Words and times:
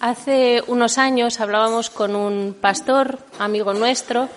Hace 0.00 0.62
unos 0.66 0.96
años 0.96 1.40
hablábamos 1.40 1.90
con 1.90 2.16
un 2.16 2.56
pastor, 2.58 3.18
amigo 3.38 3.74
nuestro, 3.74 4.30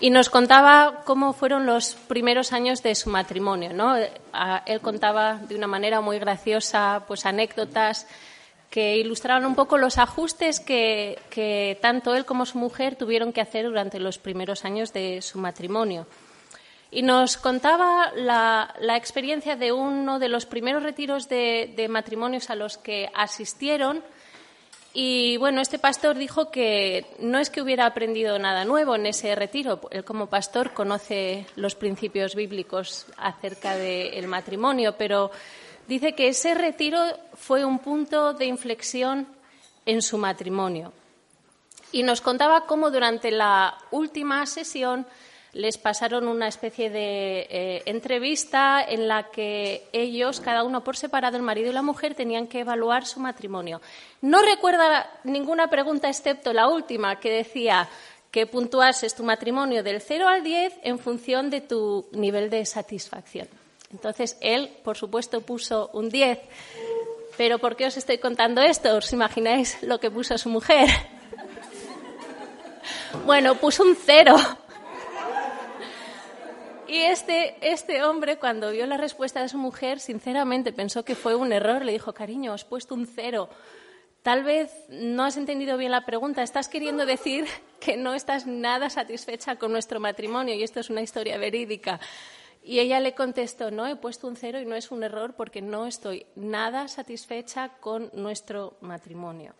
y 0.00 0.10
nos 0.10 0.30
contaba 0.30 1.02
cómo 1.04 1.32
fueron 1.32 1.64
los 1.64 1.94
primeros 1.94 2.52
años 2.52 2.82
de 2.82 2.96
su 2.96 3.08
matrimonio. 3.08 3.72
¿no? 3.72 3.94
Él 3.96 4.80
contaba 4.80 5.34
de 5.34 5.54
una 5.54 5.68
manera 5.68 6.00
muy 6.00 6.18
graciosa 6.18 7.04
pues, 7.06 7.24
anécdotas 7.24 8.08
que 8.68 8.96
ilustraban 8.96 9.46
un 9.46 9.54
poco 9.54 9.78
los 9.78 9.96
ajustes 9.98 10.58
que, 10.58 11.78
tanto 11.80 12.16
él 12.16 12.24
como 12.24 12.44
su 12.44 12.58
mujer 12.58 12.96
tuvieron 12.96 13.32
que 13.32 13.40
hacer 13.40 13.64
durante 13.66 14.00
los 14.00 14.18
primeros 14.18 14.64
años 14.64 14.92
de 14.92 15.22
su 15.22 15.38
matrimonio. 15.38 16.08
Y 16.90 17.02
nos 17.02 17.36
contaba 17.36 18.10
la, 18.16 18.74
experiencia 18.96 19.54
de 19.54 19.70
uno 19.70 20.18
de 20.18 20.28
los 20.28 20.46
primeros 20.46 20.82
retiros 20.82 21.28
de 21.28 21.86
matrimonios 21.88 22.50
a 22.50 22.56
los 22.56 22.76
que 22.76 23.08
asistieron 23.14 24.02
y 24.98 25.36
bueno, 25.36 25.60
este 25.60 25.78
pastor 25.78 26.16
dijo 26.16 26.50
que 26.50 27.04
no 27.18 27.38
es 27.38 27.50
que 27.50 27.60
hubiera 27.60 27.84
aprendido 27.84 28.38
nada 28.38 28.64
nuevo 28.64 28.94
en 28.94 29.04
ese 29.04 29.34
retiro. 29.34 29.78
Él 29.90 30.04
como 30.04 30.28
pastor 30.28 30.72
conoce 30.72 31.44
los 31.54 31.74
principios 31.74 32.34
bíblicos 32.34 33.04
acerca 33.18 33.76
del 33.76 34.26
matrimonio, 34.26 34.96
pero 34.96 35.30
dice 35.86 36.14
que 36.14 36.28
ese 36.28 36.54
retiro 36.54 36.98
fue 37.34 37.62
un 37.62 37.80
punto 37.80 38.32
de 38.32 38.46
inflexión 38.46 39.28
en 39.84 40.00
su 40.00 40.16
matrimonio. 40.16 40.94
Y 41.92 42.02
nos 42.02 42.22
contaba 42.22 42.64
cómo 42.64 42.90
durante 42.90 43.30
la 43.30 43.76
última 43.90 44.46
sesión 44.46 45.06
les 45.56 45.78
pasaron 45.78 46.28
una 46.28 46.48
especie 46.48 46.90
de 46.90 47.46
eh, 47.48 47.82
entrevista 47.86 48.84
en 48.86 49.08
la 49.08 49.30
que 49.30 49.88
ellos, 49.92 50.40
cada 50.40 50.62
uno 50.64 50.84
por 50.84 50.96
separado, 50.96 51.36
el 51.36 51.42
marido 51.42 51.70
y 51.70 51.72
la 51.72 51.82
mujer, 51.82 52.14
tenían 52.14 52.46
que 52.46 52.60
evaluar 52.60 53.06
su 53.06 53.20
matrimonio. 53.20 53.80
No 54.20 54.42
recuerda 54.42 55.10
ninguna 55.24 55.68
pregunta 55.68 56.08
excepto 56.08 56.52
la 56.52 56.68
última, 56.68 57.18
que 57.18 57.30
decía 57.30 57.88
que 58.30 58.46
puntuases 58.46 59.14
tu 59.14 59.24
matrimonio 59.24 59.82
del 59.82 60.02
0 60.02 60.28
al 60.28 60.44
10 60.44 60.74
en 60.82 60.98
función 60.98 61.48
de 61.48 61.62
tu 61.62 62.06
nivel 62.12 62.50
de 62.50 62.66
satisfacción. 62.66 63.48
Entonces, 63.90 64.36
él, 64.42 64.70
por 64.84 64.98
supuesto, 64.98 65.40
puso 65.40 65.88
un 65.94 66.10
10. 66.10 66.38
Pero 67.38 67.58
¿por 67.58 67.76
qué 67.76 67.86
os 67.86 67.96
estoy 67.96 68.18
contando 68.18 68.60
esto? 68.60 68.94
¿Os 68.94 69.10
imagináis 69.12 69.82
lo 69.82 70.00
que 70.00 70.10
puso 70.10 70.36
su 70.36 70.50
mujer? 70.50 70.88
Bueno, 73.24 73.54
puso 73.54 73.82
un 73.82 73.96
cero. 73.96 74.36
Y 76.88 76.98
este, 76.98 77.56
este 77.60 78.04
hombre, 78.04 78.38
cuando 78.38 78.70
vio 78.70 78.86
la 78.86 78.96
respuesta 78.96 79.42
de 79.42 79.48
su 79.48 79.58
mujer, 79.58 79.98
sinceramente 79.98 80.72
pensó 80.72 81.04
que 81.04 81.16
fue 81.16 81.34
un 81.34 81.52
error. 81.52 81.84
Le 81.84 81.92
dijo, 81.92 82.14
cariño, 82.14 82.52
has 82.52 82.64
puesto 82.64 82.94
un 82.94 83.06
cero. 83.06 83.48
Tal 84.22 84.44
vez 84.44 84.72
no 84.88 85.24
has 85.24 85.36
entendido 85.36 85.76
bien 85.76 85.90
la 85.90 86.04
pregunta. 86.04 86.42
Estás 86.42 86.68
queriendo 86.68 87.04
decir 87.04 87.46
que 87.80 87.96
no 87.96 88.14
estás 88.14 88.46
nada 88.46 88.90
satisfecha 88.90 89.56
con 89.56 89.72
nuestro 89.72 90.00
matrimonio 90.00 90.54
y 90.54 90.62
esto 90.62 90.80
es 90.80 90.90
una 90.90 91.02
historia 91.02 91.38
verídica. 91.38 92.00
Y 92.62 92.80
ella 92.80 92.98
le 93.00 93.14
contestó, 93.14 93.70
no, 93.70 93.86
he 93.86 93.96
puesto 93.96 94.26
un 94.26 94.36
cero 94.36 94.60
y 94.60 94.66
no 94.66 94.74
es 94.74 94.90
un 94.90 95.02
error 95.04 95.34
porque 95.34 95.62
no 95.62 95.86
estoy 95.86 96.26
nada 96.34 96.88
satisfecha 96.88 97.70
con 97.80 98.10
nuestro 98.12 98.76
matrimonio. 98.80 99.54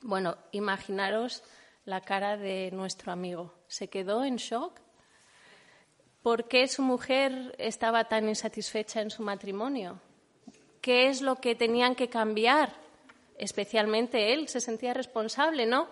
Bueno, 0.00 0.36
imaginaros 0.52 1.42
la 1.84 2.00
cara 2.00 2.36
de 2.36 2.70
nuestro 2.72 3.10
amigo. 3.10 3.52
Se 3.66 3.88
quedó 3.88 4.24
en 4.24 4.36
shock 4.36 4.83
¿Por 6.24 6.48
qué 6.48 6.68
su 6.68 6.80
mujer 6.80 7.54
estaba 7.58 8.04
tan 8.04 8.26
insatisfecha 8.30 9.02
en 9.02 9.10
su 9.10 9.22
matrimonio? 9.22 10.00
¿Qué 10.80 11.08
es 11.08 11.20
lo 11.20 11.36
que 11.36 11.54
tenían 11.54 11.94
que 11.94 12.08
cambiar? 12.08 12.72
Especialmente 13.36 14.32
él 14.32 14.48
se 14.48 14.62
sentía 14.62 14.94
responsable, 14.94 15.66
¿no? 15.66 15.86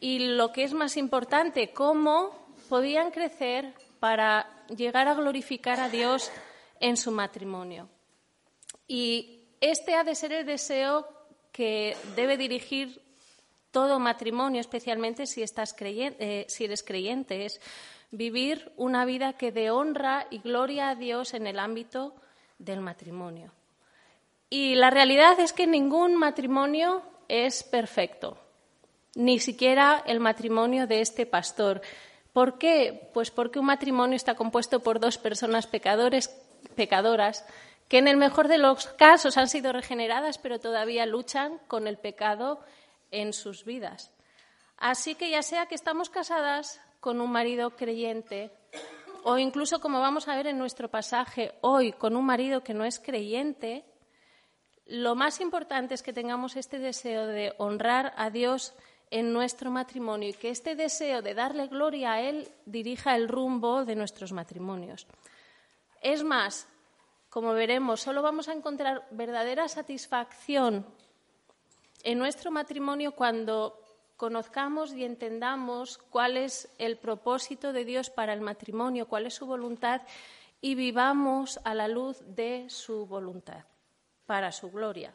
Y 0.00 0.18
lo 0.18 0.50
que 0.50 0.64
es 0.64 0.72
más 0.72 0.96
importante, 0.96 1.72
¿cómo 1.72 2.32
podían 2.68 3.12
crecer 3.12 3.72
para 4.00 4.50
llegar 4.76 5.06
a 5.06 5.14
glorificar 5.14 5.78
a 5.78 5.90
Dios 5.90 6.32
en 6.80 6.96
su 6.96 7.12
matrimonio? 7.12 7.88
Y 8.88 9.44
este 9.60 9.94
ha 9.94 10.02
de 10.02 10.16
ser 10.16 10.32
el 10.32 10.44
deseo 10.44 11.06
que 11.52 11.96
debe 12.16 12.36
dirigir 12.36 13.00
todo 13.70 14.00
matrimonio, 14.00 14.60
especialmente 14.60 15.24
si, 15.24 15.44
estás 15.44 15.72
creyente, 15.72 16.40
eh, 16.40 16.46
si 16.48 16.64
eres 16.64 16.82
creyente, 16.82 17.46
vivir 18.10 18.72
una 18.76 19.04
vida 19.04 19.34
que 19.34 19.52
dé 19.52 19.70
honra 19.70 20.26
y 20.30 20.38
gloria 20.38 20.90
a 20.90 20.94
Dios 20.94 21.34
en 21.34 21.46
el 21.46 21.58
ámbito 21.58 22.14
del 22.58 22.80
matrimonio. 22.80 23.52
Y 24.48 24.74
la 24.74 24.90
realidad 24.90 25.38
es 25.40 25.52
que 25.52 25.66
ningún 25.66 26.16
matrimonio 26.16 27.02
es 27.28 27.62
perfecto, 27.62 28.38
ni 29.14 29.40
siquiera 29.40 30.02
el 30.06 30.20
matrimonio 30.20 30.86
de 30.86 31.00
este 31.00 31.26
pastor. 31.26 31.82
¿Por 32.32 32.58
qué? 32.58 33.10
Pues 33.12 33.30
porque 33.30 33.58
un 33.58 33.66
matrimonio 33.66 34.16
está 34.16 34.34
compuesto 34.34 34.80
por 34.80 35.00
dos 35.00 35.18
personas 35.18 35.66
pecadores, 35.66 36.28
pecadoras 36.74 37.44
que 37.88 37.98
en 37.98 38.08
el 38.08 38.16
mejor 38.16 38.48
de 38.48 38.58
los 38.58 38.88
casos 38.88 39.36
han 39.36 39.48
sido 39.48 39.72
regeneradas, 39.72 40.38
pero 40.38 40.58
todavía 40.58 41.06
luchan 41.06 41.58
con 41.68 41.86
el 41.86 41.98
pecado 41.98 42.60
en 43.10 43.32
sus 43.32 43.64
vidas. 43.64 44.10
Así 44.76 45.14
que 45.14 45.30
ya 45.30 45.42
sea 45.42 45.66
que 45.66 45.74
estamos 45.74 46.10
casadas 46.10 46.80
con 47.06 47.20
un 47.20 47.30
marido 47.30 47.70
creyente 47.70 48.50
o 49.22 49.38
incluso, 49.38 49.80
como 49.80 50.00
vamos 50.00 50.26
a 50.26 50.34
ver 50.34 50.48
en 50.48 50.58
nuestro 50.58 50.90
pasaje 50.90 51.54
hoy, 51.60 51.92
con 51.92 52.16
un 52.16 52.26
marido 52.26 52.64
que 52.64 52.74
no 52.74 52.84
es 52.84 52.98
creyente, 52.98 53.84
lo 54.86 55.14
más 55.14 55.40
importante 55.40 55.94
es 55.94 56.02
que 56.02 56.12
tengamos 56.12 56.56
este 56.56 56.80
deseo 56.80 57.28
de 57.28 57.54
honrar 57.58 58.12
a 58.16 58.30
Dios 58.30 58.74
en 59.12 59.32
nuestro 59.32 59.70
matrimonio 59.70 60.30
y 60.30 60.32
que 60.32 60.50
este 60.50 60.74
deseo 60.74 61.22
de 61.22 61.34
darle 61.34 61.68
gloria 61.68 62.14
a 62.14 62.20
Él 62.22 62.48
dirija 62.64 63.14
el 63.14 63.28
rumbo 63.28 63.84
de 63.84 63.94
nuestros 63.94 64.32
matrimonios. 64.32 65.06
Es 66.02 66.24
más, 66.24 66.66
como 67.30 67.52
veremos, 67.52 68.00
solo 68.00 68.20
vamos 68.20 68.48
a 68.48 68.52
encontrar 68.52 69.06
verdadera 69.12 69.68
satisfacción 69.68 70.84
en 72.02 72.18
nuestro 72.18 72.50
matrimonio 72.50 73.12
cuando 73.12 73.85
conozcamos 74.16 74.92
y 74.92 75.04
entendamos 75.04 75.98
cuál 76.10 76.36
es 76.36 76.68
el 76.78 76.96
propósito 76.96 77.72
de 77.72 77.84
Dios 77.84 78.10
para 78.10 78.32
el 78.32 78.40
matrimonio, 78.40 79.08
cuál 79.08 79.26
es 79.26 79.34
su 79.34 79.46
voluntad 79.46 80.02
y 80.60 80.74
vivamos 80.74 81.60
a 81.64 81.74
la 81.74 81.88
luz 81.88 82.22
de 82.26 82.66
su 82.68 83.06
voluntad, 83.06 83.64
para 84.26 84.52
su 84.52 84.70
gloria. 84.70 85.14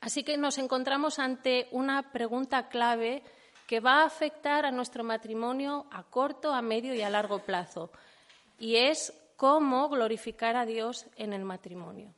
Así 0.00 0.24
que 0.24 0.36
nos 0.36 0.58
encontramos 0.58 1.18
ante 1.18 1.68
una 1.70 2.10
pregunta 2.10 2.68
clave 2.68 3.22
que 3.66 3.80
va 3.80 4.02
a 4.02 4.06
afectar 4.06 4.66
a 4.66 4.72
nuestro 4.72 5.04
matrimonio 5.04 5.86
a 5.92 6.02
corto, 6.02 6.52
a 6.52 6.62
medio 6.62 6.94
y 6.94 7.02
a 7.02 7.10
largo 7.10 7.40
plazo, 7.40 7.90
y 8.58 8.76
es 8.76 9.12
cómo 9.36 9.88
glorificar 9.88 10.56
a 10.56 10.66
Dios 10.66 11.06
en 11.16 11.32
el 11.32 11.44
matrimonio. 11.44 12.12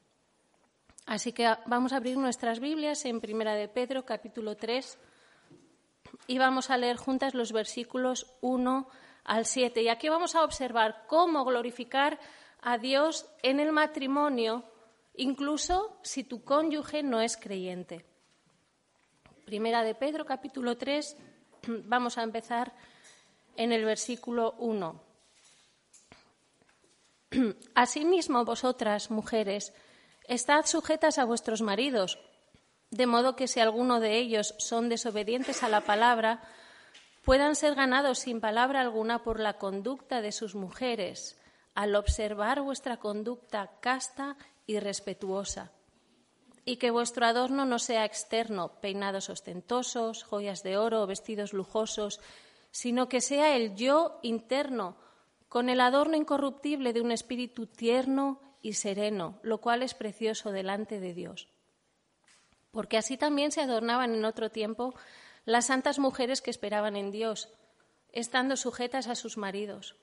Así 1.06 1.32
que 1.32 1.52
vamos 1.66 1.92
a 1.92 1.96
abrir 1.96 2.16
nuestras 2.16 2.60
Biblias 2.60 3.04
en 3.04 3.20
Primera 3.20 3.54
de 3.54 3.68
Pedro, 3.68 4.04
capítulo 4.04 4.56
3, 4.56 4.98
y 6.26 6.38
vamos 6.38 6.70
a 6.70 6.76
leer 6.76 6.96
juntas 6.96 7.34
los 7.34 7.52
versículos 7.52 8.34
1 8.40 8.88
al 9.24 9.46
7. 9.46 9.82
Y 9.82 9.88
aquí 9.88 10.08
vamos 10.08 10.34
a 10.34 10.44
observar 10.44 11.04
cómo 11.06 11.44
glorificar 11.44 12.18
a 12.60 12.78
Dios 12.78 13.26
en 13.42 13.60
el 13.60 13.72
matrimonio, 13.72 14.64
incluso 15.14 15.98
si 16.02 16.24
tu 16.24 16.44
cónyuge 16.44 17.02
no 17.02 17.20
es 17.20 17.36
creyente. 17.36 18.04
Primera 19.44 19.82
de 19.82 19.94
Pedro, 19.94 20.24
capítulo 20.24 20.76
3, 20.76 21.16
vamos 21.84 22.18
a 22.18 22.22
empezar 22.22 22.72
en 23.56 23.72
el 23.72 23.84
versículo 23.84 24.54
1. 24.58 25.02
Asimismo, 27.74 28.44
vosotras, 28.44 29.10
mujeres, 29.10 29.74
estad 30.28 30.66
sujetas 30.66 31.18
a 31.18 31.24
vuestros 31.24 31.62
maridos 31.62 32.18
de 32.92 33.06
modo 33.06 33.34
que 33.34 33.48
si 33.48 33.58
alguno 33.58 34.00
de 34.00 34.18
ellos 34.18 34.54
son 34.58 34.90
desobedientes 34.90 35.62
a 35.62 35.68
la 35.68 35.80
palabra, 35.80 36.42
puedan 37.24 37.56
ser 37.56 37.74
ganados 37.74 38.18
sin 38.18 38.38
palabra 38.38 38.82
alguna 38.82 39.22
por 39.22 39.40
la 39.40 39.54
conducta 39.54 40.20
de 40.20 40.30
sus 40.30 40.54
mujeres, 40.54 41.40
al 41.74 41.96
observar 41.96 42.60
vuestra 42.60 42.98
conducta 42.98 43.70
casta 43.80 44.36
y 44.66 44.78
respetuosa. 44.78 45.72
y 46.64 46.76
que 46.76 46.92
vuestro 46.92 47.26
adorno 47.26 47.64
no 47.64 47.80
sea 47.80 48.04
externo, 48.04 48.78
peinados 48.80 49.30
ostentosos, 49.30 50.22
joyas 50.22 50.62
de 50.62 50.76
oro, 50.76 51.04
vestidos 51.08 51.52
lujosos, 51.52 52.20
sino 52.70 53.08
que 53.08 53.20
sea 53.20 53.56
el 53.56 53.74
yo 53.74 54.20
interno, 54.22 54.96
con 55.48 55.68
el 55.68 55.80
adorno 55.80 56.16
incorruptible 56.16 56.92
de 56.92 57.00
un 57.00 57.10
espíritu 57.10 57.66
tierno 57.66 58.40
y 58.62 58.74
sereno, 58.74 59.40
lo 59.42 59.58
cual 59.58 59.82
es 59.82 59.94
precioso 59.94 60.52
delante 60.52 61.00
de 61.00 61.14
Dios. 61.14 61.48
Porque 62.72 62.98
así 62.98 63.16
también 63.16 63.52
se 63.52 63.60
adornaban 63.60 64.14
en 64.14 64.24
otro 64.24 64.50
tiempo 64.50 64.94
las 65.44 65.66
santas 65.66 65.98
mujeres 65.98 66.42
que 66.42 66.50
esperaban 66.50 66.96
en 66.96 67.12
Dios, 67.12 67.48
estando 68.12 68.56
sujetas 68.56 69.06
a 69.06 69.14
sus 69.14 69.36
maridos. 69.36 69.94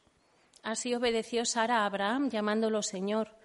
Así 0.64 0.94
obedeció 0.94 1.46
Sara 1.46 1.80
a 1.80 1.86
Abraham, 1.86 2.30
llamándolo 2.30 2.82
Señor. 2.84 3.36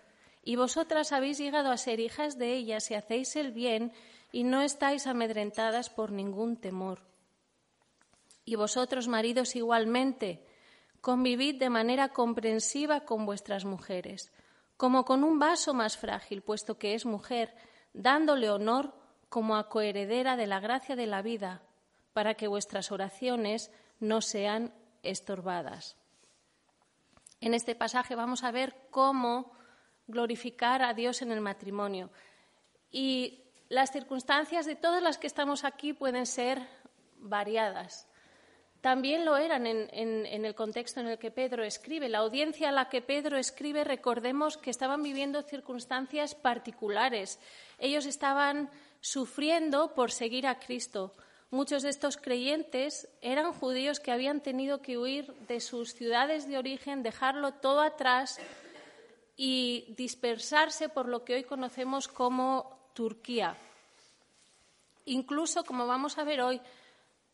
Y 0.43 0.56
vosotras 0.56 1.12
habéis 1.12 1.38
llegado 1.38 1.71
a 1.71 1.79
ser 1.79 2.00
hijas 2.00 2.38
de 2.38 2.53
ella 2.53 2.81
si 2.81 2.94
hacéis 2.94 3.35
el 3.37 3.53
bien 3.53 3.93
y 4.31 4.44
no 4.44 4.61
estáis 4.61 5.06
amedrentadas 5.06 5.88
por 5.91 6.12
ningún 6.12 6.56
temor. 6.56 7.00
Y 8.44 8.56
vosotros, 8.56 9.09
maridos, 9.09 9.56
igualmente, 9.56 10.44
convivid 11.00 11.59
de 11.59 11.71
manera 11.71 12.09
comprensiva 12.11 13.00
con 13.00 13.25
vuestras 13.25 13.65
mujeres, 13.65 14.32
como 14.76 15.05
con 15.05 15.25
un 15.25 15.38
vaso 15.38 15.73
más 15.73 15.97
frágil, 15.97 16.43
puesto 16.43 16.79
que 16.79 16.94
es 16.94 17.06
mujer, 17.06 17.55
dándole 17.94 18.50
honor 18.50 18.93
como 19.35 19.57
a 19.57 19.69
coheredera 19.69 20.37
de 20.37 20.47
la 20.47 20.61
gracia 20.61 20.95
de 20.95 21.09
la 21.09 21.21
vida, 21.21 21.61
para 22.13 22.35
que 22.35 22.47
vuestras 22.47 22.93
oraciones 22.93 23.73
no 23.99 24.21
sean 24.21 24.73
estorbadas. 25.03 25.97
En 27.41 27.53
este 27.53 27.75
pasaje 27.75 28.15
vamos 28.15 28.45
a 28.45 28.53
ver 28.53 28.77
cómo 28.91 29.51
glorificar 30.07 30.83
a 30.83 30.95
Dios 30.95 31.21
en 31.21 31.33
el 31.33 31.41
matrimonio. 31.41 32.13
Y 32.93 33.43
las 33.69 33.91
circunstancias 33.91 34.67
de 34.67 34.77
todas 34.77 35.03
las 35.03 35.19
que 35.19 35.27
estamos 35.27 35.65
aquí 35.65 35.95
pueden 35.95 36.27
ser 36.27 36.63
variadas. 37.17 38.07
También 38.85 39.25
lo 39.25 39.39
eran 39.39 39.67
en, 39.67 40.27
el 40.27 40.55
contexto 40.55 41.01
en 41.01 41.07
el 41.09 41.19
que 41.19 41.31
Pedro 41.31 41.65
escribe. 41.65 42.11
La 42.11 42.19
audiencia 42.19 42.69
a 42.69 42.71
la 42.71 42.91
que 42.91 43.01
Pedro 43.01 43.39
escribe, 43.39 43.83
recordemos 43.83 44.59
que 44.59 44.69
estaban 44.69 45.03
viviendo 45.03 45.41
circunstancias 45.41 46.35
particulares. 46.35 47.41
Ellos 47.79 48.05
estaban 48.05 48.69
sufriendo 49.05 49.93
por 49.93 50.11
seguir 50.11 50.47
a 50.47 50.59
Cristo. 50.59 51.12
Muchos 51.51 51.83
de 51.83 51.91
estos 51.91 52.17
creyentes 52.17 53.06
eran 53.21 53.53
judíos 53.53 54.01
que 54.01 54.11
habían 54.11 54.41
tenido 54.41 54.81
que 54.81 54.97
huir 54.97 55.31
de 55.47 55.61
sus 55.61 55.93
ciudades 55.93 56.49
de 56.49 56.56
origen, 56.56 57.03
dejarlo 57.03 57.53
todo 57.53 57.83
atrás 57.83 58.39
y 59.37 59.95
dispersarse 59.99 60.89
por 60.89 61.06
lo 61.06 61.23
que 61.23 61.35
hoy 61.35 61.45
conocemos 61.45 62.09
como 62.09 62.79
Turquía. 62.95 63.59
Incluso, 65.05 65.65
como 65.65 65.87
vamos 65.87 66.17
a 66.17 66.25
ver 66.25 66.41
hoy, 66.41 66.62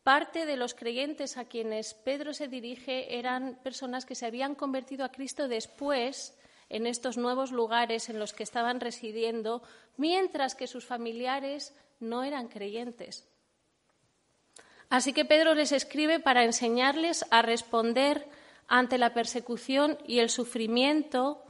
parte 0.03 0.45
de 0.45 0.57
los 0.57 0.73
creyentes 0.73 1.37
a 1.37 1.45
quienes 1.45 1.93
Pedro 1.93 2.33
se 2.33 2.49
dirige 2.49 3.17
eran 3.17 3.57
personas 3.63 4.05
que 4.05 4.15
se 4.15 4.25
habían 4.25 4.55
convertido 4.55 5.05
a 5.05 5.11
Cristo 5.13 5.47
después 5.47 6.37
en 6.71 6.87
estos 6.87 7.17
nuevos 7.17 7.51
lugares 7.51 8.09
en 8.09 8.17
los 8.17 8.33
que 8.33 8.43
estaban 8.43 8.79
residiendo, 8.79 9.61
mientras 9.97 10.55
que 10.55 10.67
sus 10.67 10.85
familiares 10.85 11.75
no 11.99 12.23
eran 12.23 12.47
creyentes. 12.47 13.27
Así 14.89 15.13
que 15.13 15.25
Pedro 15.25 15.53
les 15.53 15.71
escribe 15.71 16.19
para 16.19 16.43
enseñarles 16.43 17.25
a 17.29 17.41
responder 17.41 18.27
ante 18.67 18.97
la 18.97 19.13
persecución 19.13 19.97
y 20.07 20.19
el 20.19 20.29
sufrimiento 20.29 21.43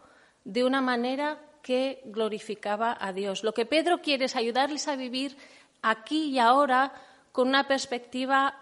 de 0.43 0.63
una 0.63 0.81
manera 0.81 1.39
que 1.61 2.01
glorificaba 2.05 2.97
a 2.99 3.13
Dios. 3.13 3.43
Lo 3.43 3.53
que 3.53 3.65
Pedro 3.65 4.01
quiere 4.01 4.25
es 4.25 4.35
ayudarles 4.35 4.87
a 4.87 4.95
vivir 4.95 5.37
aquí 5.81 6.29
y 6.29 6.39
ahora 6.39 6.93
con 7.31 7.47
una 7.47 7.67
perspectiva 7.67 8.57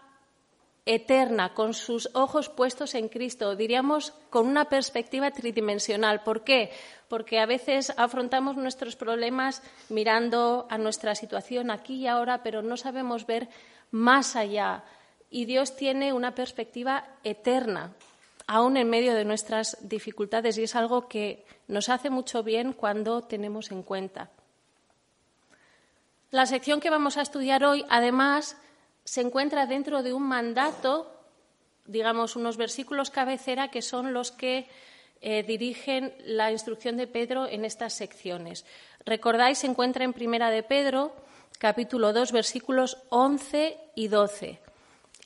eterna, 0.89 1.53
con 1.53 1.75
sus 1.75 2.09
ojos 2.13 2.49
puestos 2.49 2.95
en 2.95 3.09
Cristo, 3.09 3.55
diríamos 3.55 4.11
con 4.31 4.47
una 4.47 4.65
perspectiva 4.65 5.29
tridimensional. 5.29 6.23
¿Por 6.23 6.43
qué? 6.43 6.71
Porque 7.07 7.39
a 7.39 7.45
veces 7.45 7.93
afrontamos 7.95 8.57
nuestros 8.57 8.95
problemas 8.95 9.61
mirando 9.89 10.65
a 10.67 10.79
nuestra 10.79 11.13
situación 11.13 11.69
aquí 11.69 11.97
y 11.97 12.07
ahora, 12.07 12.41
pero 12.41 12.63
no 12.63 12.75
sabemos 12.75 13.27
ver 13.27 13.49
más 13.91 14.35
allá. 14.35 14.83
Y 15.29 15.45
Dios 15.45 15.75
tiene 15.75 16.11
una 16.11 16.33
perspectiva 16.33 17.05
eterna 17.23 17.93
aún 18.47 18.75
en 18.75 18.89
medio 18.89 19.13
de 19.13 19.25
nuestras 19.25 19.77
dificultades 19.87 20.57
y 20.57 20.63
es 20.63 20.75
algo 20.75 21.07
que 21.07 21.45
nos 21.67 21.87
hace 21.89 22.09
mucho 22.09 22.41
bien 22.41 22.73
cuando 22.73 23.21
tenemos 23.21 23.69
en 23.69 23.83
cuenta. 23.83 24.31
La 26.31 26.47
sección 26.47 26.79
que 26.79 26.89
vamos 26.89 27.17
a 27.17 27.21
estudiar 27.21 27.63
hoy, 27.63 27.85
además, 27.89 28.57
se 29.03 29.21
encuentra 29.21 29.65
dentro 29.65 30.03
de 30.03 30.13
un 30.13 30.23
mandato, 30.23 31.11
digamos, 31.85 32.35
unos 32.35 32.57
versículos 32.57 33.09
cabecera 33.09 33.69
que 33.69 33.81
son 33.81 34.13
los 34.13 34.31
que 34.31 34.67
eh, 35.21 35.43
dirigen 35.43 36.13
la 36.25 36.51
instrucción 36.51 36.95
de 36.95 37.07
Pedro 37.07 37.47
en 37.47 37.65
estas 37.65 37.93
secciones. 37.93 38.65
Recordáis, 39.05 39.59
se 39.59 39.67
encuentra 39.67 40.05
en 40.05 40.13
Primera 40.13 40.49
de 40.49 40.63
Pedro, 40.63 41.13
capítulo 41.57 42.13
2, 42.13 42.31
versículos 42.31 42.97
11 43.09 43.77
y 43.95 44.07
12. 44.07 44.59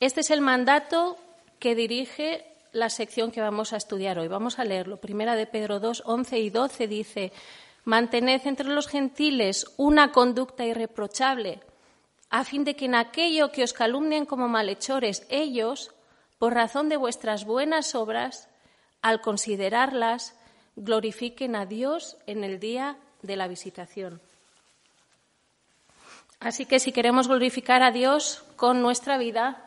Este 0.00 0.20
es 0.20 0.30
el 0.30 0.40
mandato 0.40 1.16
que 1.58 1.74
dirige 1.74 2.44
la 2.72 2.90
sección 2.90 3.30
que 3.30 3.40
vamos 3.40 3.72
a 3.72 3.76
estudiar 3.76 4.18
hoy. 4.18 4.28
Vamos 4.28 4.58
a 4.58 4.64
leerlo. 4.64 4.96
Primera 4.96 5.36
de 5.36 5.46
Pedro 5.46 5.78
2, 5.78 6.02
11 6.04 6.38
y 6.40 6.50
12 6.50 6.88
dice, 6.88 7.32
mantened 7.84 8.42
entre 8.46 8.68
los 8.68 8.88
gentiles 8.88 9.66
una 9.76 10.10
conducta 10.10 10.64
irreprochable, 10.64 11.60
a 12.34 12.42
fin 12.42 12.64
de 12.64 12.74
que 12.74 12.86
en 12.86 12.96
aquello 12.96 13.52
que 13.54 13.62
os 13.62 13.70
calumnien 13.70 14.26
como 14.26 14.50
malhechores, 14.50 15.22
ellos, 15.30 15.94
por 16.42 16.52
razón 16.52 16.88
de 16.88 16.96
vuestras 16.96 17.44
buenas 17.44 17.94
obras, 17.94 18.50
al 19.02 19.20
considerarlas, 19.20 20.34
glorifiquen 20.74 21.54
a 21.54 21.64
Dios 21.64 22.16
en 22.26 22.42
el 22.42 22.58
día 22.58 22.98
de 23.22 23.36
la 23.36 23.46
visitación. 23.46 24.20
Así 26.40 26.66
que 26.66 26.80
si 26.80 26.90
queremos 26.90 27.28
glorificar 27.28 27.84
a 27.84 27.92
Dios 27.92 28.42
con 28.56 28.82
nuestra 28.82 29.16
vida, 29.16 29.62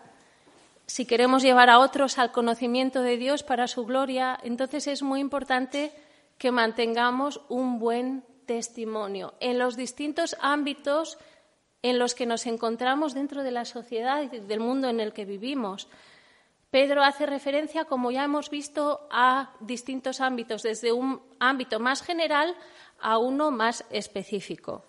si 0.87 1.05
queremos 1.05 1.43
llevar 1.43 1.69
a 1.69 1.79
otros 1.79 2.17
al 2.17 2.33
conocimiento 2.33 3.01
de 3.01 3.15
Dios 3.15 3.43
para 3.43 3.69
su 3.69 3.85
gloria, 3.85 4.37
entonces 4.43 4.87
es 4.87 5.03
muy 5.03 5.21
importante 5.21 5.93
que 6.37 6.51
mantengamos 6.51 7.39
un 7.47 7.79
buen 7.79 8.25
testimonio 8.45 9.35
en 9.39 9.57
los 9.57 9.77
distintos 9.77 10.35
ámbitos 10.41 11.17
en 11.81 11.99
los 11.99 12.15
que 12.15 12.25
nos 12.25 12.45
encontramos 12.45 13.13
dentro 13.13 13.43
de 13.43 13.51
la 13.51 13.65
sociedad 13.65 14.21
y 14.21 14.27
del 14.27 14.59
mundo 14.59 14.89
en 14.89 14.99
el 14.99 15.13
que 15.13 15.25
vivimos. 15.25 15.87
Pedro 16.71 17.03
hace 17.03 17.25
referencia, 17.25 17.85
como 17.85 18.11
ya 18.11 18.23
hemos 18.23 18.49
visto, 18.49 19.07
a 19.09 19.53
distintos 19.61 20.19
ámbitos, 20.19 20.63
desde 20.63 20.91
un 20.91 21.21
ámbito 21.39 21.79
más 21.79 22.01
general 22.01 22.55
a 22.99 23.17
uno 23.17 23.51
más 23.51 23.85
específico. 23.89 24.85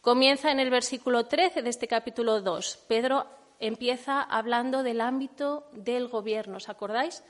Comienza 0.00 0.50
en 0.50 0.60
el 0.60 0.70
versículo 0.70 1.26
13 1.26 1.62
de 1.62 1.70
este 1.70 1.88
capítulo 1.88 2.40
2. 2.40 2.84
Pedro 2.88 3.26
empieza 3.60 4.22
hablando 4.22 4.82
del 4.82 5.00
ámbito 5.00 5.68
del 5.72 6.08
gobierno, 6.08 6.56
¿os 6.56 6.68
acordáis? 6.68 7.22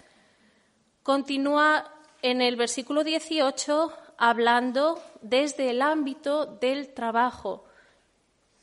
Continúa 1.02 1.90
en 2.22 2.40
el 2.40 2.56
versículo 2.56 3.02
18 3.02 3.92
hablando 4.18 5.00
desde 5.22 5.70
el 5.70 5.82
ámbito 5.82 6.46
del 6.46 6.92
trabajo. 6.92 7.64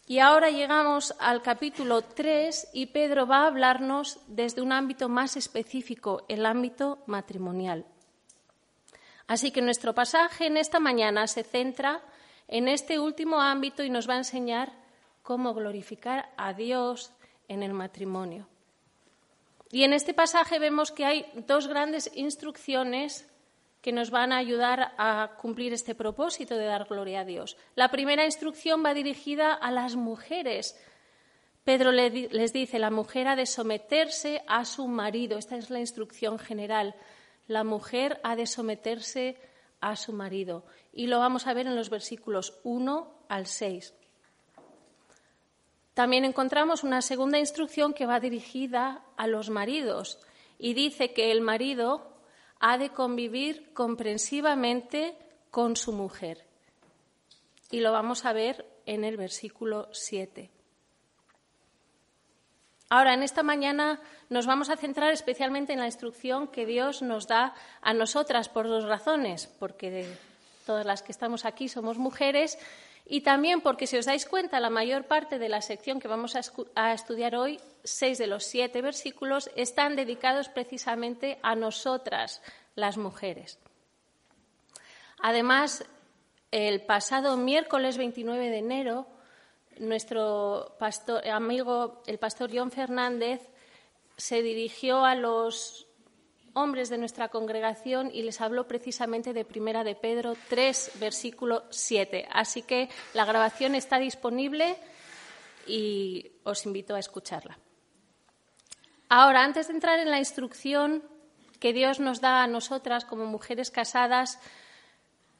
Y 0.07 0.19
ahora 0.19 0.51
llegamos 0.51 1.15
al 1.19 1.41
capítulo 1.41 2.03
3 2.03 2.69
y 2.74 2.85
Pedro 2.88 3.25
va 3.25 3.39
a 3.39 3.47
hablarnos 3.47 4.19
desde 4.27 4.62
un 4.62 4.71
ámbito 4.71 5.09
más 5.09 5.35
específico, 5.35 6.25
el 6.27 6.45
ámbito 6.45 7.00
matrimonial. 7.07 7.85
Así 9.25 9.50
que 9.50 9.63
nuestro 9.63 9.95
pasaje 9.95 10.45
en 10.45 10.57
esta 10.57 10.79
mañana 10.79 11.25
se 11.25 11.43
centra 11.43 12.03
en 12.47 12.67
este 12.67 13.00
último 13.00 13.41
ámbito 13.41 13.83
y 13.83 13.89
nos 13.89 14.07
va 14.07 14.13
a 14.13 14.19
enseñar 14.19 14.71
cómo 15.24 15.55
glorificar 15.55 16.29
a 16.38 16.53
Dios 16.53 17.12
en 17.47 17.63
el 17.63 17.74
matrimonio. 17.74 18.47
Y 19.71 19.85
en 19.85 19.93
este 19.93 20.13
pasaje 20.13 20.59
vemos 20.59 20.91
que 20.91 21.05
hay 21.05 21.25
dos 21.47 21.67
grandes 21.67 22.12
instrucciones 22.13 23.27
que 23.85 23.91
nos 23.91 24.09
van 24.09 24.33
a 24.33 24.37
ayudar 24.37 24.93
a 24.97 25.37
cumplir 25.39 25.71
este 25.71 25.93
propósito 25.93 26.57
de 26.57 26.65
dar 26.65 26.85
gloria 26.85 27.19
a 27.19 27.23
Dios. 27.23 27.55
La 27.75 27.91
primera 27.91 28.25
instrucción 28.25 28.83
va 28.83 28.95
dirigida 28.95 29.53
a 29.53 29.69
las 29.69 29.95
mujeres. 29.95 30.75
Pedro 31.63 31.91
les 31.91 32.51
dice, 32.51 32.79
la 32.79 32.89
mujer 32.89 33.27
ha 33.27 33.35
de 33.35 33.45
someterse 33.45 34.41
a 34.47 34.65
su 34.65 34.87
marido. 34.87 35.37
Esta 35.37 35.55
es 35.55 35.69
la 35.69 35.79
instrucción 35.79 36.39
general. 36.39 36.95
La 37.45 37.63
mujer 37.63 38.19
ha 38.23 38.35
de 38.35 38.47
someterse 38.47 39.37
a 39.81 39.95
su 39.95 40.13
marido. 40.13 40.65
Y 40.91 41.05
lo 41.05 41.19
vamos 41.19 41.45
a 41.45 41.53
ver 41.53 41.67
en 41.67 41.75
los 41.75 41.91
versículos 41.91 42.57
1 42.63 43.27
al 43.29 43.45
6. 43.45 43.93
También 45.93 46.25
encontramos 46.25 46.83
una 46.83 47.03
segunda 47.03 47.37
instrucción 47.37 47.93
que 47.93 48.07
va 48.07 48.19
dirigida 48.19 49.05
a 49.15 49.27
los 49.27 49.51
maridos 49.51 50.17
y 50.57 50.73
dice 50.73 51.13
que 51.13 51.31
el 51.31 51.41
marido 51.41 52.14
ha 52.67 52.79
de 52.79 52.89
convivir 52.89 53.72
comprensivamente 53.74 55.15
con 55.51 55.75
su 55.75 55.91
mujer. 55.91 56.48
Y 57.69 57.81
lo 57.81 57.91
vamos 57.91 58.25
a 58.25 58.34
ver 58.34 58.65
en 58.88 59.03
el 59.03 59.17
versículo 59.17 59.88
7. 59.91 60.50
Ahora, 62.89 63.13
en 63.13 63.22
esta 63.22 63.43
mañana 63.43 64.01
nos 64.29 64.48
vamos 64.48 64.72
a 64.72 64.77
centrar 64.77 65.13
especialmente 65.13 65.74
en 65.74 65.79
la 65.79 65.86
instrucción 65.86 66.48
que 66.48 66.65
Dios 66.65 67.03
nos 67.03 67.27
da 67.27 67.53
a 67.84 67.93
nosotras 67.93 68.50
por 68.50 68.67
dos 68.67 68.86
razones, 68.86 69.45
porque 69.60 70.17
todas 70.65 70.88
las 70.88 71.03
que 71.03 71.12
estamos 71.12 71.45
aquí 71.45 71.69
somos 71.69 72.00
mujeres 72.00 72.57
y 73.07 73.21
también 73.21 73.62
porque, 73.62 73.85
si 73.85 73.97
os 73.97 74.05
dais 74.05 74.25
cuenta, 74.25 74.59
la 74.59 74.71
mayor 74.71 75.05
parte 75.05 75.38
de 75.38 75.47
la 75.47 75.62
sección 75.62 76.00
que 76.00 76.07
vamos 76.07 76.35
a, 76.35 76.93
estudiar 76.93 77.35
hoy, 77.35 77.59
seis 77.83 78.17
de 78.17 78.25
los 78.25 78.43
siete 78.43 78.81
versículos, 78.81 79.51
están 79.55 79.95
dedicados 79.95 80.50
precisamente 80.50 81.38
a 81.43 81.55
nosotras, 81.55 82.41
las 82.74 82.97
mujeres. 82.97 83.59
Además, 85.21 85.85
el 86.50 86.81
pasado 86.81 87.38
miércoles 87.38 87.97
29 87.97 88.50
de 88.50 88.57
enero 88.57 89.07
nuestro 89.77 90.75
amigo, 91.31 92.01
el 92.07 92.17
pastor 92.17 92.50
John 92.53 92.71
Fernández, 92.71 93.41
se 94.17 94.41
dirigió 94.41 95.05
a 95.05 95.13
los 95.13 95.84
hombres 96.55 96.89
de 96.89 96.97
nuestra 96.97 97.29
congregación 97.29 98.09
y 98.12 98.24
les 98.24 98.41
habló 98.41 98.67
precisamente 98.67 99.31
de 99.33 99.45
Primera 99.45 99.83
de 99.83 99.93
Pedro 99.95 100.35
3, 100.50 100.93
versículo 101.00 101.63
7. 101.69 102.27
Así 102.31 102.63
que 102.63 102.89
la 103.13 103.25
grabación 103.25 103.75
está 103.75 104.00
disponible 104.00 104.75
y 105.67 106.31
os 106.43 106.65
invito 106.65 106.95
a 106.95 107.00
escucharla. 107.00 107.59
Ahora, 109.07 109.43
antes 109.43 109.67
de 109.67 109.74
entrar 109.74 110.00
en 110.00 110.09
la 110.09 110.17
instrucción 110.17 111.03
que 111.59 111.74
Dios 111.74 112.00
nos 112.00 112.21
da 112.21 112.41
a 112.41 112.47
nosotras 112.47 113.05
como 113.05 113.25
mujeres 113.25 113.69
casadas, 113.69 114.39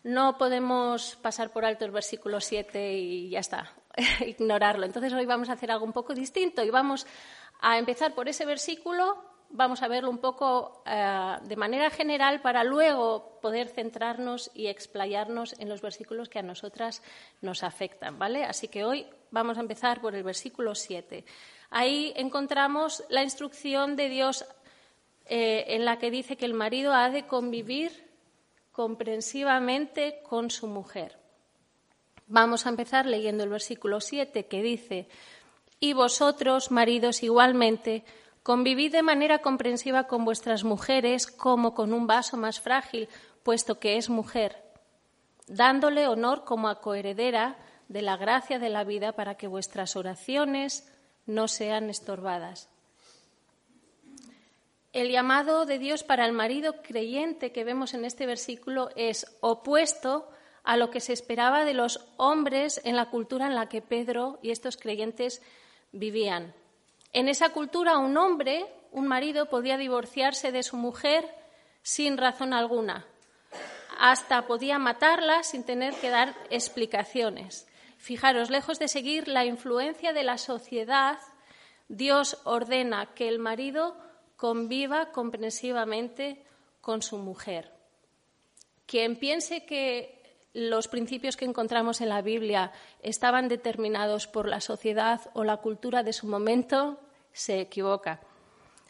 no 0.04 0.38
podemos 0.38 1.16
pasar 1.16 1.52
por 1.52 1.66
alto 1.66 1.84
el 1.84 1.92
versículo 1.92 2.40
7 2.40 2.94
y 2.94 3.30
ya 3.30 3.40
está. 3.40 3.74
ignorarlo. 4.26 4.86
Entonces 4.86 5.14
hoy 5.14 5.26
vamos 5.26 5.50
a 5.50 5.54
hacer 5.54 5.72
algo 5.72 5.86
un 5.86 5.94
poco 5.94 6.14
distinto 6.14 6.64
y 6.64 6.70
vamos 6.70 7.06
a 7.62 7.78
empezar 7.78 8.14
por 8.14 8.28
ese 8.28 8.46
versículo, 8.46 9.24
vamos 9.50 9.82
a 9.82 9.88
verlo 9.88 10.10
un 10.10 10.18
poco 10.18 10.84
eh, 10.86 11.38
de 11.44 11.56
manera 11.56 11.90
general 11.90 12.42
para 12.42 12.64
luego 12.64 13.40
poder 13.42 13.70
centrarnos 13.70 14.52
y 14.54 14.68
explayarnos 14.68 15.60
en 15.60 15.70
los 15.70 15.82
versículos 15.82 16.30
que 16.30 16.40
a 16.40 16.44
nosotras 16.44 17.02
nos 17.42 17.64
afectan, 17.64 18.20
¿vale? 18.20 18.44
Así 18.44 18.68
que 18.68 18.84
hoy 18.84 19.08
vamos 19.32 19.58
a 19.58 19.62
empezar 19.62 20.02
por 20.02 20.16
el 20.16 20.24
versículo 20.24 20.76
7. 20.76 21.26
Ahí 21.70 22.14
encontramos 22.16 23.04
la 23.10 23.24
instrucción 23.24 23.96
de 23.96 24.10
Dios 24.10 24.46
eh, 25.26 25.66
en 25.70 25.86
la 25.86 25.98
que 25.98 26.12
dice 26.12 26.38
que 26.38 26.46
el 26.46 26.54
marido 26.54 26.94
ha 26.94 27.10
de 27.10 27.26
convivir 27.26 28.06
comprensivamente 28.72 30.22
con 30.28 30.52
su 30.52 30.68
mujer. 30.68 31.18
Vamos 32.28 32.66
a 32.66 32.70
empezar 32.70 33.06
leyendo 33.06 33.44
el 33.44 33.50
versículo 33.50 34.02
7 34.02 34.48
que 34.48 34.62
dice, 34.62 35.08
y 35.80 35.94
vosotros, 35.94 36.72
maridos, 36.72 37.24
igualmente, 37.24 38.04
convivid 38.46 38.92
de 38.92 39.02
manera 39.02 39.40
comprensiva 39.40 40.06
con 40.06 40.24
vuestras 40.24 40.64
mujeres 40.64 41.26
como 41.26 41.74
con 41.74 41.94
un 41.94 42.06
vaso 42.06 42.38
más 42.38 42.60
frágil, 42.60 43.10
puesto 43.42 43.80
que 43.80 43.98
es 43.98 44.08
mujer, 44.08 44.62
dándole 45.48 46.08
honor 46.08 46.44
como 46.46 46.70
a 46.70 46.80
coheredera 46.80 47.58
de 47.88 48.04
la 48.04 48.18
gracia 48.18 48.60
de 48.60 48.70
la 48.70 48.84
vida 48.84 49.14
para 49.14 49.34
que 49.34 49.48
vuestras 49.48 49.96
oraciones 49.96 50.88
no 51.26 51.48
sean 51.48 51.90
estorbadas. 51.90 52.70
El 54.94 55.10
llamado 55.10 55.66
de 55.66 55.80
Dios 55.80 56.04
para 56.04 56.24
el 56.28 56.32
marido 56.32 56.84
creyente 56.84 57.52
que 57.52 57.64
vemos 57.64 57.96
en 57.96 58.06
este 58.06 58.28
versículo 58.28 58.92
es 58.96 59.26
opuesto 59.42 60.30
a 60.64 60.78
lo 60.78 60.92
que 60.92 61.00
se 61.00 61.14
esperaba 61.14 61.66
de 61.66 61.74
los 61.74 62.06
hombres 62.18 62.80
en 62.84 62.96
la 62.96 63.10
cultura 63.10 63.48
en 63.48 63.56
la 63.56 63.70
que 63.70 63.82
Pedro 63.82 64.38
y 64.44 64.52
estos 64.52 64.78
creyentes 64.78 65.42
vivían. 65.92 66.54
En 67.16 67.30
esa 67.30 67.48
cultura 67.52 67.98
un 67.98 68.18
hombre, 68.18 68.66
un 68.92 69.08
marido, 69.08 69.46
podía 69.46 69.78
divorciarse 69.78 70.52
de 70.52 70.64
su 70.64 70.76
mujer 70.76 71.24
sin 71.82 72.18
razón 72.18 72.54
alguna. 72.54 73.06
Hasta 73.98 74.46
podía 74.48 74.80
matarla 74.80 75.42
sin 75.44 75.64
tener 75.64 75.94
que 75.94 76.10
dar 76.10 76.36
explicaciones. 76.50 77.70
Fijaros, 77.98 78.50
lejos 78.50 78.80
de 78.80 78.90
seguir 78.90 79.30
la 79.30 79.46
influencia 79.46 80.12
de 80.12 80.24
la 80.26 80.38
sociedad, 80.38 81.18
Dios 81.88 82.38
ordena 82.44 83.14
que 83.16 83.30
el 83.30 83.40
marido 83.40 83.96
conviva 84.36 85.14
comprensivamente 85.14 86.44
con 86.82 87.02
su 87.02 87.18
mujer. 87.18 87.72
Quien 88.88 89.16
piense 89.16 89.66
que 89.66 90.22
los 90.52 90.90
principios 90.90 91.38
que 91.38 91.46
encontramos 91.46 92.02
en 92.02 92.10
la 92.10 92.22
Biblia 92.22 92.74
estaban 93.02 93.48
determinados 93.48 94.28
por 94.28 94.50
la 94.50 94.60
sociedad 94.60 95.22
o 95.34 95.46
la 95.46 95.58
cultura 95.58 96.04
de 96.04 96.12
su 96.12 96.28
momento, 96.28 97.00
se 97.36 97.60
equivoca. 97.60 98.22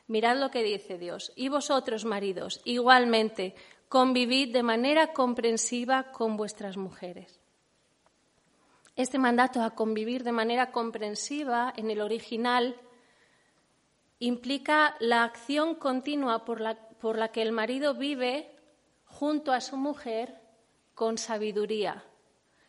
Mirad 0.08 0.38
lo 0.38 0.52
que 0.52 0.64
dice 0.64 0.98
Dios. 1.00 1.34
Y 1.36 1.50
vosotros, 1.50 2.06
maridos, 2.06 2.62
igualmente, 2.64 3.56
convivid 3.90 4.54
de 4.54 4.62
manera 4.62 5.14
comprensiva 5.14 6.12
con 6.12 6.38
vuestras 6.38 6.78
mujeres. 6.78 7.40
Este 8.96 9.18
mandato 9.18 9.62
a 9.62 9.72
convivir 9.72 10.24
de 10.24 10.32
manera 10.32 10.72
comprensiva 10.72 11.74
en 11.76 11.90
el 11.90 12.02
original 12.02 12.80
implica 14.20 14.96
la 15.00 15.24
acción 15.24 15.76
continua 15.76 16.46
por 16.46 16.62
la, 16.62 16.76
por 17.00 17.18
la 17.18 17.30
que 17.30 17.42
el 17.42 17.52
marido 17.52 17.96
vive 17.96 18.56
junto 19.06 19.52
a 19.52 19.60
su 19.60 19.76
mujer 19.76 20.40
con 20.94 21.18
sabiduría, 21.18 22.06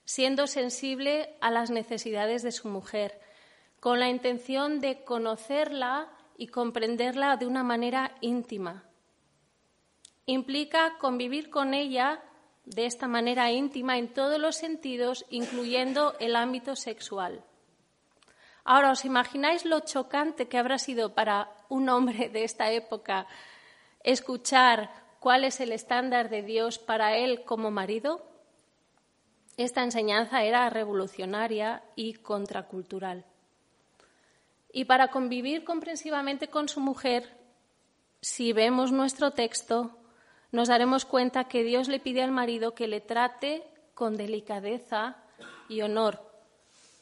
siendo 0.04 0.46
sensible 0.46 1.36
a 1.40 1.50
las 1.50 1.70
necesidades 1.70 2.42
de 2.42 2.50
su 2.50 2.68
mujer, 2.68 3.20
con 3.80 4.00
la 4.00 4.08
intención 4.08 4.80
de 4.80 5.04
conocerla 5.04 6.08
y 6.36 6.48
comprenderla 6.48 7.36
de 7.36 7.46
una 7.46 7.62
manera 7.62 8.14
íntima. 8.20 8.84
Implica 10.26 10.98
convivir 10.98 11.50
con 11.50 11.72
ella 11.72 12.22
de 12.64 12.86
esta 12.86 13.06
manera 13.06 13.50
íntima 13.52 13.96
en 13.96 14.12
todos 14.12 14.40
los 14.40 14.56
sentidos, 14.56 15.24
incluyendo 15.30 16.16
el 16.18 16.34
ámbito 16.34 16.74
sexual. 16.74 17.44
Ahora, 18.64 18.90
¿os 18.90 19.04
imagináis 19.04 19.64
lo 19.64 19.80
chocante 19.80 20.48
que 20.48 20.58
habrá 20.58 20.78
sido 20.78 21.14
para 21.14 21.48
un 21.68 21.88
hombre 21.88 22.28
de 22.28 22.42
esta 22.42 22.72
época 22.72 23.28
escuchar 24.02 24.90
cuál 25.20 25.44
es 25.44 25.60
el 25.60 25.70
estándar 25.70 26.28
de 26.28 26.42
Dios 26.42 26.80
para 26.80 27.16
él 27.16 27.44
como 27.44 27.70
marido? 27.70 28.28
Esta 29.56 29.84
enseñanza 29.84 30.42
era 30.42 30.68
revolucionaria 30.68 31.84
y 31.94 32.14
contracultural. 32.14 33.24
Y 34.76 34.84
para 34.84 35.08
convivir 35.08 35.64
comprensivamente 35.64 36.48
con 36.48 36.68
su 36.68 36.80
mujer, 36.80 37.34
si 38.20 38.52
vemos 38.52 38.92
nuestro 38.92 39.30
texto, 39.30 39.96
nos 40.52 40.68
daremos 40.68 41.06
cuenta 41.06 41.44
que 41.44 41.64
Dios 41.64 41.88
le 41.88 41.98
pide 41.98 42.22
al 42.22 42.30
marido 42.30 42.74
que 42.74 42.86
le 42.86 43.00
trate 43.00 43.64
con 43.94 44.18
delicadeza 44.18 45.16
y 45.70 45.80
honor. 45.80 46.20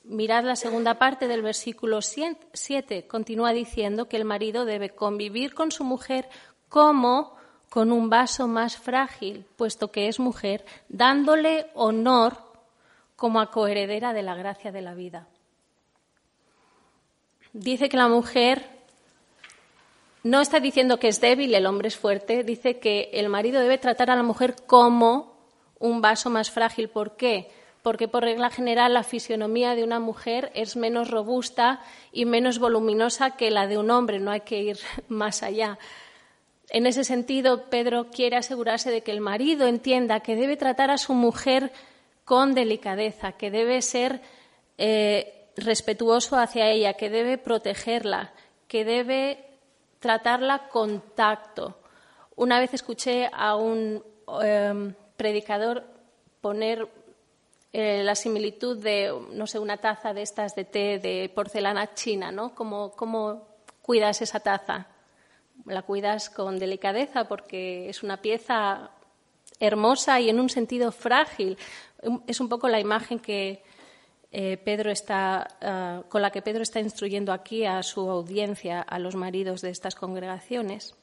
Mirad 0.05 0.45
la 0.45 0.55
segunda 0.55 1.01
parte 1.01 1.27
del 1.27 1.43
versículo 1.43 1.99
7. 2.01 3.09
Continúa 3.09 3.53
diciendo 3.53 4.09
que 4.09 4.19
el 4.19 4.25
marido 4.25 4.67
debe 4.67 4.91
convivir 4.91 5.53
con 5.53 5.73
su 5.73 5.83
mujer 5.83 6.29
como 6.69 7.35
con 7.71 7.91
un 7.91 8.09
vaso 8.09 8.47
más 8.47 8.77
frágil, 8.77 9.47
puesto 9.57 9.91
que 9.91 10.07
es 10.07 10.21
mujer, 10.21 10.65
dándole 10.89 11.67
honor 11.75 12.37
como 13.17 13.41
a 13.41 13.51
coheredera 13.51 14.13
de 14.13 14.23
la 14.23 14.37
gracia 14.37 14.71
de 14.71 14.81
la 14.81 14.95
vida. 14.95 15.27
Dice 17.55 17.89
que 17.89 17.97
la 17.97 18.09
mujer 18.09 18.67
no 20.25 20.41
está 20.41 20.59
diciendo 20.59 20.99
que 20.99 21.07
es 21.07 21.21
débil, 21.21 21.55
el 21.55 21.67
hombre 21.67 21.87
es 21.87 21.97
fuerte, 21.97 22.43
dice 22.43 22.81
que 22.81 23.11
el 23.13 23.29
marido 23.29 23.61
debe 23.61 23.79
tratar 23.79 24.11
a 24.11 24.17
la 24.17 24.25
mujer 24.25 24.57
como 24.67 25.39
un 25.79 26.01
vaso 26.01 26.31
más 26.31 26.51
frágil. 26.51 26.89
¿Por 26.89 27.15
qué? 27.15 27.49
Porque 27.83 28.09
por 28.09 28.25
regla 28.25 28.51
general 28.51 28.93
la 28.93 29.05
fisionomía 29.05 29.77
de 29.77 29.85
una 29.85 30.01
mujer 30.01 30.51
es 30.57 30.75
menos 30.75 31.13
robusta 31.13 31.81
y 32.11 32.25
menos 32.25 32.59
voluminosa 32.59 33.37
que 33.37 33.53
la 33.53 33.69
de 33.69 33.79
un 33.79 33.89
hombre, 33.93 34.19
no 34.19 34.33
hay 34.33 34.41
que 34.41 34.61
ir 34.61 34.79
más 35.09 35.45
allá. 35.45 35.79
En 36.71 36.87
ese 36.87 37.05
sentido, 37.05 37.71
Pedro 37.71 38.11
quiere 38.11 38.35
asegurarse 38.35 38.91
de 38.91 39.03
que 39.03 39.13
el 39.13 39.21
marido 39.21 39.69
entienda 39.69 40.19
que 40.19 40.35
debe 40.35 40.57
tratar 40.57 40.91
a 40.91 40.99
su 40.99 41.15
mujer 41.15 41.71
con 42.25 42.53
delicadeza, 42.53 43.31
que 43.31 43.53
debe 43.53 43.81
ser 43.81 44.23
eh, 44.77 45.44
respetuoso 45.57 46.37
hacia 46.37 46.71
ella, 46.71 46.95
que 46.95 47.11
debe 47.11 47.39
protegerla, 47.39 48.33
que 48.69 48.85
debe 48.85 49.45
tratarla 50.01 50.69
con 50.69 51.03
tacto. 51.15 51.79
Una 52.37 52.59
vez 52.59 52.75
escuché 52.75 53.31
a 53.33 53.57
un 53.57 54.03
em, 54.43 54.95
predicador 55.17 55.85
poner 56.41 56.89
eh, 57.73 58.03
la 58.03 58.15
similitud 58.15 58.79
de, 58.79 59.13
no 59.33 59.47
sé, 59.47 59.59
una 59.59 59.79
taza 59.79 60.13
de 60.13 60.23
estas 60.23 60.55
de 60.55 60.65
té 60.65 60.99
de 60.99 61.31
porcelana 61.35 61.95
china, 61.95 62.31
¿no? 62.31 62.55
cómo 62.55 63.49
cuidas 63.83 64.23
esa 64.23 64.41
taza? 64.41 64.89
la 65.67 65.83
cuidas 65.83 66.31
con 66.31 66.59
delicadeza 66.59 67.27
porque 67.27 67.89
es 67.89 68.03
una 68.03 68.21
pieza 68.21 68.91
hermosa 69.61 70.21
y 70.21 70.29
en 70.29 70.41
un 70.41 70.51
sentido 70.51 70.93
frágil. 70.93 71.57
Es 72.27 72.41
un 72.41 72.49
poco 72.49 72.69
la 72.69 72.81
imagen 72.81 73.19
que 73.19 73.63
eh, 74.37 74.57
Pedro 74.57 74.91
está, 74.91 75.47
eh, 75.61 76.03
con 76.09 76.21
la 76.21 76.33
que 76.33 76.43
Pedro 76.43 76.65
está 76.65 76.81
instruyendo 76.81 77.33
aquí 77.33 77.65
a 77.65 77.81
su 77.85 78.11
audiencia, 78.11 78.81
a 78.81 78.99
los 78.99 79.15
maridos 79.15 79.63
de 79.63 79.71
estas 79.71 79.95
congregaciones. 79.95 80.97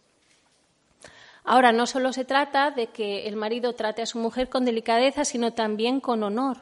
Ahora, 1.46 1.72
no 1.72 1.88
solo 1.88 2.12
se 2.12 2.26
trata 2.26 2.72
de 2.72 2.88
que 2.88 3.30
el 3.30 3.38
marido 3.38 3.72
trate 3.72 4.02
a 4.02 4.06
su 4.06 4.20
mujer 4.20 4.50
con 4.50 4.66
delicadeza, 4.66 5.24
sino 5.24 5.54
también 5.54 6.02
con 6.02 6.24
honor. 6.24 6.58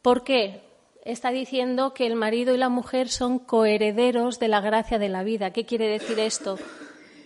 ¿Por 0.00 0.22
qué? 0.22 0.62
Está 1.04 1.30
diciendo 1.30 1.92
que 1.92 2.06
el 2.06 2.14
marido 2.14 2.54
y 2.54 2.56
la 2.56 2.68
mujer 2.68 3.08
son 3.08 3.40
coherederos 3.40 4.38
de 4.38 4.46
la 4.46 4.60
gracia 4.60 5.00
de 5.00 5.08
la 5.08 5.24
vida. 5.24 5.50
¿Qué 5.50 5.66
quiere 5.66 5.88
decir 5.88 6.20
esto? 6.20 6.56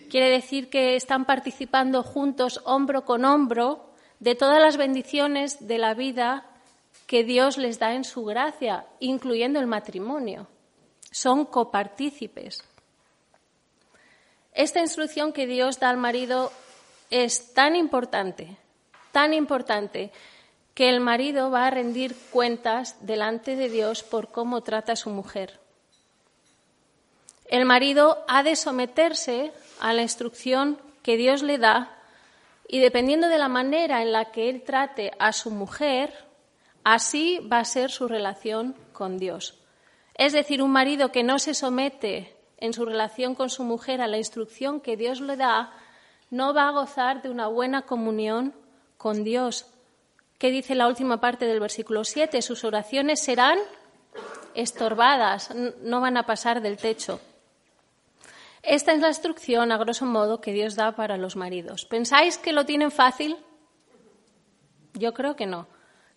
Quiere 0.09 0.31
decir 0.31 0.71
que 0.71 0.95
están 0.95 1.25
participando 1.25 2.01
juntos, 2.01 2.61
hombro 2.65 3.05
con 3.05 3.25
hombro, 3.25 3.91
de 4.19 4.33
todas 4.33 4.59
las 4.59 4.77
bendiciones 4.77 5.67
de 5.67 5.77
la 5.77 5.93
vida 5.93 6.49
que 7.07 7.23
Dios 7.23 7.57
les 7.57 7.79
da 7.79 7.93
en 7.93 8.03
su 8.03 8.23
gracia, 8.25 8.85
incluyendo 8.99 9.59
el 9.59 9.67
matrimonio. 9.67 10.47
Son 11.11 11.45
copartícipes. 11.45 12.63
Esta 14.53 14.79
instrucción 14.79 15.33
que 15.33 15.47
Dios 15.47 15.79
da 15.79 15.89
al 15.89 15.97
marido 15.97 16.51
es 17.09 17.53
tan 17.53 17.75
importante, 17.75 18.57
tan 19.11 19.33
importante, 19.33 20.11
que 20.73 20.89
el 20.89 20.99
marido 20.99 21.51
va 21.51 21.67
a 21.67 21.71
rendir 21.71 22.15
cuentas 22.31 22.97
delante 23.05 23.55
de 23.55 23.69
Dios 23.69 24.03
por 24.03 24.31
cómo 24.31 24.61
trata 24.61 24.93
a 24.93 24.95
su 24.95 25.09
mujer. 25.09 25.59
El 27.45 27.65
marido 27.65 28.23
ha 28.27 28.41
de 28.41 28.55
someterse 28.55 29.51
a 29.79 29.93
la 29.93 30.01
instrucción 30.01 30.79
que 31.03 31.17
Dios 31.17 31.43
le 31.43 31.59
da 31.59 31.95
y 32.67 32.79
dependiendo 32.79 33.27
de 33.27 33.37
la 33.37 33.49
manera 33.49 34.01
en 34.01 34.11
la 34.11 34.31
que 34.31 34.49
él 34.49 34.63
trate 34.63 35.11
a 35.19 35.33
su 35.33 35.51
mujer, 35.51 36.13
así 36.83 37.39
va 37.39 37.59
a 37.59 37.65
ser 37.65 37.91
su 37.91 38.07
relación 38.07 38.75
con 38.91 39.17
Dios. 39.17 39.59
Es 40.15 40.33
decir, 40.33 40.61
un 40.61 40.71
marido 40.71 41.11
que 41.11 41.23
no 41.23 41.39
se 41.39 41.53
somete 41.53 42.35
en 42.57 42.73
su 42.73 42.85
relación 42.85 43.35
con 43.35 43.49
su 43.49 43.63
mujer 43.63 44.01
a 44.01 44.07
la 44.07 44.17
instrucción 44.17 44.79
que 44.79 44.95
Dios 44.95 45.19
le 45.21 45.35
da, 45.35 45.71
no 46.29 46.53
va 46.53 46.67
a 46.67 46.71
gozar 46.71 47.21
de 47.21 47.29
una 47.29 47.47
buena 47.47 47.83
comunión 47.83 48.53
con 48.97 49.23
Dios. 49.23 49.67
¿Qué 50.37 50.51
dice 50.51 50.75
la 50.75 50.87
última 50.87 51.19
parte 51.19 51.45
del 51.45 51.59
versículo 51.59 52.03
7? 52.03 52.41
Sus 52.41 52.63
oraciones 52.63 53.21
serán 53.21 53.59
estorbadas, 54.55 55.53
no 55.81 56.01
van 56.01 56.17
a 56.17 56.25
pasar 56.25 56.61
del 56.61 56.77
techo. 56.77 57.19
Esta 58.61 58.93
es 58.93 59.01
la 59.01 59.09
instrucción, 59.09 59.71
a 59.71 59.77
grosso 59.77 60.05
modo, 60.05 60.39
que 60.39 60.53
Dios 60.53 60.75
da 60.75 60.95
para 60.95 61.17
los 61.17 61.35
maridos. 61.35 61.85
¿Pensáis 61.85 62.37
que 62.37 62.53
lo 62.53 62.65
tienen 62.65 62.91
fácil? 62.91 63.35
Yo 64.93 65.13
creo 65.13 65.35
que 65.35 65.45
no. 65.45 65.67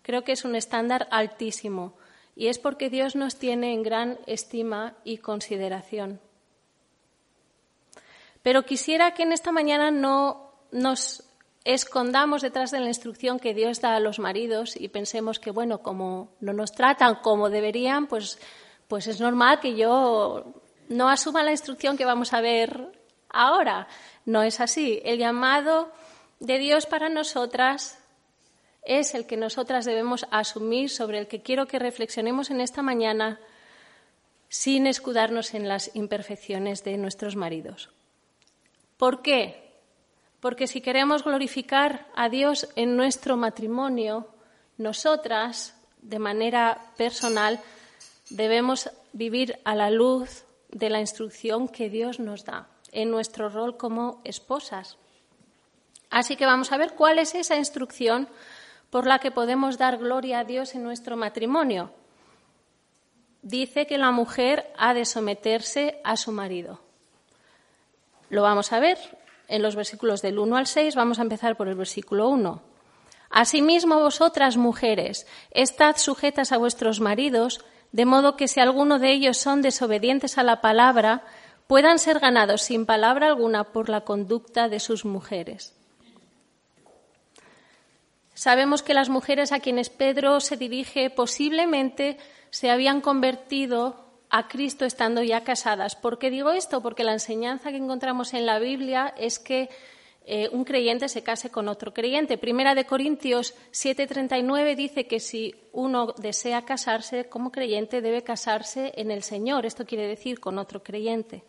Creo 0.07 0.23
que 0.23 0.31
es 0.31 0.45
un 0.45 0.55
estándar 0.55 1.09
altísimo 1.11 1.93
y 2.33 2.47
es 2.47 2.59
porque 2.59 2.89
Dios 2.89 3.17
nos 3.17 3.35
tiene 3.35 3.73
en 3.73 3.83
gran 3.83 4.17
estima 4.25 4.93
y 5.03 5.17
consideración. 5.17 6.21
Pero 8.41 8.63
quisiera 8.63 9.13
que 9.13 9.23
en 9.23 9.33
esta 9.33 9.51
mañana 9.51 9.91
no 9.91 10.53
nos 10.71 11.25
escondamos 11.65 12.41
detrás 12.41 12.71
de 12.71 12.79
la 12.79 12.87
instrucción 12.87 13.37
que 13.37 13.53
Dios 13.53 13.81
da 13.81 13.97
a 13.97 13.99
los 13.99 14.17
maridos 14.17 14.77
y 14.77 14.87
pensemos 14.87 15.39
que, 15.39 15.51
bueno, 15.51 15.79
como 15.79 16.29
no 16.39 16.53
nos 16.53 16.71
tratan 16.71 17.15
como 17.15 17.49
deberían, 17.49 18.07
pues, 18.07 18.39
pues 18.87 19.07
es 19.07 19.19
normal 19.19 19.59
que 19.59 19.75
yo 19.75 20.53
no 20.87 21.09
asuma 21.09 21.43
la 21.43 21.51
instrucción 21.51 21.97
que 21.97 22.05
vamos 22.05 22.31
a 22.31 22.39
ver 22.39 22.97
ahora. 23.27 23.89
No 24.23 24.41
es 24.41 24.61
así. 24.61 25.01
El 25.03 25.19
llamado 25.19 25.91
de 26.39 26.59
Dios 26.59 26.85
para 26.85 27.09
nosotras 27.09 27.96
es 28.87 29.13
el 29.13 29.27
que 29.27 29.37
nosotras 29.37 29.85
debemos 29.85 30.25
asumir, 30.31 30.89
sobre 30.89 31.19
el 31.19 31.27
que 31.27 31.41
quiero 31.41 31.67
que 31.67 31.77
reflexionemos 31.77 32.49
en 32.49 32.61
esta 32.61 32.81
mañana, 32.81 33.39
sin 34.49 34.87
escudarnos 34.87 35.53
en 35.53 35.67
las 35.67 35.93
imperfecciones 35.93 36.83
de 36.83 36.97
nuestros 36.97 37.35
maridos. 37.35 37.89
¿Por 38.95 39.21
qué? 39.21 39.73
Porque 40.39 40.67
si 40.67 40.81
queremos 40.81 41.23
glorificar 41.23 42.07
a 42.15 42.29
Dios 42.29 42.69
en 42.75 42.95
nuestro 42.95 43.35
matrimonio, 43.35 44.29
nosotras, 44.77 45.75
de 46.01 46.19
manera 46.19 46.93
personal, 46.95 47.59
debemos 48.29 48.89
vivir 49.11 49.59
a 49.65 49.75
la 49.75 49.91
luz 49.91 50.45
de 50.69 50.89
la 50.89 51.01
instrucción 51.01 51.67
que 51.67 51.89
Dios 51.89 52.19
nos 52.19 52.45
da 52.45 52.69
en 52.93 53.11
nuestro 53.11 53.49
rol 53.49 53.75
como 53.75 54.21
esposas. 54.23 54.97
Así 56.09 56.37
que 56.37 56.45
vamos 56.45 56.71
a 56.71 56.77
ver 56.77 56.93
cuál 56.93 57.19
es 57.19 57.35
esa 57.35 57.57
instrucción 57.57 58.29
por 58.89 59.05
la 59.05 59.19
que 59.19 59.31
podemos 59.31 59.77
dar 59.77 59.97
gloria 59.97 60.39
a 60.39 60.43
Dios 60.43 60.75
en 60.75 60.83
nuestro 60.83 61.17
matrimonio. 61.17 61.91
Dice 63.41 63.85
que 63.87 63.97
la 63.97 64.11
mujer 64.11 64.71
ha 64.77 64.93
de 64.93 65.05
someterse 65.05 65.99
a 66.03 66.17
su 66.17 66.31
marido. 66.31 66.79
Lo 68.29 68.41
vamos 68.41 68.73
a 68.73 68.79
ver 68.79 68.97
en 69.47 69.61
los 69.61 69.75
versículos 69.75 70.21
del 70.21 70.39
1 70.39 70.57
al 70.57 70.67
6. 70.67 70.95
Vamos 70.95 71.19
a 71.19 71.21
empezar 71.21 71.55
por 71.55 71.67
el 71.67 71.75
versículo 71.75 72.29
1. 72.29 72.61
Asimismo, 73.29 73.99
vosotras, 73.99 74.57
mujeres, 74.57 75.27
estad 75.51 75.97
sujetas 75.97 76.51
a 76.51 76.57
vuestros 76.57 76.99
maridos, 76.99 77.63
de 77.91 78.05
modo 78.05 78.35
que 78.35 78.47
si 78.47 78.59
alguno 78.59 78.99
de 78.99 79.11
ellos 79.11 79.37
son 79.37 79.61
desobedientes 79.61 80.37
a 80.37 80.43
la 80.43 80.61
palabra, 80.61 81.23
puedan 81.67 81.99
ser 81.99 82.19
ganados 82.19 82.61
sin 82.63 82.85
palabra 82.85 83.27
alguna 83.27 83.65
por 83.65 83.89
la 83.89 84.01
conducta 84.01 84.69
de 84.69 84.79
sus 84.79 85.03
mujeres. 85.05 85.76
Sabemos 88.37 88.83
que 88.83 88.93
las 88.93 89.09
mujeres 89.09 89.51
a 89.51 89.59
quienes 89.59 89.89
Pedro 89.89 90.39
se 90.41 90.57
dirige 90.57 91.09
posiblemente 91.09 92.17
se 92.51 92.69
habían 92.69 93.01
convertido 93.01 93.95
a 94.29 94.47
Cristo 94.47 94.85
estando 94.85 95.23
ya 95.23 95.43
casadas. 95.43 95.95
¿Por 95.95 96.19
qué 96.19 96.29
digo 96.29 96.51
esto? 96.51 96.83
Porque 96.83 97.03
la 97.03 97.13
enseñanza 97.13 97.71
que 97.71 97.77
encontramos 97.77 98.35
en 98.35 98.45
la 98.45 98.59
Biblia 98.59 99.11
es 99.17 99.39
que 99.39 99.69
eh, 100.27 100.49
un 100.51 100.65
creyente 100.65 101.09
se 101.09 101.23
case 101.23 101.49
con 101.49 101.67
otro 101.67 101.95
creyente. 101.95 102.37
Primera 102.37 102.75
de 102.75 102.85
Corintios 102.85 103.55
7:39 103.71 104.75
dice 104.75 105.07
que 105.07 105.19
si 105.19 105.55
uno 105.71 106.13
desea 106.19 106.63
casarse 106.63 107.29
como 107.29 107.51
creyente 107.51 108.01
debe 108.01 108.21
casarse 108.21 108.93
en 108.97 109.09
el 109.09 109.23
Señor. 109.23 109.65
Esto 109.65 109.83
quiere 109.87 110.07
decir 110.07 110.39
con 110.39 110.59
otro 110.59 110.83
creyente. 110.83 111.43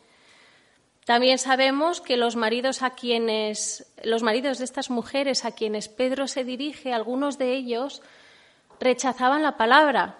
También 1.08 1.38
sabemos 1.38 2.02
que 2.02 2.18
los 2.18 2.36
maridos 2.36 2.82
a 2.82 2.90
quienes 2.90 3.90
los 4.04 4.22
maridos 4.22 4.58
de 4.58 4.66
estas 4.66 4.90
mujeres 4.90 5.46
a 5.46 5.52
quienes 5.52 5.88
Pedro 5.88 6.28
se 6.28 6.44
dirige, 6.44 6.92
algunos 6.92 7.38
de 7.38 7.54
ellos 7.54 8.02
rechazaban 8.78 9.42
la 9.42 9.56
palabra. 9.56 10.18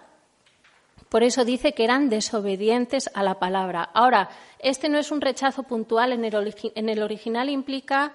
Por 1.07 1.21
eso 1.21 1.45
dice 1.45 1.73
que 1.73 1.83
eran 1.83 2.09
desobedientes 2.09 3.11
a 3.13 3.21
la 3.21 3.37
palabra. 3.37 3.91
Ahora, 3.93 4.29
este 4.57 4.89
no 4.89 4.97
es 4.97 5.11
un 5.11 5.21
rechazo 5.21 5.61
puntual, 5.61 6.11
en 6.11 6.25
el, 6.25 6.55
en 6.73 6.89
el 6.89 7.03
original 7.03 7.49
implica 7.49 8.13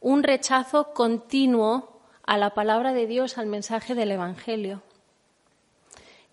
un 0.00 0.22
rechazo 0.22 0.94
continuo 0.94 2.00
a 2.24 2.38
la 2.38 2.54
palabra 2.54 2.94
de 2.94 3.06
Dios, 3.06 3.36
al 3.36 3.48
mensaje 3.48 3.94
del 3.94 4.12
Evangelio. 4.12 4.80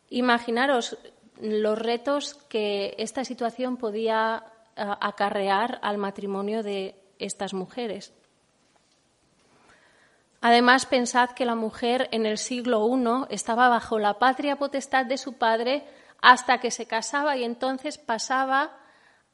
Imaginaros 0.09 0.97
los 1.41 1.77
retos 1.77 2.35
que 2.47 2.95
esta 2.97 3.25
situación 3.25 3.75
podía 3.75 4.50
acarrear 4.81 5.79
al 5.81 5.97
matrimonio 5.97 6.63
de 6.63 6.95
estas 7.19 7.53
mujeres. 7.53 8.13
Además, 10.41 10.87
pensad 10.87 11.31
que 11.31 11.45
la 11.45 11.55
mujer 11.55 12.09
en 12.11 12.25
el 12.25 12.39
siglo 12.39 12.87
I 12.87 13.33
estaba 13.33 13.69
bajo 13.69 13.99
la 13.99 14.17
patria 14.17 14.57
potestad 14.57 15.05
de 15.05 15.17
su 15.17 15.37
padre 15.37 15.85
hasta 16.19 16.59
que 16.59 16.71
se 16.71 16.87
casaba 16.87 17.37
y 17.37 17.43
entonces 17.43 17.99
pasaba 17.99 18.77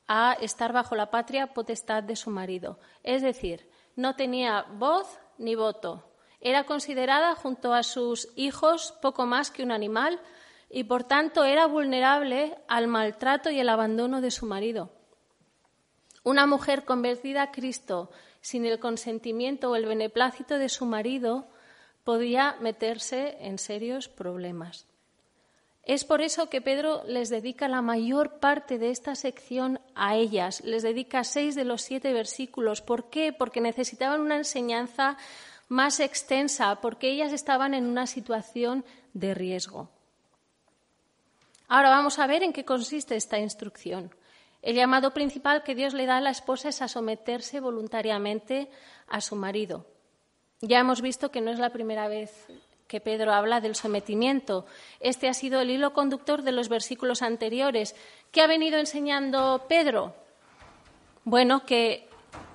a 0.07 0.37
estar 0.41 0.73
bajo 0.73 0.95
la 0.95 1.09
patria 1.09 1.53
potestad 1.53 2.03
de 2.03 2.15
su 2.15 2.29
marido. 2.29 2.79
Es 3.03 3.21
decir, 3.21 3.69
no 3.95 4.15
tenía 4.15 4.65
voz 4.73 5.19
ni 5.37 5.55
voto. 5.55 6.11
Era 6.41 6.65
considerada 6.65 7.35
junto 7.35 7.73
a 7.73 7.83
sus 7.83 8.29
hijos 8.35 8.93
poco 9.01 9.25
más 9.25 9.49
que 9.49 9.63
un 9.63 9.71
animal 9.71 10.19
y 10.69 10.83
por 10.83 11.05
tanto 11.05 11.43
era 11.43 11.67
vulnerable 11.67 12.57
al 12.67 12.87
maltrato 12.87 13.49
y 13.49 13.59
el 13.59 13.69
abandono 13.69 14.21
de 14.21 14.31
su 14.31 14.45
marido. 14.45 14.91
Una 16.27 16.45
mujer 16.45 16.83
convertida 16.83 17.41
a 17.41 17.51
Cristo 17.51 18.11
sin 18.41 18.65
el 18.65 18.79
consentimiento 18.79 19.71
o 19.71 19.77
el 19.77 19.85
beneplácito 19.85 20.57
de 20.59 20.67
su 20.67 20.85
marido 20.85 21.47
podía 22.03 22.57
meterse 22.59 23.37
en 23.39 23.57
serios 23.57 24.09
problemas. 24.09 24.87
Es 25.85 26.03
por 26.03 26.19
eso 26.19 26.49
que 26.49 26.59
Pedro 26.59 27.01
les 27.05 27.29
dedica 27.29 27.69
la 27.69 27.81
mayor 27.81 28.39
parte 28.39 28.77
de 28.77 28.89
esta 28.89 29.15
sección 29.15 29.79
a 29.95 30.17
ellas. 30.17 30.59
Les 30.65 30.83
dedica 30.83 31.23
seis 31.23 31.55
de 31.55 31.63
los 31.63 31.81
siete 31.81 32.11
versículos. 32.11 32.81
¿Por 32.81 33.09
qué? 33.09 33.31
Porque 33.31 33.61
necesitaban 33.61 34.19
una 34.19 34.35
enseñanza 34.35 35.15
más 35.69 36.01
extensa, 36.01 36.81
porque 36.81 37.09
ellas 37.09 37.31
estaban 37.31 37.73
en 37.73 37.85
una 37.85 38.05
situación 38.05 38.83
de 39.13 39.33
riesgo. 39.33 39.87
Ahora 41.69 41.89
vamos 41.89 42.19
a 42.19 42.27
ver 42.27 42.43
en 42.43 42.51
qué 42.51 42.65
consiste 42.65 43.15
esta 43.15 43.39
instrucción. 43.39 44.11
El 44.67 44.75
llamado 44.75 45.11
principal 45.11 45.63
que 45.63 45.75
Dios 45.75 45.93
le 45.93 46.05
da 46.05 46.17
a 46.17 46.21
la 46.21 46.29
esposa 46.29 46.67
es 46.67 46.81
a 46.81 46.89
someterse 46.89 47.61
voluntariamente 47.61 48.69
a 49.07 49.21
su 49.21 49.37
marido. 49.37 49.85
Ya 50.59 50.79
hemos 50.79 50.99
visto 50.99 51.31
que 51.31 51.39
no 51.39 51.51
es 51.51 51.57
la 51.57 51.69
primera 51.69 52.09
vez 52.09 52.47
que 52.85 52.99
Pedro 52.99 53.31
habla 53.31 53.61
del 53.61 53.77
sometimiento. 53.77 54.65
Este 54.99 55.29
ha 55.29 55.33
sido 55.33 55.61
el 55.61 55.69
hilo 55.69 55.93
conductor 55.93 56.41
de 56.41 56.51
los 56.51 56.67
versículos 56.67 57.21
anteriores. 57.21 57.95
¿Qué 58.33 58.41
ha 58.41 58.47
venido 58.47 58.77
enseñando 58.77 59.67
Pedro? 59.69 60.13
Bueno, 61.23 61.65
que 61.65 62.09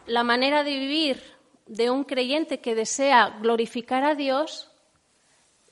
la 0.04 0.22
manera 0.22 0.64
de 0.64 0.78
vivir 0.78 1.22
de 1.64 1.88
un 1.88 2.04
creyente 2.04 2.60
que 2.60 2.74
desea 2.74 3.38
glorificar 3.40 4.04
a 4.04 4.14
Dios 4.14 4.70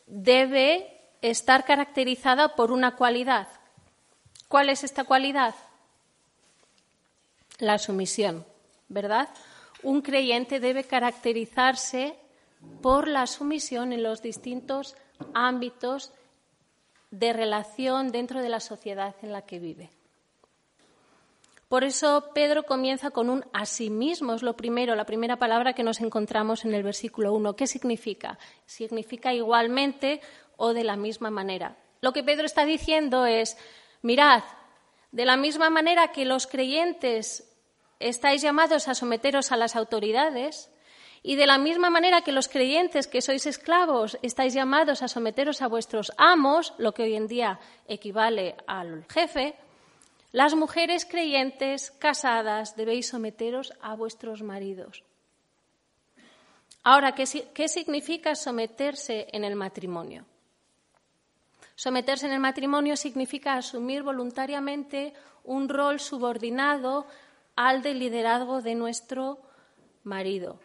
debe 0.07 1.03
estar 1.21 1.67
caracterizada 1.67 2.57
por 2.57 2.73
una 2.73 2.97
cualidad. 2.97 3.47
¿Cuál 4.49 4.71
es 4.71 4.85
esta 4.85 5.05
cualidad? 5.05 5.55
La 7.61 7.79
sumisión, 7.79 8.45
¿verdad? 8.89 9.29
Un 9.83 10.03
creyente 10.03 10.61
debe 10.61 10.85
caracterizarse 10.85 12.17
por 12.83 13.09
la 13.09 13.27
sumisión 13.27 13.93
en 13.93 14.03
los 14.03 14.23
distintos 14.23 14.97
ámbitos 15.35 16.13
de 17.11 17.33
relación 17.33 18.13
dentro 18.13 18.41
de 18.43 18.49
la 18.49 18.61
sociedad 18.61 19.15
en 19.23 19.33
la 19.33 19.43
que 19.43 19.59
vive. 19.59 19.91
Por 21.69 21.85
eso 21.85 22.31
Pedro 22.35 22.65
comienza 22.65 23.11
con 23.11 23.31
un 23.31 23.45
asimismo, 23.53 24.35
es 24.35 24.43
lo 24.43 24.57
primero, 24.57 24.97
la 24.97 25.07
primera 25.07 25.37
palabra 25.37 25.73
que 25.73 25.85
nos 25.85 26.01
encontramos 26.01 26.65
en 26.65 26.75
el 26.75 26.83
versículo 26.83 27.33
1. 27.33 27.55
¿Qué 27.55 27.69
significa? 27.69 28.39
Significa 28.67 29.33
igualmente 29.33 30.21
o 30.57 30.75
de 30.75 30.83
la 30.83 30.97
misma 30.97 31.31
manera. 31.31 31.77
Lo 32.01 32.13
que 32.13 32.25
Pedro 32.25 32.45
está 32.45 32.65
diciendo 32.65 33.25
es, 33.25 33.57
mirad, 34.03 34.43
de 35.13 35.25
la 35.25 35.37
misma 35.37 35.71
manera 35.71 36.11
que 36.11 36.25
los 36.25 36.47
creyentes 36.47 37.50
estáis 38.01 38.43
llamados 38.43 38.89
a 38.89 38.95
someteros 38.95 39.53
a 39.53 39.57
las 39.57 39.77
autoridades, 39.77 40.71
y 41.23 41.37
de 41.37 41.47
la 41.47 41.59
misma 41.59 41.91
manera 41.91 42.23
que 42.23 42.33
los 42.33 42.49
creyentes 42.49 43.07
que 43.07 43.21
sois 43.21 43.45
esclavos 43.45 44.19
estáis 44.23 44.55
llamados 44.55 45.03
a 45.03 45.09
someteros 45.09 45.61
a 45.61 45.69
vuestros 45.69 46.13
amos, 46.17 46.73
lo 46.79 46.93
que 46.93 47.03
hoy 47.03 47.15
en 47.15 47.29
día 47.29 47.61
equivale 47.87 48.57
al 48.67 49.05
jefe, 49.05 49.55
las 50.33 50.55
mujeres 50.55 51.05
creyentes 51.05 51.91
casadas 51.91 52.77
debéis 52.77 53.09
someteros 53.09 53.75
a 53.83 53.95
vuestros 53.95 54.43
maridos. 54.43 55.05
Ahora, 56.83 57.15
¿qué, 57.15 57.69
significa 57.69 58.35
someterse 58.35 59.29
en 59.33 59.45
el 59.45 59.57
matrimonio? 59.57 60.25
Someterse 61.75 62.27
en 62.27 62.33
el 62.33 62.41
matrimonio 62.41 62.97
significa 62.97 63.55
asumir 63.55 64.03
voluntariamente 64.03 65.13
un 65.45 65.69
rol 65.69 66.01
subordinado 66.01 67.07
al 67.61 67.83
de 67.83 67.93
liderazgo 67.93 68.63
de 68.63 68.75
nuestro 68.75 69.39
marido. 70.03 70.59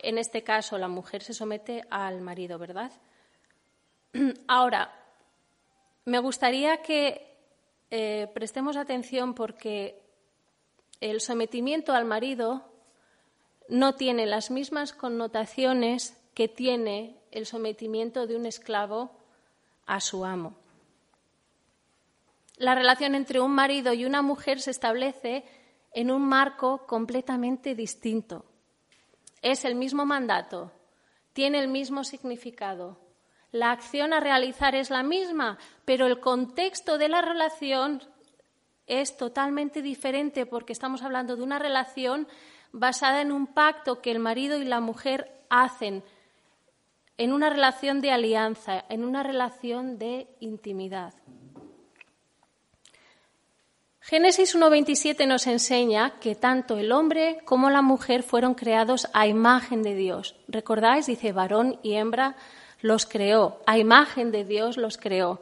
En 0.00 0.16
este 0.16 0.44
caso, 0.44 0.78
la 0.78 0.86
mujer 0.86 1.24
se 1.24 1.34
somete 1.34 1.82
al 1.90 2.20
marido, 2.20 2.56
¿verdad? 2.56 2.92
Ahora, 4.46 4.94
me 6.04 6.20
gustaría 6.20 6.82
que 6.82 7.36
eh, 7.90 8.30
prestemos 8.32 8.76
atención 8.76 9.34
porque 9.34 10.00
el 11.00 11.20
sometimiento 11.20 11.92
al 11.92 12.04
marido 12.04 12.64
no 13.68 13.96
tiene 13.96 14.24
las 14.24 14.52
mismas 14.52 14.92
connotaciones 14.92 16.16
que 16.32 16.46
tiene 16.46 17.18
el 17.32 17.44
sometimiento 17.44 18.28
de 18.28 18.36
un 18.36 18.46
esclavo 18.46 19.10
a 19.84 20.00
su 20.00 20.24
amo. 20.24 20.54
La 22.56 22.76
relación 22.76 23.16
entre 23.16 23.40
un 23.40 23.50
marido 23.50 23.92
y 23.92 24.04
una 24.04 24.22
mujer 24.22 24.60
se 24.60 24.70
establece 24.70 25.44
en 25.94 26.10
un 26.10 26.22
marco 26.28 26.86
completamente 26.86 27.74
distinto. 27.74 28.44
Es 29.40 29.64
el 29.64 29.74
mismo 29.74 30.04
mandato, 30.04 30.72
tiene 31.32 31.60
el 31.60 31.68
mismo 31.68 32.04
significado, 32.04 32.98
la 33.54 33.70
acción 33.70 34.12
a 34.12 34.18
realizar 34.18 34.74
es 34.74 34.90
la 34.90 35.04
misma, 35.04 35.58
pero 35.84 36.08
el 36.08 36.18
contexto 36.18 36.98
de 36.98 37.08
la 37.08 37.22
relación 37.22 38.02
es 38.88 39.16
totalmente 39.16 39.80
diferente 39.80 40.44
porque 40.44 40.72
estamos 40.72 41.04
hablando 41.04 41.36
de 41.36 41.44
una 41.44 41.60
relación 41.60 42.26
basada 42.72 43.22
en 43.22 43.30
un 43.30 43.46
pacto 43.46 44.02
que 44.02 44.10
el 44.10 44.18
marido 44.18 44.58
y 44.58 44.64
la 44.64 44.80
mujer 44.80 45.30
hacen, 45.50 46.02
en 47.16 47.32
una 47.32 47.48
relación 47.48 48.00
de 48.00 48.10
alianza, 48.10 48.84
en 48.88 49.04
una 49.04 49.22
relación 49.22 49.98
de 49.98 50.26
intimidad. 50.40 51.14
Génesis 54.06 54.54
1.27 54.54 55.26
nos 55.26 55.46
enseña 55.46 56.20
que 56.20 56.34
tanto 56.34 56.76
el 56.76 56.92
hombre 56.92 57.38
como 57.46 57.70
la 57.70 57.80
mujer 57.80 58.22
fueron 58.22 58.52
creados 58.52 59.08
a 59.14 59.26
imagen 59.26 59.82
de 59.82 59.94
Dios. 59.94 60.34
¿Recordáis? 60.46 61.06
Dice 61.06 61.32
varón 61.32 61.80
y 61.82 61.94
hembra 61.94 62.36
los 62.82 63.06
creó, 63.06 63.62
a 63.64 63.78
imagen 63.78 64.30
de 64.30 64.44
Dios 64.44 64.76
los 64.76 64.98
creó. 64.98 65.40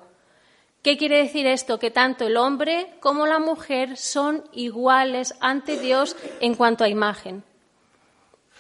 ¿Qué 0.81 0.97
quiere 0.97 1.25
decir 1.25 1.45
esto? 1.45 1.81
Que 1.81 1.91
tanto 1.91 2.25
el 2.25 2.37
hombre 2.37 2.95
como 3.01 3.27
la 3.27 3.41
mujer 3.41 3.97
son 3.97 4.45
iguales 4.53 5.35
ante 5.41 5.77
Dios 5.77 6.15
en 6.39 6.55
cuanto 6.55 6.85
a 6.85 6.89
imagen. 6.89 7.43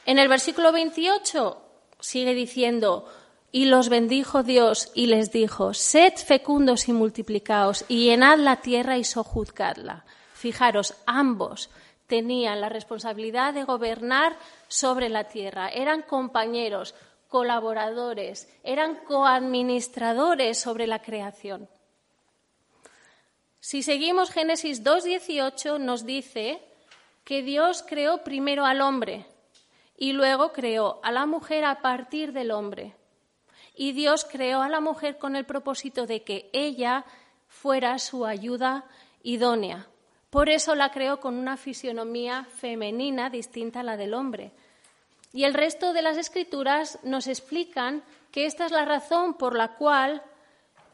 En 0.05 0.19
el 0.19 0.27
versículo 0.27 0.73
28 0.73 1.63
sigue 2.01 2.35
diciendo, 2.35 3.07
y 3.53 3.67
los 3.67 3.91
bendijo 3.91 4.43
Dios 4.43 4.91
y 4.95 5.07
les 5.07 5.31
dijo, 5.31 5.75
sed 5.75 6.15
fecundos 6.15 6.89
y 6.89 6.93
multiplicaos 6.93 7.85
y 7.87 8.07
llenad 8.07 8.39
la 8.39 8.63
tierra 8.63 8.97
y 8.97 9.05
sojuzgadla. 9.05 10.07
Fijaros, 10.33 10.95
ambos 11.05 11.69
tenían 12.07 12.63
la 12.63 12.71
responsabilidad 12.71 13.53
de 13.53 13.65
gobernar 13.65 14.37
sobre 14.69 15.11
la 15.11 15.25
tierra, 15.25 15.69
eran 15.69 16.03
compañeros, 16.03 16.95
colaboradores, 17.29 18.49
eran 18.65 18.97
coadministradores 19.05 20.59
sobre 20.59 20.87
la 20.87 21.03
creación. 21.03 21.69
Si 23.61 23.83
seguimos 23.83 24.31
Génesis 24.31 24.83
2.18 24.83 25.79
nos 25.79 26.05
dice 26.05 26.61
que 27.25 27.43
Dios 27.43 27.85
creó 27.87 28.25
primero 28.25 28.65
al 28.65 28.81
hombre 28.81 29.27
y 29.97 30.13
luego 30.13 30.53
creó 30.53 31.01
a 31.03 31.13
la 31.13 31.27
mujer 31.27 31.65
a 31.65 31.81
partir 31.81 32.33
del 32.33 32.51
hombre. 32.51 32.97
Y 33.75 33.93
Dios 33.93 34.25
creó 34.25 34.63
a 34.63 34.69
la 34.69 34.81
mujer 34.81 35.19
con 35.19 35.37
el 35.37 35.47
propósito 35.47 36.07
de 36.07 36.23
que 36.23 36.51
ella 36.53 37.05
fuera 37.49 37.99
su 37.99 38.27
ayuda 38.27 38.85
idónea. 39.23 39.87
Por 40.31 40.49
eso 40.49 40.75
la 40.75 40.91
creó 40.91 41.21
con 41.21 41.37
una 41.37 41.57
fisionomía 41.57 42.45
femenina 42.45 43.31
distinta 43.31 43.81
a 43.81 43.83
la 43.83 43.97
del 43.97 44.15
hombre. 44.15 44.53
Y 45.33 45.45
el 45.45 45.55
resto 45.55 45.93
de 45.93 46.03
las 46.03 46.17
escrituras 46.17 46.99
nos 47.03 47.27
explican 47.27 48.03
que 48.31 48.47
esta 48.47 48.67
es 48.67 48.73
la 48.73 48.85
razón 48.85 49.35
por 49.35 49.57
la 49.57 49.77
cual 49.77 50.23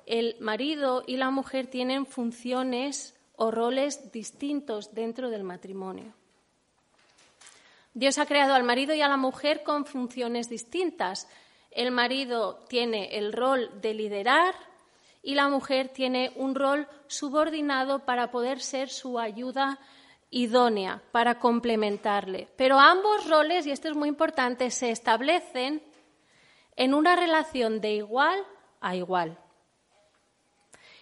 el 0.06 0.36
marido 0.40 1.04
y 1.06 1.16
la 1.16 1.30
mujer 1.30 1.66
tienen 1.66 2.06
funciones 2.06 3.14
o 3.36 3.50
roles 3.50 4.10
distintos 4.10 4.94
dentro 4.94 5.30
del 5.30 5.44
matrimonio. 5.44 6.14
Dios 7.94 8.18
ha 8.18 8.26
creado 8.26 8.54
al 8.54 8.64
marido 8.64 8.94
y 8.94 9.02
a 9.02 9.08
la 9.08 9.16
mujer 9.16 9.62
con 9.62 9.84
funciones 9.84 10.48
distintas. 10.48 11.28
El 11.70 11.90
marido 11.90 12.64
tiene 12.68 13.16
el 13.18 13.32
rol 13.32 13.80
de 13.80 13.94
liderar 13.94 14.54
y 15.22 15.34
la 15.34 15.48
mujer 15.48 15.88
tiene 15.88 16.32
un 16.36 16.54
rol 16.54 16.88
subordinado 17.06 18.04
para 18.04 18.30
poder 18.30 18.60
ser 18.60 18.88
su 18.88 19.18
ayuda 19.18 19.78
idónea 20.30 21.02
para 21.12 21.38
complementarle. 21.38 22.48
Pero 22.56 22.78
ambos 22.78 23.28
roles, 23.28 23.66
y 23.66 23.70
esto 23.70 23.88
es 23.88 23.96
muy 23.96 24.08
importante, 24.08 24.70
se 24.70 24.90
establecen 24.90 25.82
en 26.76 26.94
una 26.94 27.16
relación 27.16 27.80
de 27.80 27.94
igual 27.94 28.44
a 28.80 28.94
igual. 28.94 29.38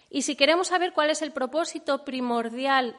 Y 0.09 0.21
si 0.21 0.35
queremos 0.35 0.67
saber 0.67 0.93
cuál 0.93 1.09
es 1.09 1.21
el 1.21 1.33
propósito 1.33 2.05
primordial 2.05 2.95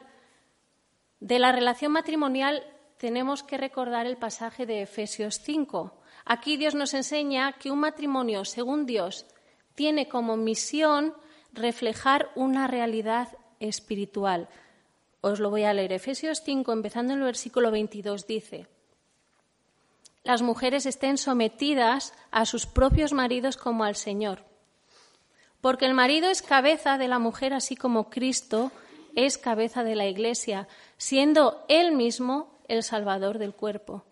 de 1.19 1.39
la 1.39 1.51
relación 1.51 1.91
matrimonial, 1.91 2.63
tenemos 2.97 3.43
que 3.43 3.57
recordar 3.57 4.05
el 4.05 4.17
pasaje 4.17 4.65
de 4.65 4.83
Efesios 4.83 5.39
5. 5.43 5.98
Aquí 6.25 6.57
Dios 6.57 6.75
nos 6.75 6.93
enseña 6.93 7.53
que 7.53 7.71
un 7.71 7.79
matrimonio, 7.79 8.45
según 8.45 8.85
Dios, 8.85 9.25
tiene 9.75 10.07
como 10.07 10.37
misión 10.37 11.13
reflejar 11.53 12.29
una 12.35 12.67
realidad 12.67 13.29
espiritual. 13.59 14.49
Os 15.21 15.39
lo 15.39 15.49
voy 15.49 15.63
a 15.63 15.73
leer. 15.73 15.93
Efesios 15.93 16.41
5, 16.43 16.71
empezando 16.71 17.13
en 17.13 17.19
el 17.19 17.25
versículo 17.25 17.71
22, 17.71 18.27
dice, 18.27 18.67
las 20.23 20.41
mujeres 20.41 20.85
estén 20.85 21.17
sometidas 21.17 22.13
a 22.31 22.45
sus 22.45 22.65
propios 22.65 23.13
maridos 23.13 23.57
como 23.57 23.83
al 23.83 23.95
Señor, 23.95 24.43
porque 25.61 25.85
el 25.85 25.93
marido 25.93 26.29
es 26.29 26.41
cabeza 26.41 26.97
de 26.97 27.07
la 27.07 27.19
mujer 27.19 27.53
así 27.53 27.75
como 27.75 28.09
Cristo 28.09 28.71
es 29.15 29.37
cabeza 29.37 29.83
de 29.83 29.95
la 29.95 30.07
Iglesia, 30.07 30.67
siendo 30.97 31.65
él 31.67 31.93
mismo 31.93 32.59
el 32.67 32.83
Salvador 32.83 33.39
del 33.39 33.53
cuerpo. 33.53 34.05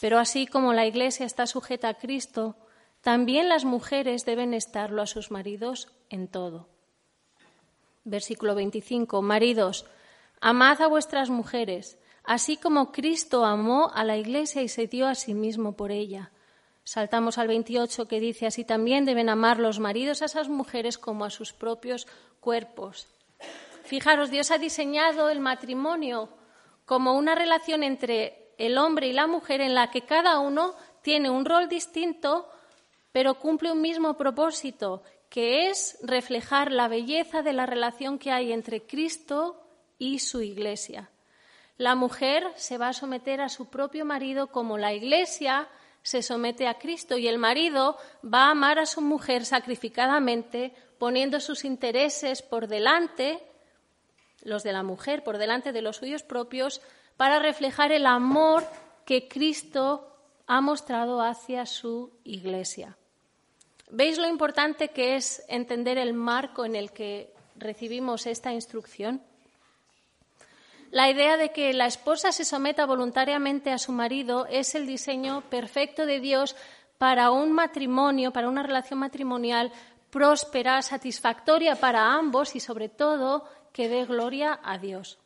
Pero 0.00 0.18
así 0.18 0.46
como 0.46 0.72
la 0.72 0.86
Iglesia 0.86 1.26
está 1.26 1.46
sujeta 1.46 1.88
a 1.88 1.94
Cristo, 1.94 2.56
también 3.00 3.48
las 3.48 3.64
mujeres 3.64 4.24
deben 4.24 4.54
estarlo 4.54 5.02
a 5.02 5.06
sus 5.06 5.30
maridos 5.30 5.88
en 6.10 6.28
todo. 6.28 6.68
Versículo 8.04 8.54
25. 8.54 9.22
Maridos, 9.22 9.86
Amad 10.40 10.80
a 10.82 10.86
vuestras 10.86 11.30
mujeres, 11.30 11.98
así 12.22 12.56
como 12.56 12.92
Cristo 12.92 13.44
amó 13.44 13.90
a 13.92 14.04
la 14.04 14.16
Iglesia 14.16 14.62
y 14.62 14.68
se 14.68 14.86
dio 14.86 15.08
a 15.08 15.16
sí 15.16 15.34
mismo 15.34 15.76
por 15.76 15.90
ella. 15.90 16.30
Saltamos 16.84 17.38
al 17.38 17.48
28 17.48 18.06
que 18.06 18.20
dice 18.20 18.46
así 18.46 18.64
también 18.64 19.04
deben 19.04 19.28
amar 19.28 19.58
los 19.58 19.80
maridos 19.80 20.22
a 20.22 20.26
esas 20.26 20.48
mujeres 20.48 20.96
como 20.96 21.24
a 21.24 21.30
sus 21.30 21.52
propios 21.52 22.06
cuerpos. 22.40 23.08
Fijaros, 23.82 24.30
Dios 24.30 24.52
ha 24.52 24.58
diseñado 24.58 25.28
el 25.28 25.40
matrimonio 25.40 26.28
como 26.86 27.14
una 27.14 27.34
relación 27.34 27.82
entre 27.82 28.47
el 28.58 28.76
hombre 28.76 29.08
y 29.08 29.12
la 29.12 29.26
mujer 29.26 29.60
en 29.60 29.74
la 29.74 29.90
que 29.90 30.02
cada 30.02 30.38
uno 30.40 30.74
tiene 31.02 31.30
un 31.30 31.44
rol 31.44 31.68
distinto, 31.68 32.48
pero 33.12 33.38
cumple 33.38 33.72
un 33.72 33.80
mismo 33.80 34.16
propósito, 34.16 35.02
que 35.30 35.70
es 35.70 35.98
reflejar 36.02 36.72
la 36.72 36.88
belleza 36.88 37.42
de 37.42 37.52
la 37.52 37.66
relación 37.66 38.18
que 38.18 38.32
hay 38.32 38.52
entre 38.52 38.82
Cristo 38.82 39.62
y 39.98 40.18
su 40.18 40.42
Iglesia. 40.42 41.10
La 41.76 41.94
mujer 41.94 42.44
se 42.56 42.76
va 42.76 42.88
a 42.88 42.92
someter 42.92 43.40
a 43.40 43.48
su 43.48 43.66
propio 43.66 44.04
marido 44.04 44.48
como 44.48 44.76
la 44.78 44.92
Iglesia 44.92 45.68
se 46.02 46.22
somete 46.22 46.66
a 46.66 46.78
Cristo 46.78 47.18
y 47.18 47.28
el 47.28 47.38
marido 47.38 47.98
va 48.24 48.46
a 48.46 48.50
amar 48.52 48.78
a 48.78 48.86
su 48.86 49.00
mujer 49.00 49.44
sacrificadamente, 49.44 50.72
poniendo 50.98 51.38
sus 51.38 51.64
intereses 51.64 52.40
por 52.40 52.66
delante, 52.66 53.38
los 54.42 54.62
de 54.62 54.72
la 54.72 54.82
mujer 54.82 55.22
por 55.22 55.36
delante 55.38 55.72
de 55.72 55.82
los 55.82 55.96
suyos 55.96 56.22
propios, 56.22 56.80
para 57.18 57.40
reflejar 57.40 57.92
el 57.92 58.06
amor 58.06 58.64
que 59.04 59.28
Cristo 59.28 60.08
ha 60.46 60.62
mostrado 60.62 61.20
hacia 61.20 61.66
su 61.66 62.12
iglesia. 62.24 62.96
¿Veis 63.90 64.18
lo 64.18 64.28
importante 64.28 64.88
que 64.88 65.16
es 65.16 65.42
entender 65.48 65.98
el 65.98 66.14
marco 66.14 66.64
en 66.64 66.76
el 66.76 66.92
que 66.92 67.34
recibimos 67.56 68.26
esta 68.26 68.52
instrucción? 68.52 69.20
La 70.92 71.10
idea 71.10 71.36
de 71.36 71.50
que 71.50 71.72
la 71.74 71.86
esposa 71.86 72.30
se 72.30 72.44
someta 72.44 72.86
voluntariamente 72.86 73.72
a 73.72 73.78
su 73.78 73.90
marido 73.90 74.46
es 74.46 74.76
el 74.76 74.86
diseño 74.86 75.42
perfecto 75.50 76.06
de 76.06 76.20
Dios 76.20 76.54
para 76.98 77.32
un 77.32 77.50
matrimonio, 77.52 78.32
para 78.32 78.48
una 78.48 78.62
relación 78.62 79.00
matrimonial 79.00 79.72
próspera, 80.10 80.82
satisfactoria 80.82 81.74
para 81.74 82.14
ambos 82.14 82.54
y 82.54 82.60
sobre 82.60 82.88
todo 82.88 83.44
que 83.72 83.88
dé 83.88 84.04
gloria 84.04 84.60
a 84.62 84.78
Dios. 84.78 85.18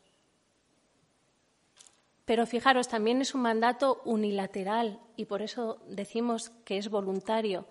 Pero 2.25 2.45
fijaros, 2.45 2.87
también 2.87 3.21
es 3.21 3.35
un 3.35 3.41
mandato 3.41 4.01
unilateral 4.05 4.99
y 5.17 5.25
por 5.25 5.41
eso 5.41 5.79
decimos 5.87 6.51
que 6.63 6.77
es 6.77 6.89
voluntario. 6.89 7.65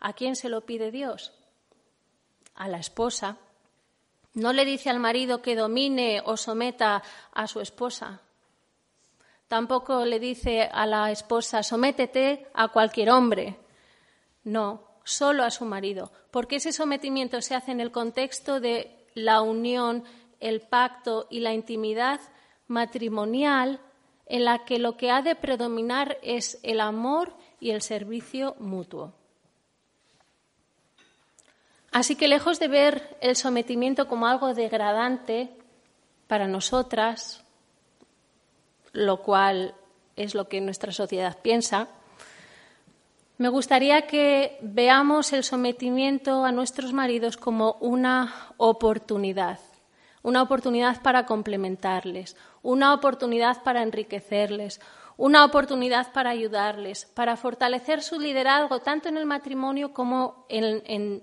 ¿A 0.00 0.12
quién 0.12 0.34
se 0.34 0.48
lo 0.48 0.62
pide 0.62 0.90
Dios? 0.90 1.32
A 2.54 2.68
la 2.68 2.78
esposa, 2.78 3.38
no 4.34 4.52
le 4.52 4.64
dice 4.64 4.90
al 4.90 4.98
marido 4.98 5.42
que 5.42 5.54
domine 5.54 6.22
o 6.24 6.36
someta 6.36 7.02
a 7.32 7.46
su 7.46 7.60
esposa. 7.60 8.22
Tampoco 9.46 10.04
le 10.04 10.18
dice 10.18 10.62
a 10.62 10.86
la 10.86 11.10
esposa, 11.10 11.62
sométete 11.62 12.48
a 12.54 12.68
cualquier 12.68 13.10
hombre. 13.10 13.58
No, 14.44 14.88
solo 15.04 15.44
a 15.44 15.50
su 15.50 15.66
marido, 15.66 16.10
porque 16.30 16.56
ese 16.56 16.72
sometimiento 16.72 17.40
se 17.42 17.54
hace 17.54 17.72
en 17.72 17.80
el 17.80 17.92
contexto 17.92 18.58
de 18.58 19.06
la 19.14 19.42
unión, 19.42 20.04
el 20.40 20.62
pacto 20.62 21.26
y 21.30 21.40
la 21.40 21.52
intimidad 21.52 22.20
matrimonial 22.66 23.80
en 24.32 24.46
la 24.46 24.64
que 24.64 24.78
lo 24.78 24.96
que 24.96 25.10
ha 25.10 25.20
de 25.20 25.34
predominar 25.34 26.16
es 26.22 26.58
el 26.62 26.80
amor 26.80 27.34
y 27.60 27.72
el 27.72 27.82
servicio 27.82 28.56
mutuo. 28.58 29.12
Así 31.90 32.16
que 32.16 32.28
lejos 32.28 32.58
de 32.58 32.68
ver 32.68 33.18
el 33.20 33.36
sometimiento 33.36 34.08
como 34.08 34.26
algo 34.26 34.54
degradante 34.54 35.50
para 36.28 36.48
nosotras, 36.48 37.44
lo 38.92 39.20
cual 39.20 39.74
es 40.16 40.34
lo 40.34 40.48
que 40.48 40.62
nuestra 40.62 40.92
sociedad 40.92 41.36
piensa, 41.42 41.88
me 43.36 43.50
gustaría 43.50 44.06
que 44.06 44.56
veamos 44.62 45.34
el 45.34 45.44
sometimiento 45.44 46.46
a 46.46 46.52
nuestros 46.52 46.94
maridos 46.94 47.36
como 47.36 47.76
una 47.80 48.54
oportunidad, 48.56 49.60
una 50.22 50.40
oportunidad 50.40 51.02
para 51.02 51.26
complementarles, 51.26 52.34
una 52.62 52.94
oportunidad 52.94 53.62
para 53.62 53.82
enriquecerles, 53.82 54.80
una 55.16 55.44
oportunidad 55.44 56.12
para 56.12 56.30
ayudarles, 56.30 57.06
para 57.14 57.36
fortalecer 57.36 58.02
su 58.02 58.18
liderazgo 58.18 58.80
tanto 58.80 59.08
en 59.08 59.16
el 59.16 59.26
matrimonio 59.26 59.92
como 59.92 60.46
en, 60.48 61.22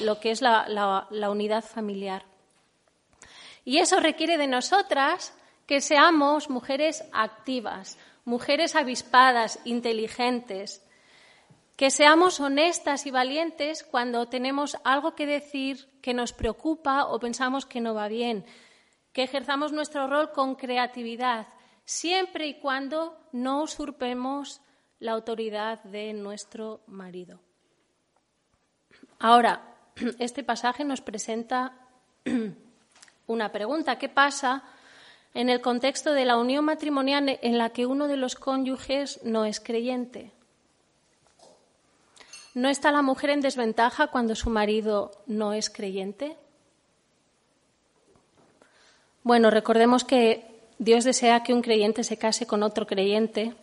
lo 0.00 0.20
que 0.20 0.30
es 0.30 0.42
la, 0.42 1.08
unidad 1.30 1.64
familiar. 1.64 2.24
Y 3.64 3.78
eso 3.78 4.00
requiere 4.00 4.36
de 4.36 4.46
nosotras 4.46 5.32
que 5.66 5.80
seamos 5.80 6.50
mujeres 6.50 7.04
activas, 7.12 7.98
mujeres 8.24 8.76
avispadas, 8.76 9.58
inteligentes, 9.64 10.82
que 11.76 11.90
seamos 11.90 12.38
honestas 12.40 13.06
y 13.06 13.10
valientes 13.10 13.82
cuando 13.82 14.26
tenemos 14.26 14.76
algo 14.84 15.14
que 15.14 15.26
decir 15.26 15.88
que 16.02 16.14
nos 16.14 16.32
preocupa 16.32 17.06
o 17.06 17.18
pensamos 17.18 17.66
que 17.66 17.80
no 17.80 17.94
va 17.94 18.06
bien, 18.08 18.44
que 19.14 19.22
ejerzamos 19.22 19.72
nuestro 19.72 20.08
rol 20.08 20.32
con 20.32 20.56
creatividad, 20.56 21.46
siempre 21.84 22.48
y 22.48 22.54
cuando 22.58 23.16
no 23.32 23.62
usurpemos 23.62 24.60
la 24.98 25.12
autoridad 25.12 25.82
de 25.84 26.12
nuestro 26.12 26.80
marido. 26.88 27.38
Ahora, 29.20 29.76
este 30.18 30.42
pasaje 30.42 30.84
nos 30.84 31.00
presenta 31.00 31.78
una 33.28 33.52
pregunta. 33.52 33.98
¿Qué 33.98 34.08
pasa 34.08 34.64
en 35.32 35.48
el 35.48 35.60
contexto 35.60 36.12
de 36.12 36.24
la 36.24 36.36
unión 36.36 36.64
matrimonial 36.64 37.38
en 37.40 37.56
la 37.56 37.70
que 37.70 37.86
uno 37.86 38.08
de 38.08 38.16
los 38.16 38.34
cónyuges 38.34 39.20
no 39.22 39.44
es 39.44 39.60
creyente? 39.60 40.32
¿No 42.54 42.68
está 42.68 42.90
la 42.90 43.02
mujer 43.02 43.30
en 43.30 43.40
desventaja 43.40 44.08
cuando 44.08 44.34
su 44.34 44.50
marido 44.50 45.12
no 45.26 45.52
es 45.52 45.70
creyente? 45.70 46.36
Bueno, 49.24 49.48
recordemos 49.48 50.04
que 50.04 50.44
Dios 50.78 51.02
desea 51.02 51.42
que 51.42 51.54
un 51.54 51.62
creyente 51.62 52.04
se 52.04 52.18
case 52.18 52.46
con 52.46 52.62
otro 52.62 52.86
creyente, 52.86 53.54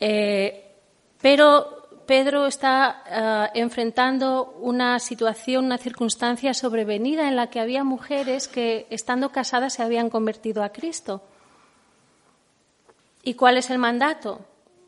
eh, 0.00 0.74
pero 1.22 2.02
Pedro 2.06 2.46
está 2.46 3.04
eh, 3.06 3.60
enfrentando 3.60 4.56
una 4.62 4.98
situación, 4.98 5.66
una 5.66 5.78
circunstancia 5.78 6.54
sobrevenida 6.54 7.28
en 7.28 7.36
la 7.36 7.50
que 7.50 7.60
había 7.60 7.84
mujeres 7.84 8.48
que, 8.48 8.88
estando 8.90 9.30
casadas, 9.30 9.74
se 9.74 9.84
habían 9.84 10.10
convertido 10.10 10.64
a 10.64 10.70
Cristo. 10.70 11.22
¿Y 13.22 13.34
cuál 13.34 13.58
es 13.58 13.70
el 13.70 13.78
mandato? 13.78 14.40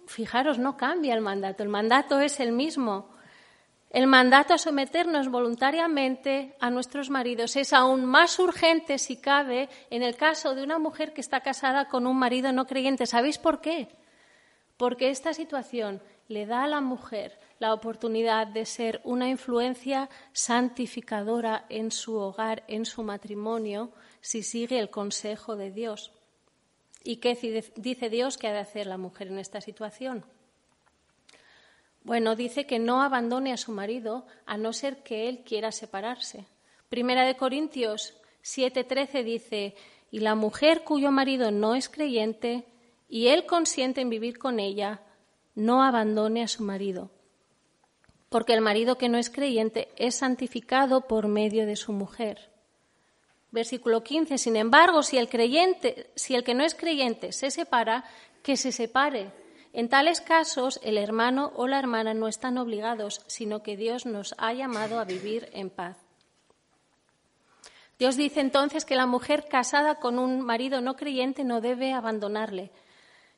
Fijaros, 0.07 0.59
no 0.59 0.77
cambia 0.77 1.15
el 1.15 1.21
mandato, 1.21 1.63
el 1.63 1.69
mandato 1.69 2.19
es 2.19 2.41
el 2.41 2.51
mismo. 2.51 3.07
El 3.93 4.07
mandato 4.07 4.55
a 4.55 4.59
someternos 4.59 5.29
voluntariamente 5.29 6.57
a 6.61 6.71
nuestros 6.71 7.11
maridos 7.11 7.57
es 7.57 7.75
aún 7.75 8.07
más 8.07 8.39
urgente, 8.39 8.97
si 8.97 9.19
cabe, 9.19 9.69
en 9.91 10.03
el 10.03 10.17
caso 10.17 10.55
de 10.55 10.63
una 10.63 10.79
mujer 10.79 11.13
que 11.13 11.21
está 11.21 11.41
casada 11.41 11.91
con 11.91 12.07
un 12.07 12.17
marido 12.17 12.53
no 12.53 12.67
creyente. 12.67 13.05
¿Sabéis 13.05 13.37
por 13.37 13.61
qué? 13.61 13.89
Porque 14.79 15.11
esta 15.11 15.35
situación 15.35 16.01
le 16.29 16.47
da 16.47 16.65
a 16.65 16.69
la 16.69 16.81
mujer 16.81 17.39
la 17.59 17.75
oportunidad 17.75 18.47
de 18.47 18.65
ser 18.65 19.03
una 19.05 19.29
influencia 19.29 20.09
santificadora 20.33 21.67
en 21.69 21.91
su 21.91 22.17
hogar, 22.17 22.65
en 22.69 22.87
su 22.87 23.03
matrimonio, 23.03 23.93
si 24.23 24.43
sigue 24.43 24.79
el 24.79 24.89
consejo 24.89 25.55
de 25.55 25.71
Dios. 25.71 26.13
¿Y 27.05 27.17
qué 27.17 27.35
dice 27.77 28.09
Dios 28.09 28.39
que 28.39 28.49
ha 28.49 28.53
de 28.53 28.61
hacer 28.61 28.87
la 28.87 28.97
mujer 28.97 29.29
en 29.29 29.39
esta 29.39 29.61
situación? 29.61 30.25
Bueno, 32.05 32.35
dice 32.35 32.67
que 32.67 32.79
no 32.79 33.03
abandone 33.03 33.53
a 33.53 33.57
su 33.57 33.73
marido 33.73 34.27
a 34.45 34.57
no 34.57 34.73
ser 34.73 35.03
que 35.03 35.29
él 35.29 35.45
quiera 35.45 35.71
separarse. 35.71 36.47
Primera 36.89 37.25
de 37.25 37.37
Corintios 37.37 38.15
7:13 38.43 39.23
dice, 39.23 39.77
y 40.11 40.21
la 40.21 40.35
mujer 40.35 40.85
cuyo 40.85 41.11
marido 41.11 41.51
no 41.51 41.75
es 41.75 41.89
creyente 41.89 42.67
y 43.09 43.29
él 43.29 43.47
consiente 43.47 44.01
en 44.01 44.11
vivir 44.11 44.39
con 44.39 44.59
ella, 44.59 45.01
no 45.55 45.83
abandone 45.83 46.43
a 46.43 46.49
su 46.49 46.63
marido, 46.63 47.11
porque 48.29 48.55
el 48.55 48.63
marido 48.63 48.99
que 48.99 49.09
no 49.09 49.19
es 49.19 49.31
creyente 49.31 49.89
es 49.97 50.17
santificado 50.17 51.07
por 51.07 51.29
medio 51.29 51.67
de 51.67 51.77
su 51.77 51.93
mujer. 51.93 52.51
Versículo 53.51 54.03
15. 54.03 54.39
Sin 54.39 54.57
embargo, 54.57 55.03
si 55.03 55.19
el 55.19 55.29
creyente, 55.29 56.11
si 56.15 56.35
el 56.35 56.43
que 56.43 56.55
no 56.55 56.65
es 56.65 56.75
creyente 56.75 57.33
se 57.33 57.51
separa, 57.51 58.05
que 58.43 58.57
se 58.57 58.73
separe. 58.73 59.31
En 59.73 59.89
tales 59.89 60.21
casos, 60.21 60.81
el 60.83 60.99
hermano 60.99 61.53
o 61.57 61.67
la 61.67 61.79
hermana 61.79 62.13
no 62.13 62.29
están 62.29 62.59
obligados, 62.59 63.23
sino 63.27 63.63
que 63.63 63.77
Dios 63.77 64.05
nos 64.05 64.35
ha 64.39 64.53
llamado 64.53 64.99
a 64.99 65.05
vivir 65.05 65.49
en 65.53 65.71
paz. 65.71 65.97
Dios 67.99 68.17
dice 68.17 68.41
entonces 68.41 68.85
que 68.85 68.97
la 68.97 69.07
mujer 69.07 69.47
casada 69.49 69.97
con 69.97 70.19
un 70.19 70.41
marido 70.41 70.81
no 70.81 70.97
creyente 70.97 71.45
no 71.45 71.61
debe 71.61 71.93
abandonarle, 71.93 72.71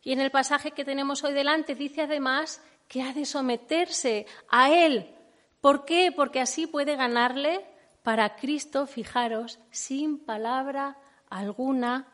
y 0.03 0.13
en 0.13 0.21
el 0.21 0.31
pasaje 0.31 0.73
que 0.73 0.85
tenemos 0.85 1.25
hoy 1.25 1.33
delante 1.33 1.75
dice 1.75 2.03
además 2.03 2.61
que 2.89 3.03
ha 3.03 3.13
de 3.15 3.25
someterse 3.25 4.27
a 4.51 4.71
Él. 4.71 5.15
¿Por 5.61 5.87
qué? 5.87 6.13
Porque 6.15 6.41
así 6.41 6.67
puede 6.67 6.95
ganarle 6.95 7.65
para 8.03 8.37
Cristo, 8.37 8.87
fijaros, 8.87 9.59
sin 9.71 10.19
palabra 10.19 10.99
alguna 11.31 12.07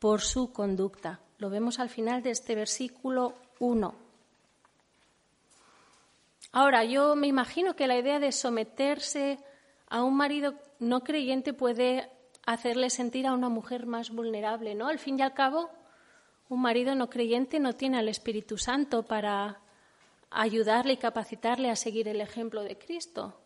por 0.00 0.20
su 0.20 0.52
conducta. 0.52 1.20
Lo 1.38 1.48
vemos 1.48 1.78
al 1.78 1.88
final 1.88 2.22
de 2.22 2.30
este 2.30 2.56
versículo 2.56 3.34
1. 3.60 3.94
Ahora, 6.52 6.84
yo 6.84 7.14
me 7.14 7.26
imagino 7.26 7.74
que 7.74 7.86
la 7.86 7.98
idea 7.98 8.18
de 8.18 8.32
someterse 8.32 9.38
a 9.88 10.02
un 10.02 10.16
marido 10.16 10.54
no 10.78 11.04
creyente 11.04 11.52
puede 11.52 12.10
hacerle 12.46 12.90
sentir 12.90 13.26
a 13.26 13.34
una 13.34 13.48
mujer 13.48 13.86
más 13.86 14.10
vulnerable, 14.10 14.74
¿no? 14.74 14.88
Al 14.88 14.98
fin 14.98 15.18
y 15.18 15.22
al 15.22 15.34
cabo, 15.34 15.70
un 16.48 16.62
marido 16.62 16.94
no 16.94 17.10
creyente 17.10 17.60
no 17.60 17.74
tiene 17.74 17.98
al 17.98 18.08
Espíritu 18.08 18.56
Santo 18.56 19.02
para 19.02 19.60
ayudarle 20.30 20.94
y 20.94 20.96
capacitarle 20.96 21.70
a 21.70 21.76
seguir 21.76 22.08
el 22.08 22.20
ejemplo 22.20 22.62
de 22.62 22.78
Cristo. 22.78 23.38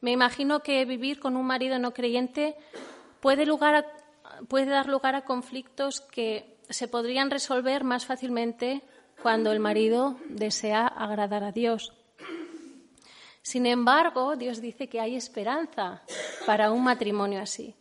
Me 0.00 0.12
imagino 0.12 0.60
que 0.60 0.84
vivir 0.84 1.20
con 1.20 1.36
un 1.36 1.46
marido 1.46 1.78
no 1.78 1.92
creyente 1.92 2.56
puede, 3.20 3.46
puede 4.48 4.66
dar 4.66 4.88
lugar 4.88 5.14
a 5.14 5.24
conflictos 5.24 6.00
que 6.00 6.51
se 6.68 6.88
podrían 6.88 7.30
resolver 7.30 7.84
más 7.84 8.06
fácilmente 8.06 8.82
cuando 9.22 9.52
el 9.52 9.60
marido 9.60 10.16
desea 10.28 10.86
agradar 10.86 11.44
a 11.44 11.52
Dios. 11.52 11.92
Sin 13.42 13.66
embargo, 13.66 14.36
Dios 14.36 14.60
dice 14.60 14.88
que 14.88 15.00
hay 15.00 15.16
esperanza 15.16 16.02
para 16.46 16.70
un 16.70 16.84
matrimonio 16.84 17.40
así. 17.40 17.74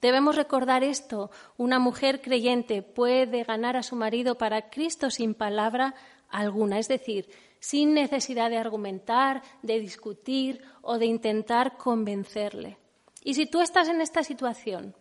Debemos 0.00 0.36
recordar 0.36 0.84
esto. 0.84 1.30
Una 1.56 1.78
mujer 1.78 2.20
creyente 2.20 2.82
puede 2.82 3.44
ganar 3.44 3.76
a 3.76 3.82
su 3.82 3.96
marido 3.96 4.36
para 4.36 4.70
Cristo 4.70 5.10
sin 5.10 5.34
palabra 5.34 5.94
alguna, 6.28 6.78
es 6.78 6.88
decir, 6.88 7.28
sin 7.60 7.94
necesidad 7.94 8.50
de 8.50 8.58
argumentar, 8.58 9.42
de 9.62 9.80
discutir 9.80 10.62
o 10.82 10.98
de 10.98 11.06
intentar 11.06 11.76
convencerle. 11.76 12.78
Y 13.22 13.34
si 13.34 13.46
tú 13.46 13.60
estás 13.60 13.88
en 13.88 14.00
esta 14.00 14.22
situación, 14.22 14.94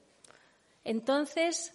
entonces 0.83 1.73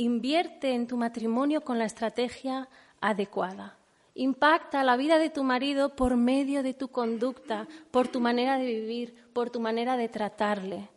invierte 0.00 0.74
en 0.74 0.86
tu 0.86 0.96
matrimonio 0.96 1.60
con 1.62 1.78
la 1.78 1.84
estrategia 1.84 2.68
adecuada. 3.00 3.76
Impacta 4.14 4.82
la 4.82 4.96
vida 4.96 5.18
de 5.18 5.30
tu 5.30 5.44
marido 5.44 5.94
por 5.94 6.16
medio 6.16 6.62
de 6.62 6.74
tu 6.74 6.88
conducta, 6.88 7.68
por 7.90 8.08
tu 8.08 8.20
manera 8.20 8.58
de 8.58 8.66
vivir, 8.66 9.14
por 9.32 9.50
tu 9.50 9.60
manera 9.60 9.96
de 9.96 10.08
tratarle. 10.08 10.88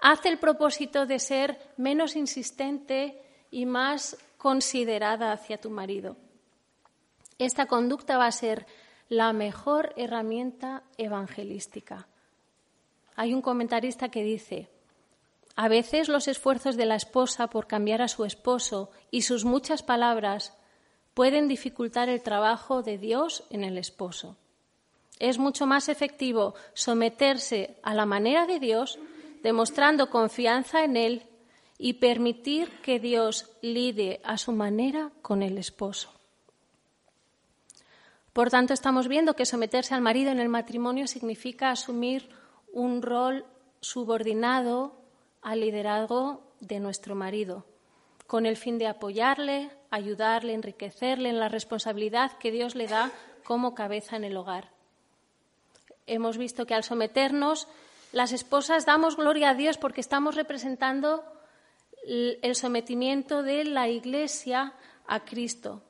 Haz 0.00 0.26
el 0.26 0.38
propósito 0.38 1.06
de 1.06 1.18
ser 1.18 1.58
menos 1.76 2.14
insistente 2.16 3.22
y 3.50 3.64
más 3.64 4.16
considerada 4.36 5.32
hacia 5.32 5.60
tu 5.60 5.70
marido. 5.70 6.16
Esta 7.38 7.66
conducta 7.66 8.18
va 8.18 8.26
a 8.26 8.32
ser 8.32 8.66
la 9.08 9.32
mejor 9.32 9.94
herramienta 9.96 10.82
evangelística. 10.96 12.08
Hay 13.16 13.34
un 13.34 13.42
comentarista 13.42 14.08
que 14.08 14.22
dice, 14.22 14.68
a 15.58 15.66
veces 15.66 16.08
los 16.08 16.28
esfuerzos 16.28 16.76
de 16.76 16.86
la 16.86 16.94
esposa 16.94 17.48
por 17.48 17.66
cambiar 17.66 18.00
a 18.00 18.06
su 18.06 18.24
esposo 18.24 18.92
y 19.10 19.22
sus 19.22 19.44
muchas 19.44 19.82
palabras 19.82 20.56
pueden 21.14 21.48
dificultar 21.48 22.08
el 22.08 22.22
trabajo 22.22 22.84
de 22.84 22.96
Dios 22.96 23.42
en 23.50 23.64
el 23.64 23.76
esposo. 23.76 24.36
Es 25.18 25.36
mucho 25.36 25.66
más 25.66 25.88
efectivo 25.88 26.54
someterse 26.74 27.74
a 27.82 27.92
la 27.92 28.06
manera 28.06 28.46
de 28.46 28.60
Dios, 28.60 29.00
demostrando 29.42 30.10
confianza 30.10 30.84
en 30.84 30.96
Él 30.96 31.24
y 31.76 31.94
permitir 31.94 32.70
que 32.80 33.00
Dios 33.00 33.50
lide 33.60 34.20
a 34.22 34.38
su 34.38 34.52
manera 34.52 35.10
con 35.22 35.42
el 35.42 35.58
esposo. 35.58 36.08
Por 38.32 38.48
tanto, 38.48 38.74
estamos 38.74 39.08
viendo 39.08 39.34
que 39.34 39.44
someterse 39.44 39.92
al 39.92 40.02
marido 40.02 40.30
en 40.30 40.38
el 40.38 40.48
matrimonio 40.48 41.08
significa 41.08 41.72
asumir 41.72 42.28
un 42.72 43.02
rol 43.02 43.44
subordinado 43.80 44.97
al 45.42 45.60
liderazgo 45.60 46.42
de 46.60 46.80
nuestro 46.80 47.14
marido, 47.14 47.64
con 48.26 48.46
el 48.46 48.56
fin 48.56 48.78
de 48.78 48.86
apoyarle, 48.86 49.70
ayudarle, 49.90 50.54
enriquecerle 50.54 51.28
en 51.30 51.40
la 51.40 51.48
responsabilidad 51.48 52.38
que 52.38 52.50
Dios 52.50 52.74
le 52.74 52.86
da 52.86 53.10
como 53.44 53.74
cabeza 53.74 54.16
en 54.16 54.24
el 54.24 54.36
hogar. 54.36 54.70
Hemos 56.06 56.38
visto 56.38 56.66
que 56.66 56.74
al 56.74 56.84
someternos, 56.84 57.68
las 58.12 58.32
esposas 58.32 58.86
damos 58.86 59.16
gloria 59.16 59.50
a 59.50 59.54
Dios 59.54 59.78
porque 59.78 60.00
estamos 60.00 60.34
representando 60.34 61.22
el 62.06 62.54
sometimiento 62.54 63.42
de 63.42 63.64
la 63.64 63.88
Iglesia 63.88 64.72
a 65.06 65.24
Cristo. 65.24 65.82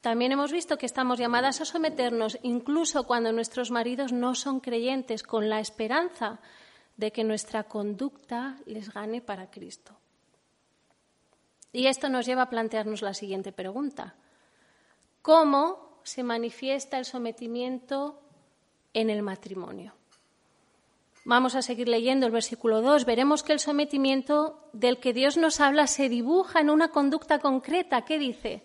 También 0.00 0.32
hemos 0.32 0.50
visto 0.50 0.78
que 0.78 0.86
estamos 0.86 1.18
llamadas 1.18 1.60
a 1.60 1.64
someternos 1.64 2.38
incluso 2.42 3.04
cuando 3.04 3.32
nuestros 3.32 3.70
maridos 3.70 4.12
no 4.12 4.34
son 4.34 4.58
creyentes, 4.58 5.22
con 5.22 5.48
la 5.48 5.60
esperanza 5.60 6.40
de 7.02 7.10
que 7.10 7.24
nuestra 7.24 7.64
conducta 7.64 8.56
les 8.64 8.94
gane 8.94 9.20
para 9.20 9.50
Cristo. 9.50 9.92
Y 11.72 11.88
esto 11.88 12.08
nos 12.08 12.26
lleva 12.26 12.42
a 12.42 12.48
plantearnos 12.48 13.02
la 13.02 13.12
siguiente 13.12 13.50
pregunta. 13.50 14.14
¿Cómo 15.20 15.98
se 16.04 16.22
manifiesta 16.22 16.98
el 16.98 17.04
sometimiento 17.04 18.20
en 18.94 19.10
el 19.10 19.22
matrimonio? 19.22 19.94
Vamos 21.24 21.56
a 21.56 21.62
seguir 21.62 21.88
leyendo 21.88 22.26
el 22.26 22.32
versículo 22.32 22.82
2. 22.82 23.04
Veremos 23.04 23.42
que 23.42 23.52
el 23.52 23.58
sometimiento 23.58 24.60
del 24.72 25.00
que 25.00 25.12
Dios 25.12 25.36
nos 25.36 25.58
habla 25.58 25.88
se 25.88 26.08
dibuja 26.08 26.60
en 26.60 26.70
una 26.70 26.92
conducta 26.92 27.40
concreta. 27.40 28.04
¿Qué 28.04 28.16
dice? 28.20 28.62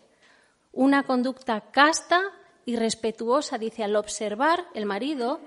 Una 0.74 1.02
conducta 1.02 1.72
casta 1.72 2.22
y 2.66 2.76
respetuosa, 2.76 3.58
dice, 3.58 3.84
al 3.84 3.96
observar 3.96 4.68
el 4.76 4.86
marido, 4.86 5.40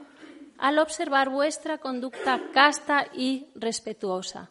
al 0.60 0.78
observar 0.78 1.30
vuestra 1.30 1.78
conducta 1.78 2.40
casta 2.52 3.06
y 3.14 3.48
respetuosa. 3.54 4.50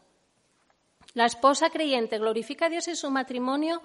La 1.13 1.25
esposa 1.25 1.69
creyente 1.69 2.17
glorifica 2.17 2.65
a 2.65 2.69
Dios 2.69 2.87
en 2.87 2.95
su 2.95 3.11
matrimonio 3.11 3.81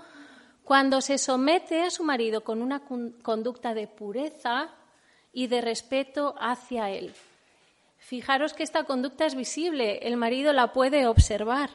cuando 0.64 1.02
se 1.02 1.18
somete 1.18 1.82
a 1.82 1.90
su 1.90 2.02
marido 2.02 2.42
con 2.42 2.62
una 2.62 2.80
conducta 3.22 3.74
de 3.74 3.86
pureza 3.86 4.70
y 5.34 5.48
de 5.48 5.60
respeto 5.60 6.34
hacia 6.38 6.90
él. 6.90 7.12
Fijaros 7.98 8.54
que 8.54 8.62
esta 8.62 8.84
conducta 8.84 9.26
es 9.26 9.34
visible, 9.34 9.98
el 10.06 10.16
marido 10.16 10.52
la 10.54 10.72
puede 10.72 11.06
observar. 11.06 11.70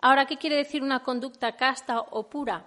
Ahora, 0.00 0.26
¿qué 0.26 0.36
quiere 0.36 0.56
decir 0.56 0.82
una 0.82 1.02
conducta 1.02 1.56
casta 1.56 2.00
o 2.00 2.28
pura? 2.28 2.64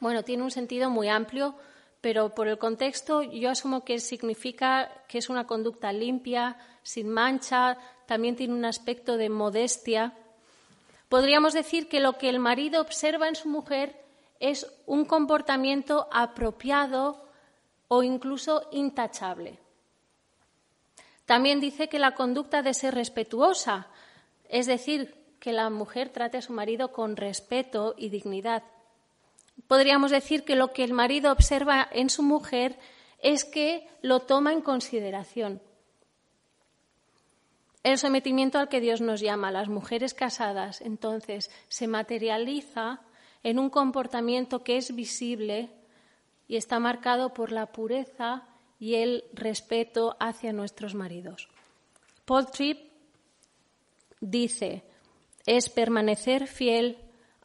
Bueno, 0.00 0.22
tiene 0.22 0.42
un 0.42 0.50
sentido 0.50 0.90
muy 0.90 1.08
amplio, 1.08 1.54
pero 2.00 2.34
por 2.34 2.48
el 2.48 2.58
contexto 2.58 3.22
yo 3.22 3.50
asumo 3.50 3.84
que 3.84 3.98
significa 3.98 4.90
que 5.08 5.18
es 5.18 5.28
una 5.28 5.46
conducta 5.46 5.92
limpia, 5.92 6.56
sin 6.82 7.08
mancha, 7.08 7.76
también 8.06 8.36
tiene 8.36 8.54
un 8.54 8.64
aspecto 8.64 9.16
de 9.16 9.28
modestia. 9.28 10.14
Podríamos 11.08 11.52
decir 11.54 11.88
que 11.88 12.00
lo 12.00 12.16
que 12.18 12.28
el 12.28 12.38
marido 12.38 12.80
observa 12.80 13.28
en 13.28 13.34
su 13.34 13.48
mujer 13.48 13.96
es 14.40 14.66
un 14.86 15.04
comportamiento 15.04 16.08
apropiado 16.12 17.24
o 17.88 18.02
incluso 18.02 18.68
intachable. 18.70 19.58
También 21.26 21.60
dice 21.60 21.88
que 21.88 21.98
la 21.98 22.14
conducta 22.14 22.62
de 22.62 22.72
ser 22.72 22.94
respetuosa, 22.94 23.88
es 24.48 24.66
decir, 24.66 25.14
que 25.40 25.52
la 25.52 25.68
mujer 25.70 26.10
trate 26.10 26.38
a 26.38 26.42
su 26.42 26.52
marido 26.52 26.92
con 26.92 27.16
respeto 27.16 27.94
y 27.98 28.08
dignidad. 28.08 28.62
Podríamos 29.66 30.10
decir 30.10 30.44
que 30.44 30.56
lo 30.56 30.72
que 30.72 30.84
el 30.84 30.92
marido 30.92 31.32
observa 31.32 31.88
en 31.92 32.10
su 32.10 32.22
mujer 32.22 32.78
es 33.20 33.44
que 33.44 33.88
lo 34.02 34.20
toma 34.20 34.52
en 34.52 34.60
consideración. 34.60 35.60
El 37.82 37.98
sometimiento 37.98 38.58
al 38.58 38.68
que 38.68 38.80
Dios 38.80 39.00
nos 39.00 39.20
llama, 39.20 39.50
las 39.50 39.68
mujeres 39.68 40.14
casadas, 40.14 40.80
entonces, 40.80 41.50
se 41.68 41.86
materializa 41.86 43.00
en 43.42 43.58
un 43.58 43.70
comportamiento 43.70 44.62
que 44.62 44.76
es 44.76 44.94
visible 44.94 45.70
y 46.48 46.56
está 46.56 46.78
marcado 46.80 47.32
por 47.32 47.52
la 47.52 47.66
pureza 47.66 48.46
y 48.78 48.96
el 48.96 49.24
respeto 49.32 50.16
hacia 50.20 50.52
nuestros 50.52 50.94
maridos. 50.94 51.48
Paul 52.24 52.50
Tripp 52.50 52.90
dice, 54.20 54.84
es 55.46 55.68
permanecer 55.68 56.46
fiel 56.46 56.98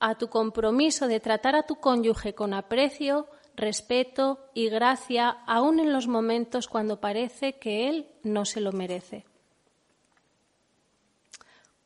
a 0.05 0.15
tu 0.15 0.27
compromiso 0.27 1.07
de 1.07 1.21
tratar 1.21 1.55
a 1.55 1.63
tu 1.63 1.77
cónyuge 1.77 2.35
con 2.35 2.53
aprecio, 2.53 3.25
respeto 3.55 4.37
y 4.53 4.67
gracia, 4.67 5.29
aun 5.47 5.79
en 5.79 5.93
los 5.93 6.07
momentos 6.07 6.67
cuando 6.67 6.99
parece 6.99 7.53
que 7.57 7.87
él 7.87 8.09
no 8.21 8.43
se 8.43 8.59
lo 8.59 8.73
merece. 8.73 9.23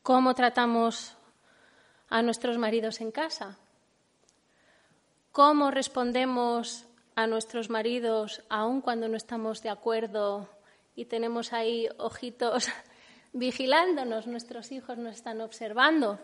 Cómo 0.02 0.34
tratamos 0.34 1.16
a 2.08 2.20
nuestros 2.22 2.58
maridos 2.58 3.00
en 3.00 3.12
casa, 3.12 3.56
cómo 5.30 5.70
respondemos 5.70 6.86
a 7.14 7.28
nuestros 7.28 7.70
maridos 7.70 8.42
aun 8.48 8.80
cuando 8.80 9.06
no 9.06 9.16
estamos 9.16 9.62
de 9.62 9.70
acuerdo 9.70 10.48
y 10.96 11.04
tenemos 11.04 11.52
ahí 11.52 11.88
ojitos 11.98 12.66
vigilándonos, 13.32 14.26
nuestros 14.26 14.72
hijos 14.72 14.98
nos 14.98 15.14
están 15.14 15.40
observando, 15.40 16.18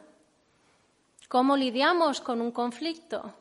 cómo 1.28 1.56
lidiamos 1.56 2.20
con 2.20 2.40
un 2.40 2.52
conflicto, 2.52 3.34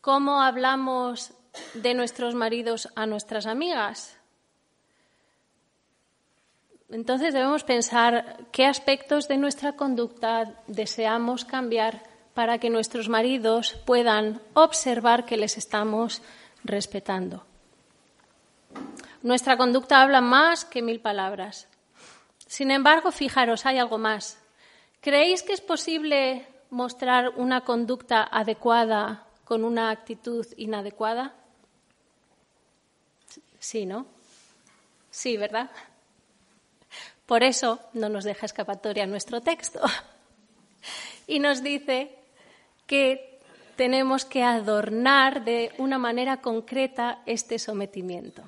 cómo 0.00 0.42
hablamos 0.42 1.32
de 1.74 1.94
nuestros 1.94 2.34
maridos 2.34 2.88
a 2.96 3.06
nuestras 3.06 3.46
amigas, 3.46 4.16
entonces 6.92 7.32
debemos 7.32 7.64
pensar 7.64 8.36
qué 8.52 8.66
aspectos 8.66 9.26
de 9.26 9.38
nuestra 9.38 9.72
conducta 9.72 10.62
deseamos 10.66 11.46
cambiar 11.46 12.02
para 12.34 12.58
que 12.58 12.68
nuestros 12.68 13.08
maridos 13.08 13.74
puedan 13.86 14.42
observar 14.52 15.24
que 15.24 15.38
les 15.38 15.56
estamos 15.56 16.20
respetando. 16.64 17.46
Nuestra 19.22 19.56
conducta 19.56 20.02
habla 20.02 20.20
más 20.20 20.66
que 20.66 20.82
mil 20.82 21.00
palabras. 21.00 21.66
Sin 22.46 22.70
embargo, 22.70 23.10
fijaros, 23.10 23.64
hay 23.64 23.78
algo 23.78 23.96
más. 23.96 24.41
¿Creéis 25.02 25.42
que 25.42 25.52
es 25.52 25.60
posible 25.60 26.46
mostrar 26.70 27.30
una 27.30 27.62
conducta 27.62 28.22
adecuada 28.22 29.26
con 29.44 29.64
una 29.64 29.90
actitud 29.90 30.46
inadecuada? 30.56 31.34
Sí, 33.58 33.84
¿no? 33.84 34.06
Sí, 35.10 35.36
¿verdad? 35.36 35.70
Por 37.26 37.42
eso 37.42 37.80
no 37.94 38.08
nos 38.08 38.22
deja 38.22 38.46
escapatoria 38.46 39.04
nuestro 39.06 39.40
texto. 39.40 39.80
Y 41.26 41.40
nos 41.40 41.62
dice 41.62 42.16
que 42.86 43.38
tenemos 43.76 44.24
que 44.24 44.42
adornar 44.42 45.44
de 45.44 45.72
una 45.78 45.98
manera 45.98 46.40
concreta 46.40 47.22
este 47.26 47.58
sometimiento. 47.58 48.42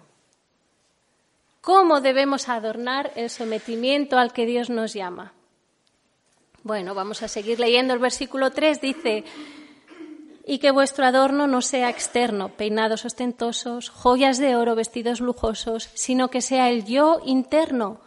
¿Cómo 1.61 2.01
debemos 2.01 2.49
adornar 2.49 3.11
el 3.17 3.29
sometimiento 3.29 4.19
al 4.19 4.33
que 4.33 4.47
Dios 4.47 4.71
nos 4.71 4.93
llama? 4.95 5.34
Bueno, 6.65 6.95
vamos 6.95 7.23
a 7.23 7.29
seguir 7.29 7.61
leyendo 7.61 7.93
el 7.93 7.99
versículo 7.99 8.51
3. 8.51 8.81
Dice, 8.81 9.25
y 10.47 10.59
que 10.59 10.71
vuestro 10.71 11.05
adorno 11.05 11.47
no 11.47 11.61
sea 11.61 11.91
externo, 11.91 12.57
peinados 12.57 13.05
ostentosos, 13.05 13.91
joyas 13.91 14.39
de 14.39 14.57
oro, 14.57 14.75
vestidos 14.75 15.21
lujosos, 15.21 15.91
sino 15.93 16.29
que 16.29 16.41
sea 16.41 16.71
el 16.71 16.87
yo 16.87 17.21
interno, 17.27 18.01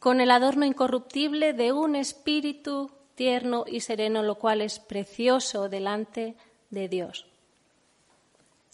con 0.00 0.20
el 0.20 0.32
adorno 0.32 0.66
incorruptible 0.66 1.52
de 1.52 1.70
un 1.70 1.94
espíritu 1.94 2.90
tierno 3.14 3.64
y 3.64 3.78
sereno, 3.78 4.24
lo 4.24 4.34
cual 4.34 4.60
es 4.60 4.80
precioso 4.80 5.68
delante 5.68 6.34
de 6.70 6.88
Dios. 6.88 7.26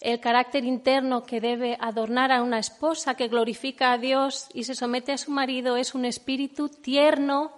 El 0.01 0.19
carácter 0.19 0.65
interno 0.65 1.25
que 1.25 1.41
debe 1.41 1.77
adornar 1.79 2.31
a 2.31 2.41
una 2.41 2.57
esposa 2.57 3.13
que 3.13 3.27
glorifica 3.27 3.91
a 3.91 3.99
Dios 3.99 4.47
y 4.55 4.63
se 4.63 4.73
somete 4.73 5.11
a 5.11 5.17
su 5.19 5.29
marido 5.29 5.77
es 5.77 5.93
un 5.93 6.05
espíritu 6.05 6.69
tierno 6.69 7.51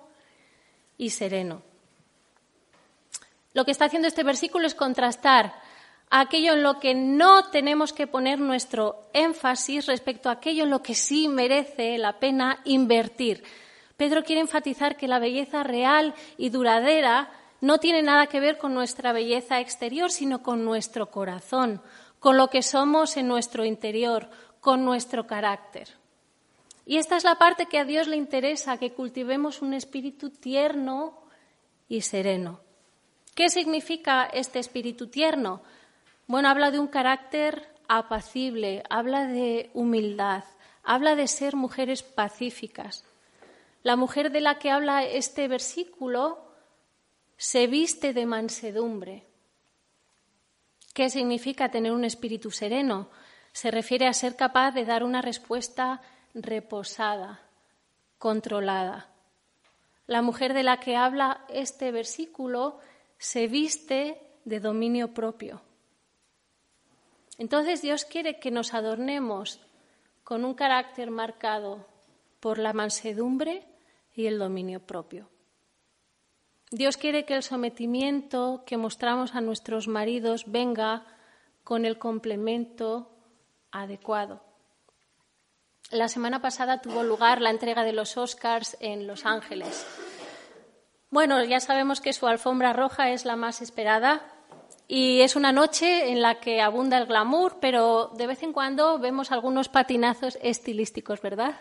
y 0.98 1.12
sereno. 1.12 1.69
Lo 3.54 3.66
que 3.66 3.72
está 3.72 3.86
haciendo 3.86 4.08
este 4.08 4.24
versículo 4.24 4.68
es 4.68 4.76
contrastar 4.76 5.54
aquello 6.10 6.54
en 6.54 6.64
lo 6.64 6.80
que 6.80 6.96
no 6.96 7.50
tenemos 7.50 7.94
que 7.94 8.08
poner 8.08 8.40
nuestro 8.40 9.10
énfasis 9.14 9.86
respecto 9.86 10.30
a 10.30 10.34
aquello 10.34 10.64
en 10.64 10.70
lo 10.70 10.82
que 10.82 10.96
sí 10.96 11.28
merece 11.28 11.98
la 11.98 12.20
pena 12.20 12.62
invertir. 12.66 13.44
Pedro 13.98 14.24
quiere 14.24 14.42
enfatizar 14.42 14.98
que 14.98 15.08
la 15.08 15.20
belleza 15.20 15.64
real 15.64 16.14
y 16.38 16.50
duradera 16.50 17.32
no 17.62 17.80
tiene 17.80 18.02
nada 18.02 18.28
que 18.28 18.40
ver 18.40 18.58
con 18.58 18.74
nuestra 18.74 19.12
belleza 19.12 19.60
exterior, 19.60 20.12
sino 20.12 20.42
con 20.42 20.64
nuestro 20.64 21.12
corazón, 21.12 21.82
con 22.20 22.38
lo 22.38 22.50
que 22.50 22.62
somos 22.62 23.18
en 23.18 23.28
nuestro 23.28 23.66
interior, 23.66 24.30
con 24.62 24.86
nuestro 24.86 25.28
carácter. 25.28 25.90
Y 26.86 26.98
esta 26.98 27.18
es 27.18 27.24
la 27.24 27.36
parte 27.36 27.66
que 27.66 27.78
a 27.78 27.86
Dios 27.86 28.08
le 28.08 28.16
interesa, 28.16 28.78
que 28.78 28.94
cultivemos 28.94 29.62
un 29.62 29.74
espíritu 29.74 30.30
tierno 30.30 31.22
y 31.88 32.02
sereno. 32.02 32.62
¿Qué 33.40 33.48
significa 33.48 34.26
este 34.26 34.60
espíritu 34.60 35.08
tierno? 35.08 35.62
Bueno, 36.28 36.50
habla 36.50 36.72
de 36.72 36.80
un 36.80 36.88
carácter 36.88 37.74
apacible, 37.88 38.84
habla 38.90 39.28
de 39.28 39.70
humildad, 39.74 40.44
habla 40.84 41.16
de 41.16 41.26
ser 41.26 41.56
mujeres 41.56 42.04
pacíficas. 42.04 43.06
La 43.82 43.96
mujer 43.96 44.34
de 44.34 44.42
la 44.42 44.60
que 44.60 44.72
habla 44.72 45.06
este 45.06 45.48
versículo 45.48 46.52
se 47.38 47.68
viste 47.68 48.12
de 48.12 48.26
mansedumbre. 48.26 49.26
¿Qué 50.94 51.10
significa 51.10 51.72
tener 51.72 51.94
un 51.94 52.04
espíritu 52.04 52.52
sereno? 52.52 53.10
Se 53.54 53.72
refiere 53.72 54.08
a 54.08 54.14
ser 54.14 54.36
capaz 54.36 54.72
de 54.72 54.84
dar 54.84 55.02
una 55.02 55.22
respuesta 55.22 56.02
reposada, 56.34 57.40
controlada. 58.18 59.08
La 60.08 60.22
mujer 60.22 60.54
de 60.54 60.64
la 60.64 60.82
que 60.82 60.98
habla 60.98 61.46
este 61.48 61.94
versículo 61.94 62.82
se 63.20 63.48
viste 63.48 64.20
de 64.46 64.60
dominio 64.60 65.14
propio. 65.14 65.62
Entonces 67.38 67.82
Dios 67.82 68.06
quiere 68.06 68.40
que 68.40 68.50
nos 68.50 68.74
adornemos 68.74 69.60
con 70.24 70.46
un 70.46 70.56
carácter 70.56 71.12
marcado 71.12 71.86
por 72.40 72.58
la 72.58 72.74
mansedumbre 72.74 73.66
y 74.16 74.26
el 74.26 74.40
dominio 74.40 74.80
propio. 74.80 75.30
Dios 76.72 76.98
quiere 76.98 77.26
que 77.26 77.36
el 77.36 77.44
sometimiento 77.44 78.64
que 78.66 78.78
mostramos 78.78 79.36
a 79.36 79.42
nuestros 79.42 79.88
maridos 79.88 80.46
venga 80.48 81.06
con 81.64 81.86
el 81.86 81.98
complemento 81.98 83.12
adecuado. 83.72 84.44
La 85.92 86.08
semana 86.08 86.42
pasada 86.42 86.82
tuvo 86.82 87.04
lugar 87.04 87.42
la 87.42 87.50
entrega 87.50 87.84
de 87.84 87.94
los 87.94 88.18
Oscars 88.18 88.78
en 88.80 89.08
Los 89.08 89.26
Ángeles. 89.26 90.09
Bueno, 91.12 91.44
ya 91.44 91.60
sabemos 91.60 92.02
que 92.02 92.14
su 92.14 92.28
alfombra 92.28 92.72
roja 92.72 93.10
es 93.10 93.26
la 93.26 93.36
más 93.36 93.62
esperada 93.64 94.22
y 94.88 95.22
es 95.22 95.36
una 95.36 95.52
noche 95.52 96.12
en 96.12 96.22
la 96.22 96.40
que 96.40 96.62
abunda 96.62 97.00
el 97.00 97.08
glamour, 97.08 97.58
pero 97.60 98.12
de 98.16 98.28
vez 98.28 98.44
en 98.44 98.54
cuando 98.54 99.00
vemos 99.00 99.32
algunos 99.32 99.70
patinazos 99.70 100.38
estilísticos, 100.44 101.20
¿verdad? 101.20 101.60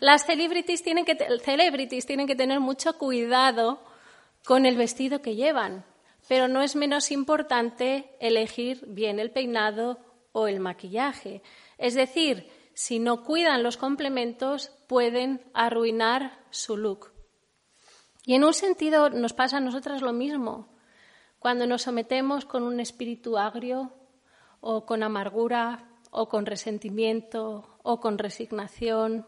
Las 0.00 0.26
celebrities 0.26 0.82
tienen 0.82 1.04
que, 1.04 1.14
tienen 1.14 2.26
que 2.26 2.34
tener 2.34 2.58
mucho 2.58 2.98
cuidado 2.98 3.80
con 4.44 4.66
el 4.66 4.76
vestido 4.76 5.22
que 5.22 5.36
llevan, 5.36 5.84
pero 6.26 6.48
no 6.48 6.60
es 6.62 6.74
menos 6.74 7.12
importante 7.12 8.16
elegir 8.18 8.84
bien 8.88 9.20
el 9.20 9.30
peinado 9.30 10.00
o 10.32 10.48
el 10.48 10.58
maquillaje. 10.58 11.40
Es 11.78 11.94
decir, 11.94 12.50
si 12.74 12.98
no 12.98 13.22
cuidan 13.22 13.62
los 13.62 13.76
complementos, 13.76 14.72
pueden 14.88 15.40
arruinar 15.54 16.36
su 16.50 16.76
look. 16.76 17.11
Y 18.24 18.34
en 18.34 18.44
un 18.44 18.54
sentido 18.54 19.10
nos 19.10 19.32
pasa 19.32 19.56
a 19.56 19.60
nosotras 19.60 20.00
lo 20.00 20.12
mismo. 20.12 20.68
Cuando 21.38 21.66
nos 21.66 21.82
sometemos 21.82 22.44
con 22.44 22.62
un 22.62 22.78
espíritu 22.78 23.36
agrio 23.36 23.92
o 24.60 24.86
con 24.86 25.02
amargura 25.02 25.88
o 26.10 26.28
con 26.28 26.46
resentimiento 26.46 27.78
o 27.82 28.00
con 28.00 28.18
resignación 28.18 29.26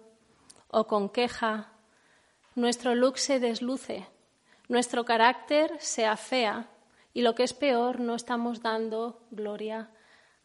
o 0.68 0.86
con 0.86 1.08
queja, 1.08 1.72
nuestro 2.54 2.94
look 2.94 3.18
se 3.18 3.40
desluce, 3.40 4.06
nuestro 4.68 5.04
carácter 5.04 5.72
se 5.80 6.06
afea 6.06 6.70
y 7.12 7.22
lo 7.22 7.34
que 7.34 7.42
es 7.42 7.52
peor, 7.52 8.00
no 8.00 8.14
estamos 8.14 8.62
dando 8.62 9.22
gloria 9.30 9.90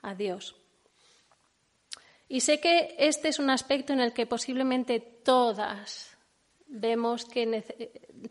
a 0.01 0.15
Dios. 0.15 0.55
Y 2.27 2.41
sé 2.41 2.59
que 2.59 2.95
este 2.99 3.27
es 3.27 3.39
un 3.39 3.49
aspecto 3.49 3.93
en 3.93 3.99
el 3.99 4.13
que 4.13 4.27
posiblemente 4.27 4.99
todas 4.99 6.08
vemos 6.69 7.25
que 7.25 7.63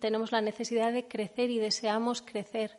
tenemos 0.01 0.33
la 0.33 0.41
necesidad 0.41 0.93
de 0.93 1.07
crecer 1.07 1.51
y 1.51 1.59
deseamos 1.59 2.23
crecer. 2.23 2.79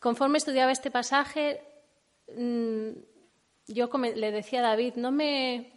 Conforme 0.00 0.38
estudiaba 0.38 0.72
este 0.72 0.90
pasaje, 0.90 1.60
mm, 2.34 2.90
yo 3.68 3.90
le 4.14 4.32
decía 4.32 4.60
a 4.60 4.70
David, 4.70 4.94
no 4.96 5.12
me, 5.12 5.72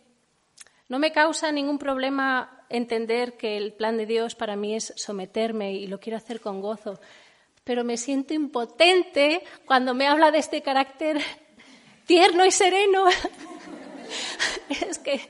no 0.88 0.98
me 0.98 1.12
causa 1.12 1.52
ningún 1.52 1.78
problema 1.78 2.66
entender 2.70 3.36
que 3.36 3.58
el 3.58 3.74
plan 3.74 3.98
de 3.98 4.06
Dios 4.06 4.36
para 4.36 4.56
mí 4.56 4.76
es 4.76 4.94
someterme 4.96 5.74
y 5.74 5.88
lo 5.88 6.00
quiero 6.00 6.18
hacer 6.18 6.40
con 6.40 6.62
gozo, 6.62 7.00
pero 7.64 7.84
me 7.84 7.98
siento 7.98 8.34
impotente 8.34 9.44
cuando 9.66 9.94
me 9.94 10.08
habla 10.08 10.32
de 10.32 10.40
este 10.40 10.62
carácter 10.62 11.20
tierno 12.06 12.46
y 12.46 12.52
sereno. 12.52 13.06
es 14.70 15.00
que, 15.00 15.22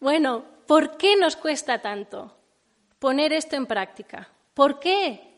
bueno, 0.00 0.44
¿Por 0.70 0.98
qué 0.98 1.16
nos 1.16 1.34
cuesta 1.34 1.82
tanto 1.82 2.32
poner 3.00 3.32
esto 3.32 3.56
en 3.56 3.66
práctica? 3.66 4.28
¿Por 4.54 4.78
qué? 4.78 5.34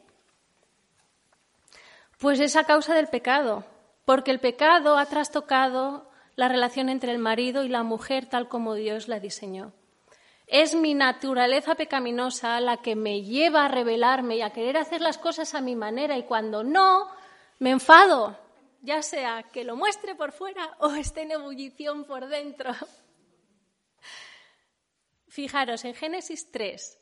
Pues 2.19 2.39
es 2.39 2.55
a 2.55 2.65
causa 2.65 2.95
del 2.95 3.07
pecado, 3.07 3.65
porque 4.05 4.31
el 4.31 4.41
pecado 4.41 4.99
ha 4.99 5.07
trastocado 5.07 6.07
la 6.37 6.49
relación 6.49 6.91
entre 6.91 7.13
el 7.13 7.19
marido 7.19 7.65
y 7.65 7.71
la 7.71 7.83
mujer 7.83 8.27
tal 8.27 8.51
como 8.51 8.75
Dios 8.75 9.09
la 9.09 9.21
diseñó. 9.21 9.73
Es 10.47 10.75
mi 10.75 10.93
naturaleza 10.93 11.77
pecaminosa 11.77 12.61
la 12.61 12.83
que 12.83 12.95
me 12.95 13.23
lleva 13.23 13.65
a 13.65 13.69
rebelarme 13.69 14.37
y 14.37 14.43
a 14.43 14.51
querer 14.51 14.77
hacer 14.77 15.01
las 15.01 15.17
cosas 15.17 15.55
a 15.55 15.63
mi 15.63 15.75
manera 15.75 16.19
y 16.19 16.25
cuando 16.25 16.63
no, 16.63 17.09
me 17.59 17.71
enfado, 17.71 18.37
ya 18.83 19.01
sea 19.01 19.45
que 19.45 19.65
lo 19.65 19.77
muestre 19.77 20.15
por 20.15 20.33
fuera 20.33 20.77
o 20.79 20.91
esté 20.91 21.23
en 21.23 21.31
ebullición 21.31 22.05
por 22.05 22.29
dentro. 22.29 22.75
Fijaros, 25.33 25.87
en 25.87 25.95
Génesis 25.95 26.51
3 26.51 26.99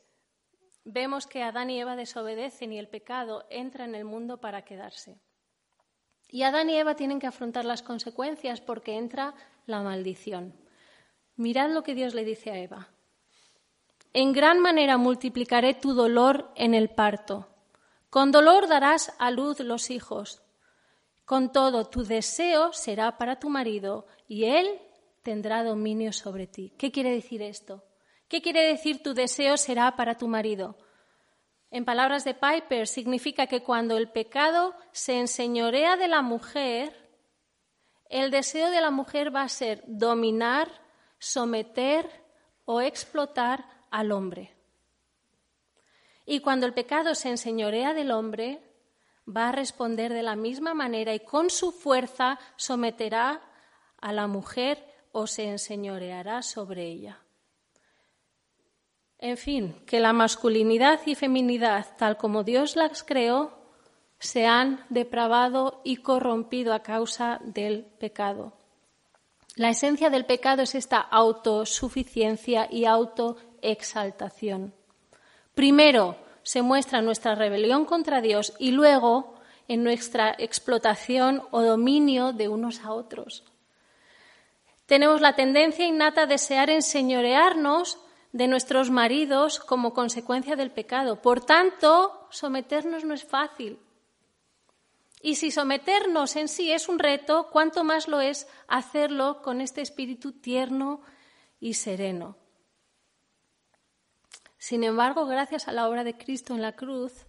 vemos 0.85 1.27
que 1.27 1.43
Adán 1.43 1.69
y 1.69 1.81
Eva 1.81 1.97
desobedecen 1.97 2.71
y 2.71 2.79
el 2.79 2.87
pecado 2.87 3.45
entra 3.49 3.83
en 3.83 3.93
el 3.93 4.05
mundo 4.05 4.39
para 4.39 4.63
quedarse. 4.63 5.19
Y 6.29 6.43
Adán 6.43 6.69
y 6.69 6.77
Eva 6.77 6.95
tienen 6.95 7.19
que 7.19 7.27
afrontar 7.27 7.65
las 7.65 7.81
consecuencias 7.83 8.61
porque 8.61 8.95
entra 8.95 9.33
la 9.65 9.81
maldición. 9.81 10.55
Mirad 11.35 11.71
lo 11.71 11.83
que 11.83 11.93
Dios 11.93 12.13
le 12.13 12.23
dice 12.23 12.51
a 12.51 12.57
Eva. 12.57 12.87
En 14.13 14.31
gran 14.31 14.61
manera 14.61 14.95
multiplicaré 14.95 15.73
tu 15.73 15.93
dolor 15.93 16.53
en 16.55 16.73
el 16.73 16.89
parto. 16.89 17.49
Con 18.09 18.31
dolor 18.31 18.69
darás 18.69 19.13
a 19.19 19.29
luz 19.29 19.59
los 19.59 19.91
hijos. 19.91 20.41
Con 21.25 21.51
todo, 21.51 21.89
tu 21.89 22.05
deseo 22.05 22.71
será 22.71 23.17
para 23.17 23.39
tu 23.41 23.49
marido 23.49 24.07
y 24.25 24.45
él 24.45 24.79
tendrá 25.21 25.65
dominio 25.65 26.13
sobre 26.13 26.47
ti. 26.47 26.73
¿Qué 26.77 26.93
quiere 26.93 27.11
decir 27.11 27.41
esto? 27.41 27.83
¿Qué 28.31 28.41
quiere 28.41 28.65
decir 28.65 29.03
tu 29.03 29.13
deseo 29.13 29.57
será 29.57 29.97
para 29.97 30.17
tu 30.17 30.25
marido? 30.25 30.77
En 31.69 31.83
palabras 31.83 32.23
de 32.23 32.33
Piper, 32.33 32.87
significa 32.87 33.45
que 33.47 33.61
cuando 33.61 33.97
el 33.97 34.07
pecado 34.07 34.73
se 34.93 35.19
enseñorea 35.19 35.97
de 35.97 36.07
la 36.07 36.21
mujer, 36.21 37.09
el 38.09 38.31
deseo 38.31 38.69
de 38.69 38.79
la 38.79 38.89
mujer 38.89 39.35
va 39.35 39.41
a 39.41 39.49
ser 39.49 39.83
dominar, 39.85 40.69
someter 41.19 42.09
o 42.63 42.79
explotar 42.79 43.65
al 43.89 44.13
hombre. 44.13 44.55
Y 46.25 46.39
cuando 46.39 46.65
el 46.65 46.73
pecado 46.73 47.15
se 47.15 47.27
enseñorea 47.27 47.93
del 47.93 48.11
hombre, 48.11 48.63
va 49.27 49.49
a 49.49 49.51
responder 49.51 50.13
de 50.13 50.23
la 50.23 50.37
misma 50.37 50.73
manera 50.73 51.13
y 51.13 51.19
con 51.19 51.49
su 51.49 51.73
fuerza 51.73 52.39
someterá 52.55 53.41
a 53.97 54.13
la 54.13 54.27
mujer 54.27 54.87
o 55.11 55.27
se 55.27 55.49
enseñoreará 55.49 56.41
sobre 56.43 56.85
ella. 56.85 57.20
En 59.21 59.37
fin, 59.37 59.75
que 59.85 59.99
la 59.99 60.13
masculinidad 60.13 60.99
y 61.05 61.13
feminidad, 61.13 61.85
tal 61.97 62.17
como 62.17 62.43
Dios 62.43 62.75
las 62.75 63.03
creó, 63.03 63.53
se 64.17 64.47
han 64.47 64.83
depravado 64.89 65.79
y 65.83 65.97
corrompido 65.97 66.73
a 66.73 66.81
causa 66.81 67.39
del 67.43 67.85
pecado. 67.85 68.53
La 69.55 69.69
esencia 69.69 70.09
del 70.09 70.25
pecado 70.25 70.63
es 70.63 70.73
esta 70.73 70.99
autosuficiencia 70.99 72.67
y 72.71 72.85
autoexaltación. 72.85 74.73
Primero 75.53 76.15
se 76.41 76.63
muestra 76.63 77.03
nuestra 77.03 77.35
rebelión 77.35 77.85
contra 77.85 78.21
Dios 78.21 78.53
y 78.57 78.71
luego 78.71 79.35
en 79.67 79.83
nuestra 79.83 80.35
explotación 80.39 81.43
o 81.51 81.61
dominio 81.61 82.33
de 82.33 82.47
unos 82.47 82.83
a 82.83 82.91
otros. 82.91 83.43
Tenemos 84.87 85.21
la 85.21 85.35
tendencia 85.35 85.85
innata 85.85 86.23
a 86.23 86.25
desear 86.25 86.71
enseñorearnos 86.71 87.99
de 88.31 88.47
nuestros 88.47 88.89
maridos 88.89 89.59
como 89.59 89.93
consecuencia 89.93 90.55
del 90.55 90.71
pecado. 90.71 91.21
Por 91.21 91.43
tanto, 91.43 92.27
someternos 92.29 93.03
no 93.03 93.13
es 93.13 93.25
fácil. 93.25 93.79
Y 95.21 95.35
si 95.35 95.51
someternos 95.51 96.35
en 96.35 96.47
sí 96.47 96.71
es 96.71 96.89
un 96.89 96.97
reto, 96.97 97.49
cuánto 97.51 97.83
más 97.83 98.07
lo 98.07 98.21
es 98.21 98.47
hacerlo 98.67 99.41
con 99.41 99.61
este 99.61 99.81
espíritu 99.81 100.31
tierno 100.31 101.01
y 101.59 101.75
sereno. 101.75 102.37
Sin 104.57 104.83
embargo, 104.83 105.25
gracias 105.25 105.67
a 105.67 105.71
la 105.71 105.87
obra 105.87 106.03
de 106.03 106.17
Cristo 106.17 106.53
en 106.53 106.61
la 106.61 106.75
cruz, 106.75 107.25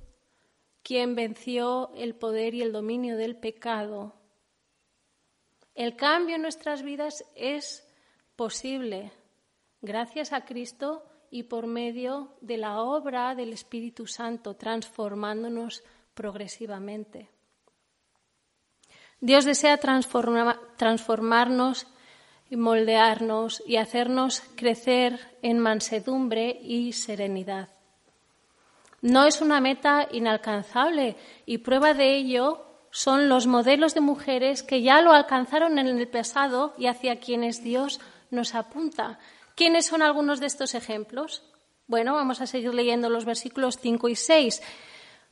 quien 0.83 1.15
venció 1.15 1.91
el 1.95 2.15
poder 2.15 2.55
y 2.55 2.63
el 2.63 2.73
dominio 2.73 3.17
del 3.17 3.37
pecado, 3.37 4.15
el 5.75 5.97
cambio 5.97 6.37
en 6.37 6.43
nuestras 6.43 6.83
vidas 6.83 7.25
es 7.35 7.87
posible 8.37 9.13
gracias 9.83 10.33
a 10.33 10.45
Cristo 10.45 11.05
y 11.31 11.45
por 11.45 11.67
medio 11.67 12.35
de 12.41 12.57
la 12.57 12.81
obra 12.81 13.35
del 13.35 13.53
Espíritu 13.53 14.07
Santo, 14.07 14.55
transformándonos 14.55 15.83
progresivamente. 16.15 17.29
Dios 19.21 19.45
desea 19.45 19.79
transformarnos 19.79 21.87
y 22.51 22.57
moldearnos 22.57 23.63
y 23.67 23.77
hacernos 23.77 24.43
crecer 24.57 25.21
en 25.43 25.59
mansedumbre 25.59 26.59
y 26.63 26.93
serenidad. 26.93 27.69
No 29.01 29.25
es 29.25 29.41
una 29.41 29.61
meta 29.61 30.07
inalcanzable 30.11 31.17
y 31.47 31.59
prueba 31.59 31.95
de 31.95 32.17
ello 32.17 32.67
son 32.91 33.29
los 33.29 33.47
modelos 33.47 33.95
de 33.95 34.01
mujeres 34.01 34.63
que 34.63 34.83
ya 34.83 35.01
lo 35.01 35.13
alcanzaron 35.13 35.79
en 35.79 35.87
el 35.87 36.09
pasado 36.09 36.75
y 36.77 36.87
hacia 36.87 37.21
quienes 37.21 37.65
Dios 37.65 38.01
nos 38.31 38.55
apunta. 38.55 39.19
¿Quiénes 39.55 39.87
son 39.87 40.03
algunos 40.03 40.41
de 40.41 40.47
estos 40.47 40.75
ejemplos? 40.75 41.43
Bueno, 41.87 42.15
vamos 42.15 42.41
a 42.41 42.47
seguir 42.47 42.73
leyendo 42.73 43.11
los 43.11 43.25
versículos 43.25 43.79
5 43.79 44.09
y 44.09 44.17
6. 44.17 44.63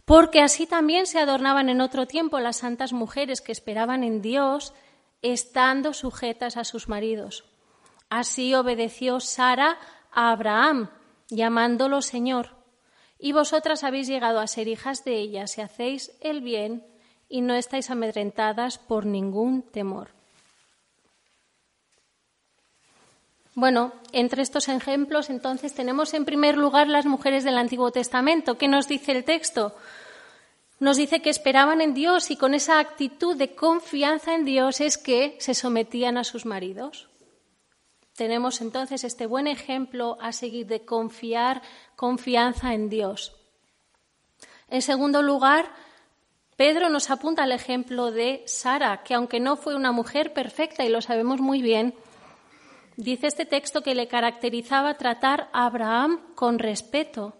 Porque 0.04 0.40
así 0.40 0.66
también 0.66 1.06
se 1.06 1.18
adornaban 1.18 1.68
en 1.68 1.80
otro 1.80 2.06
tiempo 2.06 2.40
las 2.40 2.58
santas 2.58 2.92
mujeres 2.92 3.40
que 3.40 3.52
esperaban 3.52 4.04
en 4.04 4.22
Dios, 4.22 4.74
estando 5.22 5.92
sujetas 5.92 6.56
a 6.56 6.64
sus 6.64 6.88
maridos. 6.88 7.44
Así 8.08 8.54
obedeció 8.54 9.20
Sara 9.20 9.78
a 10.12 10.32
Abraham, 10.32 10.90
llamándolo 11.28 12.02
Señor. 12.02 12.56
Y 13.18 13.32
vosotras 13.32 13.84
habéis 13.84 14.08
llegado 14.08 14.40
a 14.40 14.46
ser 14.46 14.66
hijas 14.66 15.04
de 15.04 15.16
ella 15.16 15.46
si 15.46 15.60
hacéis 15.60 16.12
el 16.20 16.40
bien 16.40 16.84
y 17.28 17.42
no 17.42 17.54
estáis 17.54 17.90
amedrentadas 17.90 18.78
por 18.78 19.06
ningún 19.06 19.62
temor. 19.62 20.19
Bueno, 23.61 23.92
entre 24.12 24.40
estos 24.40 24.70
ejemplos, 24.70 25.28
entonces, 25.28 25.74
tenemos 25.74 26.14
en 26.14 26.24
primer 26.24 26.56
lugar 26.56 26.88
las 26.88 27.04
mujeres 27.04 27.44
del 27.44 27.58
Antiguo 27.58 27.90
Testamento. 27.90 28.56
¿Qué 28.56 28.68
nos 28.68 28.88
dice 28.88 29.12
el 29.12 29.22
texto? 29.22 29.76
Nos 30.78 30.96
dice 30.96 31.20
que 31.20 31.28
esperaban 31.28 31.82
en 31.82 31.92
Dios 31.92 32.30
y 32.30 32.36
con 32.36 32.54
esa 32.54 32.78
actitud 32.78 33.36
de 33.36 33.54
confianza 33.54 34.34
en 34.34 34.46
Dios 34.46 34.80
es 34.80 34.96
que 34.96 35.36
se 35.40 35.52
sometían 35.52 36.16
a 36.16 36.24
sus 36.24 36.46
maridos. 36.46 37.11
Tenemos 38.16 38.62
entonces 38.62 39.04
este 39.04 39.26
buen 39.26 39.46
ejemplo 39.46 40.16
a 40.22 40.32
seguir 40.32 40.66
de 40.66 40.86
confiar, 40.86 41.61
confianza 41.96 42.72
en 42.72 42.88
Dios. 42.88 43.36
En 44.70 44.80
segundo 44.80 45.20
lugar, 45.20 45.70
Pedro 46.56 46.88
nos 46.88 47.11
apunta 47.11 47.42
al 47.42 47.52
ejemplo 47.52 48.11
de 48.11 48.42
Sara, 48.46 49.02
que 49.02 49.12
aunque 49.12 49.38
no 49.38 49.56
fue 49.56 49.74
una 49.74 49.92
mujer 49.92 50.32
perfecta, 50.32 50.82
y 50.82 50.88
lo 50.88 51.02
sabemos 51.02 51.42
muy 51.42 51.61
bien, 51.61 51.94
Dice 53.01 53.28
este 53.28 53.46
texto 53.46 53.80
que 53.80 53.94
le 53.94 54.09
caracterizaba 54.09 54.98
tratar 54.98 55.48
a 55.55 55.64
Abraham 55.64 56.20
con 56.34 56.59
respeto. 56.59 57.34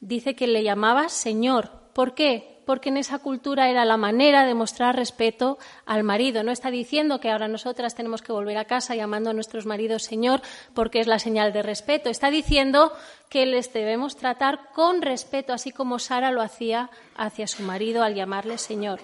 Dice 0.00 0.34
que 0.34 0.48
le 0.48 0.64
llamaba 0.64 1.08
Señor. 1.08 1.70
¿Por 1.94 2.16
qué? 2.16 2.60
Porque 2.66 2.88
en 2.88 2.96
esa 2.96 3.20
cultura 3.20 3.70
era 3.70 3.84
la 3.84 3.96
manera 3.96 4.44
de 4.44 4.54
mostrar 4.54 4.96
respeto 4.96 5.56
al 5.86 6.02
marido. 6.02 6.42
No 6.42 6.50
está 6.50 6.72
diciendo 6.72 7.20
que 7.20 7.30
ahora 7.30 7.46
nosotras 7.46 7.94
tenemos 7.94 8.22
que 8.22 8.32
volver 8.32 8.58
a 8.58 8.64
casa 8.64 8.96
llamando 8.96 9.30
a 9.30 9.34
nuestros 9.34 9.66
maridos 9.66 10.02
Señor 10.02 10.42
porque 10.74 10.98
es 10.98 11.06
la 11.06 11.20
señal 11.20 11.52
de 11.52 11.62
respeto. 11.62 12.10
Está 12.10 12.28
diciendo 12.28 12.92
que 13.28 13.46
les 13.46 13.72
debemos 13.72 14.16
tratar 14.16 14.72
con 14.72 15.00
respeto, 15.00 15.52
así 15.52 15.70
como 15.70 16.00
Sara 16.00 16.32
lo 16.32 16.42
hacía 16.42 16.90
hacia 17.14 17.46
su 17.46 17.62
marido 17.62 18.02
al 18.02 18.16
llamarle 18.16 18.58
Señor. 18.58 18.98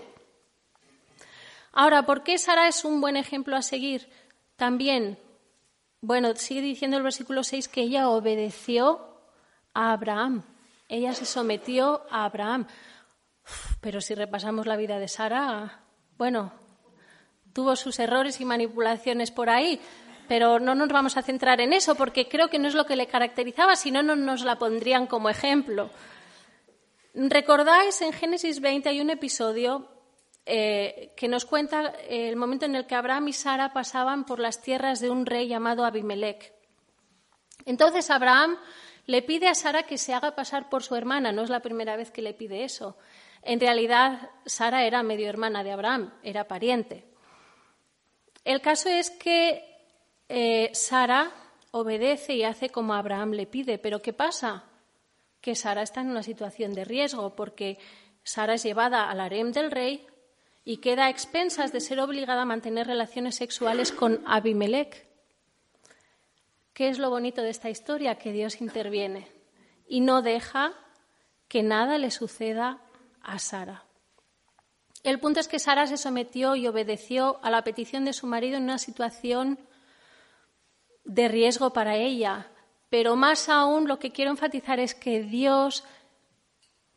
Ahora, 1.70 2.04
¿por 2.04 2.24
qué 2.24 2.36
Sara 2.36 2.66
es 2.66 2.84
un 2.84 3.00
buen 3.00 3.16
ejemplo 3.16 3.54
a 3.54 3.62
seguir? 3.62 4.08
También 4.56 5.18
bueno, 6.06 6.36
sigue 6.36 6.60
diciendo 6.60 6.96
el 6.96 7.02
versículo 7.02 7.42
6 7.42 7.66
que 7.66 7.80
ella 7.80 8.08
obedeció 8.08 9.00
a 9.74 9.90
Abraham. 9.90 10.44
Ella 10.88 11.12
se 11.14 11.24
sometió 11.24 12.02
a 12.10 12.24
Abraham. 12.24 12.68
pero 13.80 14.00
si 14.00 14.14
repasamos 14.14 14.66
la 14.66 14.76
vida 14.76 15.00
de 15.00 15.08
Sara, 15.08 15.82
bueno, 16.16 16.52
tuvo 17.52 17.74
sus 17.74 17.98
errores 17.98 18.40
y 18.40 18.44
manipulaciones 18.44 19.32
por 19.32 19.50
ahí, 19.50 19.80
pero 20.28 20.60
no 20.60 20.76
nos 20.76 20.88
vamos 20.90 21.16
a 21.16 21.22
centrar 21.22 21.60
en 21.60 21.72
eso 21.72 21.96
porque 21.96 22.28
creo 22.28 22.50
que 22.50 22.60
no 22.60 22.68
es 22.68 22.74
lo 22.74 22.86
que 22.86 22.94
le 22.94 23.08
caracterizaba, 23.08 23.74
si 23.74 23.90
no, 23.90 24.04
no 24.04 24.14
nos 24.14 24.44
la 24.44 24.60
pondrían 24.60 25.08
como 25.08 25.28
ejemplo. 25.28 25.90
¿Recordáis 27.14 28.00
en 28.02 28.12
Génesis 28.12 28.60
20 28.60 28.88
hay 28.90 29.00
un 29.00 29.10
episodio 29.10 29.88
eh, 30.48 31.12
que 31.16 31.26
nos 31.26 31.44
cuenta 31.44 31.92
el 32.08 32.36
momento 32.36 32.66
en 32.66 32.76
el 32.76 32.86
que 32.86 32.94
Abraham 32.94 33.26
y 33.28 33.32
Sara 33.32 33.72
pasaban 33.72 34.24
por 34.24 34.38
las 34.38 34.62
tierras 34.62 35.00
de 35.00 35.10
un 35.10 35.26
rey 35.26 35.48
llamado 35.48 35.84
Abimelech. 35.84 36.52
Entonces 37.64 38.10
Abraham 38.10 38.56
le 39.06 39.22
pide 39.22 39.48
a 39.48 39.56
Sara 39.56 39.82
que 39.82 39.98
se 39.98 40.14
haga 40.14 40.36
pasar 40.36 40.68
por 40.68 40.84
su 40.84 40.94
hermana. 40.94 41.32
No 41.32 41.42
es 41.42 41.50
la 41.50 41.60
primera 41.60 41.96
vez 41.96 42.12
que 42.12 42.22
le 42.22 42.32
pide 42.32 42.62
eso. 42.62 42.96
En 43.42 43.58
realidad, 43.58 44.30
Sara 44.44 44.84
era 44.84 45.02
medio 45.02 45.28
hermana 45.28 45.64
de 45.64 45.72
Abraham, 45.72 46.12
era 46.22 46.46
pariente. 46.46 47.04
El 48.44 48.60
caso 48.60 48.88
es 48.88 49.10
que 49.10 49.64
eh, 50.28 50.70
Sara 50.74 51.32
obedece 51.72 52.34
y 52.34 52.44
hace 52.44 52.70
como 52.70 52.94
Abraham 52.94 53.32
le 53.32 53.46
pide. 53.46 53.78
Pero 53.78 54.00
¿qué 54.00 54.12
pasa? 54.12 54.62
Que 55.40 55.56
Sara 55.56 55.82
está 55.82 56.02
en 56.02 56.10
una 56.10 56.22
situación 56.22 56.72
de 56.72 56.84
riesgo 56.84 57.34
porque 57.34 57.78
Sara 58.22 58.54
es 58.54 58.62
llevada 58.62 59.10
al 59.10 59.20
harem 59.20 59.50
del 59.50 59.72
rey 59.72 60.06
y 60.68 60.78
queda 60.78 61.06
a 61.06 61.10
expensas 61.10 61.70
de 61.70 61.80
ser 61.80 62.00
obligada 62.00 62.42
a 62.42 62.44
mantener 62.44 62.88
relaciones 62.88 63.36
sexuales 63.36 63.92
con 63.92 64.20
Abimelech. 64.26 65.06
¿Qué 66.74 66.88
es 66.88 66.98
lo 66.98 67.08
bonito 67.08 67.40
de 67.40 67.50
esta 67.50 67.70
historia? 67.70 68.16
Que 68.16 68.32
Dios 68.32 68.60
interviene 68.60 69.28
y 69.86 70.00
no 70.00 70.22
deja 70.22 70.72
que 71.46 71.62
nada 71.62 71.98
le 71.98 72.10
suceda 72.10 72.80
a 73.22 73.38
Sara. 73.38 73.84
El 75.04 75.20
punto 75.20 75.38
es 75.38 75.46
que 75.46 75.60
Sara 75.60 75.86
se 75.86 75.96
sometió 75.96 76.56
y 76.56 76.66
obedeció 76.66 77.38
a 77.44 77.50
la 77.50 77.62
petición 77.62 78.04
de 78.04 78.12
su 78.12 78.26
marido 78.26 78.56
en 78.56 78.64
una 78.64 78.78
situación 78.78 79.60
de 81.04 81.28
riesgo 81.28 81.72
para 81.72 81.94
ella. 81.94 82.50
Pero 82.90 83.14
más 83.14 83.48
aún 83.48 83.86
lo 83.86 84.00
que 84.00 84.10
quiero 84.10 84.32
enfatizar 84.32 84.80
es 84.80 84.96
que 84.96 85.22
Dios 85.22 85.84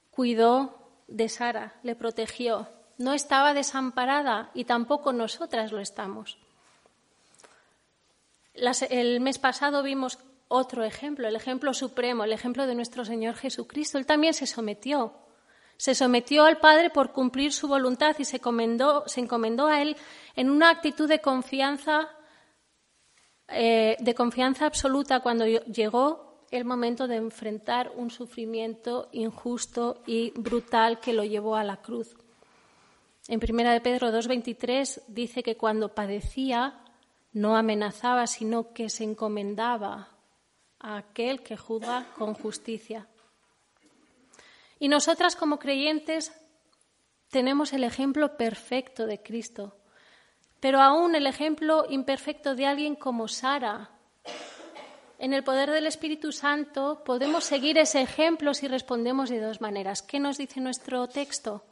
cuidó 0.10 0.92
de 1.08 1.30
Sara, 1.30 1.76
le 1.84 1.96
protegió 1.96 2.68
no 3.00 3.14
estaba 3.14 3.54
desamparada 3.54 4.52
y 4.54 4.66
tampoco 4.66 5.14
nosotras 5.14 5.72
lo 5.72 5.80
estamos. 5.80 6.38
el 8.54 9.22
mes 9.22 9.40
pasado 9.40 9.82
vimos 9.82 10.20
otro 10.50 10.84
ejemplo, 10.84 11.28
el 11.28 11.36
ejemplo 11.36 11.74
supremo, 11.74 12.26
el 12.26 12.34
ejemplo 12.34 12.68
de 12.68 12.76
nuestro 12.76 13.06
Señor 13.06 13.36
Jesucristo. 13.36 13.98
Él 13.98 14.06
también 14.06 14.34
se 14.34 14.46
sometió. 14.46 15.14
Se 15.78 15.96
sometió 15.96 16.44
al 16.44 16.58
Padre 16.58 16.90
por 16.90 17.14
cumplir 17.14 17.54
su 17.54 17.70
voluntad 17.70 18.16
y 18.20 18.26
se, 18.26 18.36
encomendó 18.36 19.68
a 19.68 19.82
Él 19.82 19.96
en 20.36 20.50
una 20.50 20.70
actitud 20.70 21.08
de 21.08 21.22
confianza, 21.22 22.10
eh, 23.48 23.96
de 24.00 24.14
confianza 24.14 24.66
absoluta 24.66 25.22
cuando 25.22 25.46
llegó 25.46 26.46
el 26.52 26.66
momento 26.66 27.08
de 27.08 27.16
enfrentar 27.16 27.94
un 27.96 28.10
sufrimiento 28.10 29.08
injusto 29.14 30.02
y 30.06 30.32
brutal 30.32 31.00
que 31.00 31.14
lo 31.14 31.24
llevó 31.24 31.56
a 31.56 31.64
la 31.64 31.78
cruz. 31.78 32.18
En 33.30 33.40
1 33.48 33.70
de 33.70 33.80
Pedro 33.82 34.10
2.23 34.10 35.04
dice 35.08 35.44
que 35.44 35.56
cuando 35.56 35.94
padecía 35.94 36.80
no 37.32 37.56
amenazaba, 37.56 38.26
sino 38.26 38.74
que 38.74 38.90
se 38.90 39.04
encomendaba 39.04 40.10
a 40.80 40.98
aquel 40.98 41.44
que 41.44 41.56
juzga 41.56 42.08
con 42.18 42.34
justicia. 42.34 43.08
Y 44.80 44.88
nosotras 44.88 45.36
como 45.36 45.60
creyentes 45.60 46.32
tenemos 47.30 47.72
el 47.72 47.84
ejemplo 47.84 48.36
perfecto 48.36 49.06
de 49.06 49.22
Cristo, 49.22 49.78
pero 50.60 50.82
aún 50.82 51.14
el 51.14 51.28
ejemplo 51.28 51.86
imperfecto 51.88 52.56
de 52.56 52.66
alguien 52.66 52.96
como 52.96 53.28
Sara. 53.28 53.92
En 55.20 55.36
el 55.36 55.44
poder 55.44 55.70
del 55.70 55.86
Espíritu 55.86 56.32
Santo 56.32 57.04
podemos 57.06 57.44
seguir 57.44 57.78
ese 57.78 58.02
ejemplo 58.02 58.56
si 58.56 58.68
respondemos 58.68 59.30
de 59.30 59.40
dos 59.40 59.62
maneras. 59.62 60.02
¿Qué 60.02 60.20
nos 60.20 60.40
dice 60.40 60.60
nuestro 60.60 61.08
texto? 61.08 61.69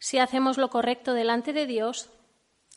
Si 0.00 0.18
hacemos 0.18 0.58
lo 0.58 0.70
correcto 0.70 1.12
delante 1.12 1.52
de 1.52 1.66
Dios, 1.66 2.08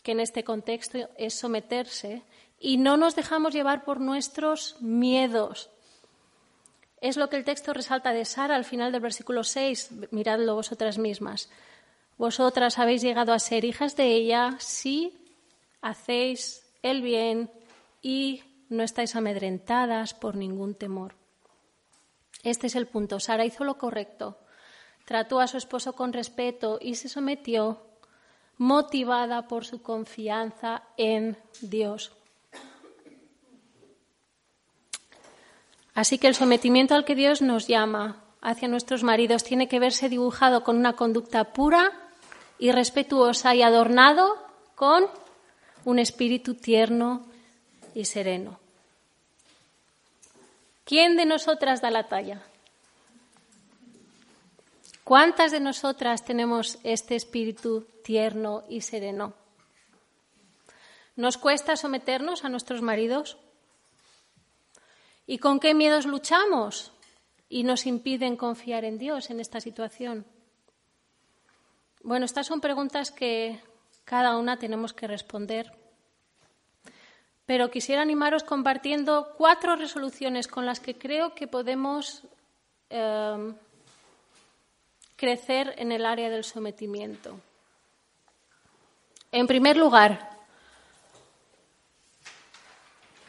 que 0.04 0.12
en 0.12 0.20
este 0.20 0.44
contexto 0.44 1.10
es 1.18 1.34
someterse, 1.34 2.22
y 2.60 2.78
no 2.78 2.98
nos 2.98 3.16
dejamos 3.16 3.54
llevar 3.54 3.86
por 3.86 4.00
nuestros 4.00 4.80
miedos. 4.82 5.70
Es 7.02 7.18
lo 7.18 7.30
que 7.30 7.38
el 7.38 7.46
texto 7.46 7.74
resalta 7.74 8.14
de 8.14 8.26
Sara 8.26 8.56
al 8.56 8.66
final 8.66 8.92
del 8.92 9.02
versículo 9.02 9.44
6. 9.44 10.12
Miradlo 10.12 10.56
vosotras 10.56 10.98
mismas. 10.98 11.50
Vosotras 12.18 12.78
habéis 12.78 13.02
llegado 13.02 13.34
a 13.34 13.40
ser 13.40 13.66
hijas 13.66 13.96
de 13.96 14.08
ella 14.14 14.56
si 14.60 15.18
hacéis 15.82 16.66
el 16.82 17.02
bien 17.02 17.50
y 18.02 18.44
no 18.70 18.84
estáis 18.84 19.16
amedrentadas 19.16 20.14
por 20.14 20.36
ningún 20.36 20.76
temor. 20.76 21.16
Este 22.44 22.68
es 22.68 22.76
el 22.76 22.88
punto. 22.88 23.20
Sara 23.20 23.46
hizo 23.46 23.64
lo 23.64 23.78
correcto. 23.78 24.38
Trató 25.06 25.39
a 25.39 25.47
su 25.47 25.58
esposo 25.58 25.93
con 25.93 26.14
respeto 26.14 26.80
y 26.82 26.95
se 26.95 27.10
sometió 27.10 27.82
motivada 28.58 29.47
por 29.47 29.66
su 29.66 29.82
confianza 29.82 30.84
en 30.97 31.38
Dios. 31.62 32.12
Así 35.93 36.18
que 36.18 36.28
el 36.28 36.36
sometimiento 36.36 36.95
al 36.95 37.06
que 37.06 37.16
Dios 37.16 37.41
nos 37.41 37.68
llama 37.68 38.24
hacia 38.41 38.68
nuestros 38.68 39.04
maridos 39.04 39.43
tiene 39.43 39.68
que 39.68 39.80
verse 39.80 40.10
dibujado 40.10 40.64
con 40.64 40.78
una 40.78 40.93
conducta 40.93 41.54
pura 41.54 41.91
y 42.58 42.72
respetuosa 42.72 43.56
y 43.56 43.62
adornado 43.62 44.36
con 44.76 45.06
un 45.86 45.99
espíritu 45.99 46.56
tierno 46.56 47.26
y 47.93 48.06
sereno. 48.06 48.60
¿Quién 50.86 51.16
de 51.16 51.26
nosotras 51.26 51.82
da 51.82 51.91
la 51.91 52.08
talla? 52.08 52.41
¿Cuántas 55.04 55.51
de 55.51 55.60
nosotras 55.60 56.24
tenemos 56.24 56.80
este 56.84 57.18
espíritu 57.18 57.86
tierno 58.06 58.64
y 58.70 58.80
sereno? 58.80 59.34
¿Nos 61.18 61.38
cuesta 61.38 61.76
someternos 61.76 62.45
a 62.45 62.49
nuestros 62.49 62.82
maridos? 62.82 63.38
¿Y 65.28 65.39
con 65.39 65.60
qué 65.60 65.74
miedos 65.74 66.06
luchamos 66.06 66.93
y 67.49 67.64
nos 67.64 67.86
impiden 67.86 68.38
confiar 68.38 68.86
en 68.86 68.97
Dios 68.97 69.30
en 69.30 69.41
esta 69.41 69.60
situación? 69.60 70.26
Bueno, 72.01 72.26
estas 72.26 72.47
son 72.47 72.62
preguntas 72.62 73.12
que 73.12 73.60
cada 74.06 74.38
una 74.38 74.58
tenemos 74.58 74.93
que 74.93 75.08
responder. 75.08 75.72
Pero 77.45 77.70
quisiera 77.70 78.01
animaros 78.01 78.45
compartiendo 78.45 79.34
cuatro 79.38 79.76
resoluciones 79.76 80.47
con 80.47 80.66
las 80.66 80.80
que 80.80 80.97
creo 80.97 81.36
que 81.36 81.47
podemos 81.47 82.24
eh, 82.89 83.54
crecer 85.24 85.74
en 85.78 85.94
el 85.94 86.06
área 86.06 86.30
del 86.30 86.44
sometimiento. 86.44 87.40
En 89.32 89.48
primer 89.48 89.78
lugar, 89.78 90.38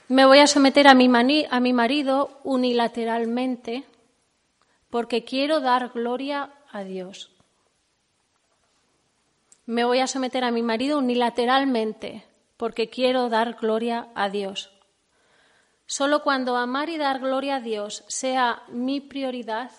me 0.09 0.27
voy 0.27 0.41
a 0.41 0.49
someter 0.49 0.89
a 0.89 0.95
mi, 0.95 1.09
marido 1.09 2.41
unilateralmente 2.43 3.85
porque 4.91 5.23
quiero 5.23 5.61
dar 5.61 5.91
gloria 5.91 6.51
a 6.73 6.83
Dios. 6.83 7.31
Me 9.65 9.85
voy 9.85 10.01
a 10.01 10.09
someter 10.09 10.43
a 10.43 10.51
mi 10.51 10.63
marido 10.63 10.99
unilateralmente 10.99 12.25
porque 12.57 12.91
quiero 12.91 13.29
dar 13.29 13.55
gloria 13.55 14.09
a 14.17 14.31
Dios. 14.31 14.73
Solo 15.87 16.25
cuando 16.25 16.57
amar 16.57 16.89
y 16.89 16.99
dar 16.99 17.21
gloria 17.21 17.57
a 17.57 17.61
Dios 17.61 18.05
sea 18.09 18.65
mi 18.67 19.01
prioridad, 19.01 19.71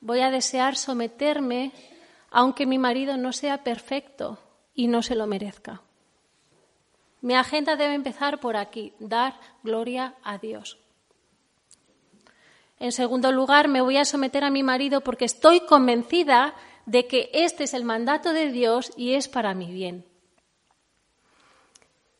voy 0.00 0.20
a 0.20 0.30
desear 0.30 0.76
someterme 0.76 1.72
aunque 2.30 2.66
mi 2.66 2.78
marido 2.78 3.16
no 3.16 3.32
sea 3.32 3.64
perfecto 3.64 4.38
y 4.74 4.86
no 4.86 5.02
se 5.02 5.16
lo 5.16 5.26
merezca. 5.26 5.82
Mi 7.20 7.34
agenda 7.34 7.76
debe 7.76 7.94
empezar 7.94 8.40
por 8.40 8.56
aquí, 8.56 8.94
dar 8.98 9.38
gloria 9.62 10.14
a 10.22 10.38
Dios. 10.38 10.78
En 12.78 12.92
segundo 12.92 13.30
lugar, 13.30 13.68
me 13.68 13.82
voy 13.82 13.98
a 13.98 14.06
someter 14.06 14.42
a 14.42 14.50
mi 14.50 14.62
marido 14.62 15.02
porque 15.02 15.26
estoy 15.26 15.60
convencida 15.60 16.54
de 16.86 17.06
que 17.06 17.30
este 17.34 17.64
es 17.64 17.74
el 17.74 17.84
mandato 17.84 18.32
de 18.32 18.50
Dios 18.50 18.92
y 18.96 19.14
es 19.14 19.28
para 19.28 19.54
mi 19.54 19.70
bien. 19.70 20.06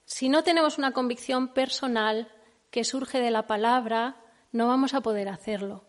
Si 0.05 0.29
no 0.29 0.43
tenemos 0.43 0.77
una 0.77 0.93
convicción 0.93 1.49
personal 1.49 2.29
que 2.71 2.85
surge 2.85 3.21
de 3.21 3.31
la 3.31 3.47
palabra, 3.47 4.17
no 4.53 4.67
vamos 4.67 4.93
a 4.93 5.01
poder 5.01 5.29
hacerlo. 5.29 5.85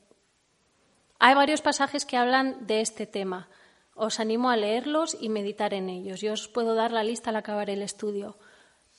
Hay 1.24 1.36
varios 1.36 1.62
pasajes 1.62 2.06
que 2.06 2.18
hablan 2.18 2.68
de 2.68 2.82
este 2.82 3.06
tema. 3.06 3.48
Os 3.96 4.20
animo 4.20 4.50
a 4.50 4.58
leerlos 4.58 5.16
y 5.20 5.30
meditar 5.30 5.74
en 5.74 5.90
ellos. 5.90 6.20
Yo 6.20 6.34
os 6.34 6.50
puedo 6.50 6.76
dar 6.76 6.92
la 6.92 7.04
lista 7.04 7.30
al 7.30 7.38
acabar 7.38 7.70
el 7.70 7.82
estudio 7.82 8.38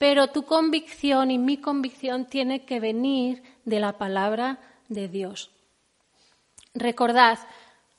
pero 0.03 0.27
tu 0.27 0.43
convicción 0.43 1.31
y 1.31 1.39
mi 1.39 1.59
convicción 1.59 2.27
tiene 2.27 2.65
que 2.65 2.81
venir 2.81 3.41
de 3.65 3.79
la 3.79 3.99
palabra 3.99 4.59
de 4.89 5.07
Dios. 5.07 5.53
Recordad, 6.75 7.39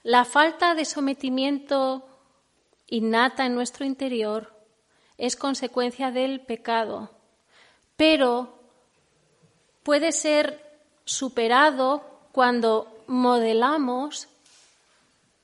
la 0.04 0.26
falta 0.26 0.76
de 0.76 0.84
sometimiento 0.84 2.06
innata 2.88 3.46
en 3.46 3.56
nuestro 3.56 3.86
interior 3.86 4.54
es 5.18 5.38
consecuencia 5.38 6.12
del 6.12 6.42
pecado, 6.42 7.10
pero 7.96 8.60
puede 9.84 10.12
ser 10.12 10.62
superado 11.06 12.04
cuando 12.34 12.93
modelamos 13.08 14.28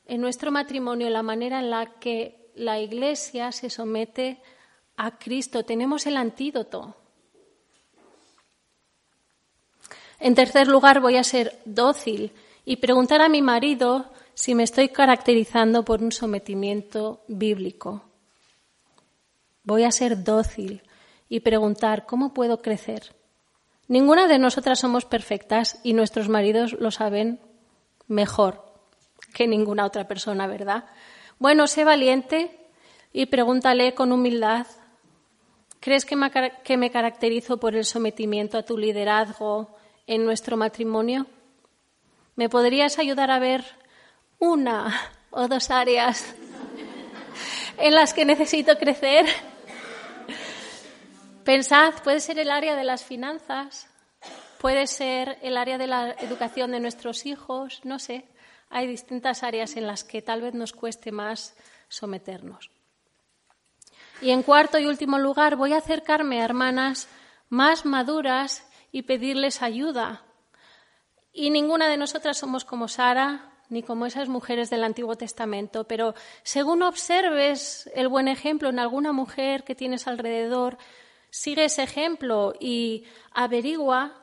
en 0.06 0.22
nuestro 0.22 0.52
matrimonio 0.52 1.10
la 1.10 1.24
manera 1.24 1.60
en 1.60 1.70
la 1.70 1.86
que 2.00 2.52
la 2.56 2.80
Iglesia 2.80 3.52
se 3.52 3.70
somete 3.70 4.42
a 4.98 5.18
Cristo, 5.18 5.64
tenemos 5.64 6.06
el 6.08 6.18
antídoto. 6.18 6.96
En 10.20 10.36
tercer 10.36 10.68
lugar, 10.68 11.00
voy 11.00 11.16
a 11.16 11.24
ser 11.24 11.60
dócil 11.64 12.34
y 12.66 12.78
preguntar 12.78 13.22
a 13.22 13.30
mi 13.30 13.42
marido 13.42 14.12
si 14.34 14.56
me 14.56 14.64
estoy 14.64 14.90
caracterizando 14.90 15.86
por 15.86 16.02
un 16.02 16.12
sometimiento 16.12 17.22
bíblico. 17.28 18.04
Voy 19.64 19.84
a 19.84 19.92
ser 19.92 20.24
dócil 20.24 20.82
y 21.30 21.40
preguntar 21.42 22.06
cómo 22.06 22.34
puedo 22.34 22.62
crecer. 22.62 23.16
Ninguna 23.88 24.28
de 24.28 24.40
nosotras 24.40 24.80
somos 24.80 25.06
perfectas 25.06 25.80
y 25.84 25.94
nuestros 25.94 26.30
maridos 26.30 26.74
lo 26.74 26.92
saben 26.92 27.40
mejor 28.10 28.66
que 29.34 29.48
ninguna 29.48 29.86
otra 29.86 30.08
persona, 30.08 30.46
¿verdad? 30.48 30.84
Bueno, 31.40 31.68
sé 31.68 31.86
valiente 31.86 32.52
y 33.14 33.28
pregúntale 33.28 33.96
con 33.96 34.12
humildad 34.12 34.68
¿Crees 35.80 36.06
que 36.06 36.78
me, 36.78 36.92
caracterizo 36.92 37.58
por 37.58 37.74
el 37.74 37.86
sometimiento 37.86 38.58
a 38.58 38.64
tu 38.64 38.78
liderazgo 38.78 39.78
en 40.08 40.26
nuestro 40.26 40.58
matrimonio? 40.58 41.26
¿Me 42.36 42.50
podrías 42.50 43.00
ayudar 43.00 43.32
a 43.32 43.40
ver 43.40 43.64
una 44.40 44.94
o 45.30 45.48
dos 45.48 45.72
áreas 45.72 46.36
en 47.78 47.96
las 47.96 48.14
que 48.14 48.26
necesito 48.26 48.78
crecer? 48.78 49.26
Pensad, 51.46 51.94
puede 52.04 52.20
ser 52.20 52.40
el 52.40 52.52
área 52.52 52.76
de 52.76 52.84
las 52.84 53.06
finanzas, 53.06 53.89
puede 54.60 54.88
ser 54.88 55.40
el 55.42 55.58
área 55.58 55.78
de 55.78 55.88
la 55.88 56.12
educación 56.12 56.72
de 56.72 56.80
nuestros 56.80 57.26
hijos, 57.26 57.82
no 57.84 57.98
sé. 57.98 58.26
Hay 58.70 58.86
distintas 58.86 59.42
áreas 59.42 59.78
en 59.78 59.88
las 59.88 60.04
que 60.04 60.22
tal 60.22 60.42
vez 60.42 60.54
nos 60.54 60.74
cueste 60.74 61.12
más 61.12 61.56
someternos. 61.88 62.70
Y 64.22 64.32
en 64.32 64.44
cuarto 64.44 64.78
y 64.78 64.86
último 64.86 65.18
lugar, 65.18 65.56
voy 65.56 65.74
a 65.74 65.78
acercarme 65.78 66.42
a 66.42 66.46
hermanas 66.46 67.08
más 67.48 67.86
maduras 67.86 68.68
y 68.92 69.04
pedirles 69.04 69.62
ayuda. 69.62 70.24
Y 71.32 71.50
ninguna 71.52 71.88
de 71.88 71.98
nosotras 71.98 72.38
somos 72.38 72.66
como 72.66 72.88
Sara 72.88 73.54
ni 73.70 73.82
como 73.82 74.08
esas 74.08 74.28
mujeres 74.28 74.70
del 74.70 74.84
Antiguo 74.84 75.16
Testamento, 75.16 75.86
pero 75.86 76.16
según 76.44 76.82
observes 76.82 77.90
el 77.94 78.08
buen 78.08 78.28
ejemplo 78.28 78.70
en 78.70 78.80
alguna 78.80 79.14
mujer 79.14 79.64
que 79.64 79.76
tienes 79.76 80.08
alrededor, 80.08 80.80
sigue 81.30 81.66
ese 81.66 81.84
ejemplo 81.84 82.56
y 82.60 83.06
averigua 83.32 84.20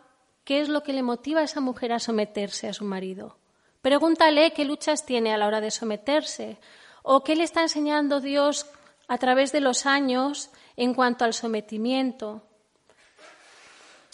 qué 0.46 0.60
es 0.60 0.68
lo 0.68 0.84
que 0.84 0.92
le 0.92 1.02
motiva 1.02 1.40
a 1.40 1.44
esa 1.44 1.60
mujer 1.60 1.92
a 1.92 1.98
someterse 1.98 2.68
a 2.68 2.72
su 2.72 2.84
marido. 2.84 3.36
Pregúntale 3.82 4.52
qué 4.52 4.64
luchas 4.64 5.04
tiene 5.04 5.34
a 5.34 5.36
la 5.36 5.48
hora 5.48 5.60
de 5.60 5.72
someterse 5.72 6.58
o 7.02 7.24
qué 7.24 7.34
le 7.34 7.42
está 7.42 7.62
enseñando 7.62 8.20
Dios 8.20 8.66
a 9.08 9.18
través 9.18 9.50
de 9.50 9.60
los 9.60 9.86
años 9.86 10.50
en 10.76 10.94
cuanto 10.94 11.24
al 11.24 11.34
sometimiento. 11.34 12.42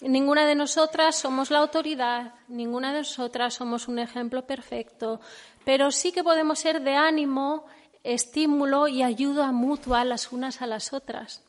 Ninguna 0.01 0.47
de 0.47 0.55
nosotras 0.55 1.17
somos 1.17 1.51
la 1.51 1.59
autoridad, 1.59 2.35
ninguna 2.49 2.93
de 2.93 3.01
nosotras 3.01 3.55
somos 3.55 3.87
un 3.87 3.99
ejemplo 3.99 4.47
perfecto, 4.47 5.21
pero 5.67 5.91
sí 5.91 6.13
que 6.13 6.25
podemos 6.25 6.59
ser 6.59 6.81
de 6.81 6.97
ánimo, 6.97 7.67
estímulo 8.05 8.89
y 8.89 9.03
ayuda 9.03 9.53
mutua 9.53 10.03
las 10.05 10.33
unas 10.33 10.63
a 10.63 10.67
las 10.67 10.95
otras. 10.95 11.43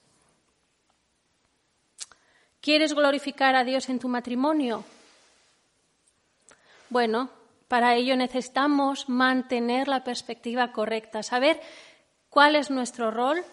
¿Quieres 2.63 2.93
glorificar 2.93 3.57
a 3.57 3.65
Dios 3.65 3.89
en 3.89 3.99
tu 3.99 4.07
matrimonio? 4.07 4.85
Bueno, 6.87 7.29
para 7.67 7.93
ello 7.95 8.15
necesitamos 8.15 9.09
mantener 9.09 9.89
la 9.89 10.05
perspectiva 10.05 10.71
correcta, 10.71 11.23
saber 11.23 11.59
cuál 12.29 12.55
es 12.55 12.71
nuestro 12.71 13.11
rol, 13.11 13.43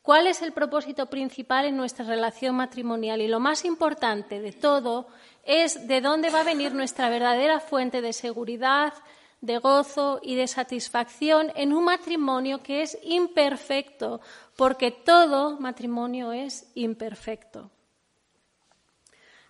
cuál 0.00 0.28
es 0.28 0.42
el 0.42 0.52
propósito 0.52 1.06
principal 1.06 1.64
en 1.64 1.76
nuestra 1.76 2.04
relación 2.04 2.54
matrimonial 2.54 3.20
y 3.20 3.26
lo 3.26 3.40
más 3.40 3.64
importante 3.64 4.40
de 4.40 4.52
todo 4.52 5.08
es 5.42 5.88
de 5.88 6.00
dónde 6.00 6.30
va 6.30 6.42
a 6.42 6.44
venir 6.44 6.72
nuestra 6.72 7.08
verdadera 7.08 7.58
fuente 7.58 8.00
de 8.00 8.12
seguridad, 8.12 8.94
de 9.40 9.58
gozo 9.58 10.20
y 10.22 10.36
de 10.36 10.46
satisfacción 10.46 11.50
en 11.56 11.72
un 11.72 11.86
matrimonio 11.86 12.62
que 12.62 12.82
es 12.82 12.96
imperfecto, 13.02 14.20
porque 14.54 14.92
todo 14.92 15.58
matrimonio 15.58 16.30
es 16.30 16.70
imperfecto. 16.76 17.72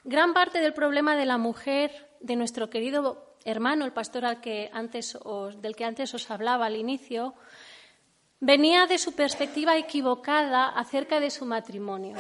Gran 0.05 0.35
parte 0.35 0.61
del 0.61 0.75
problema 0.75 1.17
de 1.17 1.25
la 1.25 1.39
mujer, 1.39 2.11
de 2.21 2.37
nuestro 2.37 2.69
querido 2.69 3.39
hermano, 3.47 3.87
el 3.87 3.93
pastor 3.93 4.27
al 4.27 4.43
que 4.43 4.69
antes 4.71 5.19
del 5.57 5.75
que 5.75 5.85
antes 5.87 6.13
os 6.13 6.31
hablaba 6.31 6.67
al 6.67 6.77
inicio, 6.77 7.35
venía 8.39 8.87
de 8.87 8.99
su 8.99 9.13
perspectiva 9.13 9.79
equivocada 9.79 10.69
acerca 10.69 11.21
de 11.21 11.31
su 11.31 11.47
matrimonio. 11.47 12.19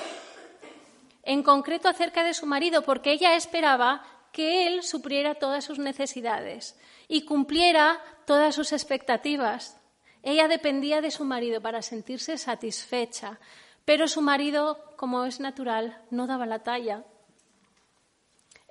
En 1.24 1.43
concreto 1.43 1.87
acerca 1.87 2.24
de 2.24 2.32
su 2.32 2.47
marido, 2.47 2.82
porque 2.82 3.12
ella 3.12 3.37
esperaba 3.37 4.03
que 4.32 4.66
él 4.66 4.82
supliera 4.82 5.35
todas 5.35 5.64
sus 5.64 5.78
necesidades 5.78 6.80
y 7.07 7.26
cumpliera 7.26 8.01
todas 8.26 8.55
sus 8.55 8.72
expectativas. 8.72 9.78
Ella 10.22 10.49
dependía 10.49 11.03
de 11.03 11.11
su 11.11 11.26
marido 11.26 11.61
para 11.61 11.82
sentirse 11.82 12.39
satisfecha, 12.39 13.39
pero 13.85 14.09
su 14.09 14.22
marido, 14.22 14.82
como 14.97 15.26
es 15.26 15.39
natural, 15.39 16.03
no 16.11 16.26
daba 16.26 16.47
la 16.47 16.62
talla 16.62 17.05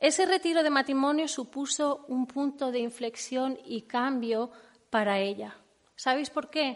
ese 0.03 0.25
retiro 0.25 0.63
de 0.63 0.69
matrimonio 0.69 1.29
supuso 1.29 2.03
un 2.09 2.27
punto 2.27 2.73
de 2.73 2.79
inflexión 2.79 3.57
y 3.63 3.83
cambio 3.83 4.51
para 4.89 5.19
ella. 5.19 5.55
¿Sabéis 5.95 6.29
por 6.29 6.49
qué? 6.49 6.75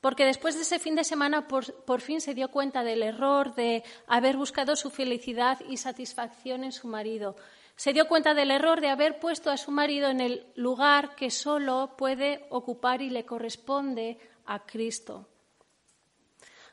Porque 0.00 0.24
después 0.24 0.56
de 0.56 0.62
ese 0.62 0.80
fin 0.80 0.96
de 0.96 1.04
semana 1.04 1.46
por, 1.46 2.00
fin 2.00 2.20
se 2.20 2.34
dio 2.34 2.50
cuenta 2.50 2.82
del 2.82 3.04
error 3.04 3.54
de 3.54 3.84
haber 4.08 4.36
buscado 4.36 4.74
su 4.74 4.90
felicidad 4.90 5.60
y 5.68 5.76
satisfacción 5.76 6.64
en 6.64 6.72
su 6.72 6.88
marido. 6.88 7.36
Se 7.76 7.92
dio 7.92 8.08
cuenta 8.08 8.34
del 8.34 8.50
error 8.50 8.80
de 8.80 8.88
haber 8.88 9.20
puesto 9.20 9.48
a 9.48 9.56
su 9.56 9.70
marido 9.70 10.08
en 10.08 10.20
el 10.20 10.44
lugar 10.56 11.14
que 11.14 11.30
solo 11.30 11.94
puede 11.96 12.44
ocupar 12.50 13.02
y 13.02 13.10
le 13.10 13.24
corresponde 13.24 14.18
a 14.46 14.66
Cristo. 14.66 15.28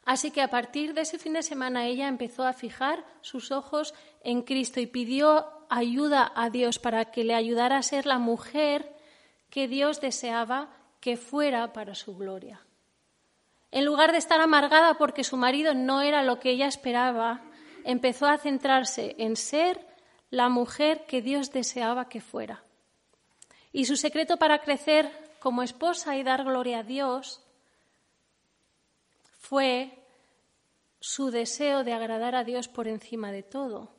Así 0.03 0.31
que 0.31 0.41
a 0.41 0.49
partir 0.49 0.95
de 0.95 1.01
ese 1.01 1.19
fin 1.19 1.33
de 1.33 1.43
semana 1.43 1.85
ella 1.85 2.07
empezó 2.07 2.47
a 2.47 2.53
fijar 2.53 3.05
sus 3.21 3.51
ojos 3.51 3.93
en 4.23 4.41
Cristo 4.41 4.79
y 4.79 4.87
pidió 4.87 5.58
ayuda 5.69 6.31
a 6.35 6.49
Dios 6.49 6.79
para 6.79 7.05
que 7.05 7.23
le 7.23 7.35
ayudara 7.35 7.77
a 7.77 7.83
ser 7.83 8.05
la 8.05 8.17
mujer 8.17 8.95
que 9.49 9.67
Dios 9.67 10.01
deseaba 10.01 10.69
que 10.99 11.15
fuera 11.15 11.71
para 11.73 11.95
su 11.95 12.17
gloria. 12.17 12.61
En 13.71 13.85
lugar 13.85 14.11
de 14.11 14.17
estar 14.17 14.41
amargada 14.41 14.95
porque 14.95 15.23
su 15.23 15.37
marido 15.37 15.73
no 15.73 16.01
era 16.01 16.23
lo 16.23 16.39
que 16.39 16.49
ella 16.49 16.67
esperaba, 16.67 17.41
empezó 17.83 18.25
a 18.25 18.37
centrarse 18.37 19.15
en 19.19 19.35
ser 19.35 19.85
la 20.31 20.49
mujer 20.49 21.05
que 21.05 21.21
Dios 21.21 21.51
deseaba 21.51 22.09
que 22.09 22.21
fuera. 22.21 22.63
Y 23.71 23.85
su 23.85 23.95
secreto 23.95 24.37
para 24.37 24.59
crecer 24.59 25.11
como 25.39 25.61
esposa 25.61 26.17
y 26.17 26.23
dar 26.23 26.43
gloria 26.43 26.79
a 26.79 26.83
Dios 26.83 27.43
fue 29.37 30.03
su 30.99 31.31
deseo 31.31 31.83
de 31.83 31.93
agradar 31.93 32.35
a 32.35 32.43
Dios 32.43 32.67
por 32.67 32.87
encima 32.87 33.31
de 33.31 33.43
todo. 33.43 33.98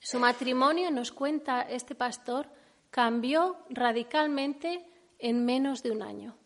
Su 0.00 0.18
matrimonio, 0.18 0.90
nos 0.90 1.12
cuenta 1.12 1.62
este 1.62 1.94
pastor, 1.94 2.48
cambió 2.90 3.56
radicalmente 3.68 4.84
en 5.18 5.44
menos 5.44 5.82
de 5.82 5.90
un 5.90 6.02
año. 6.02 6.36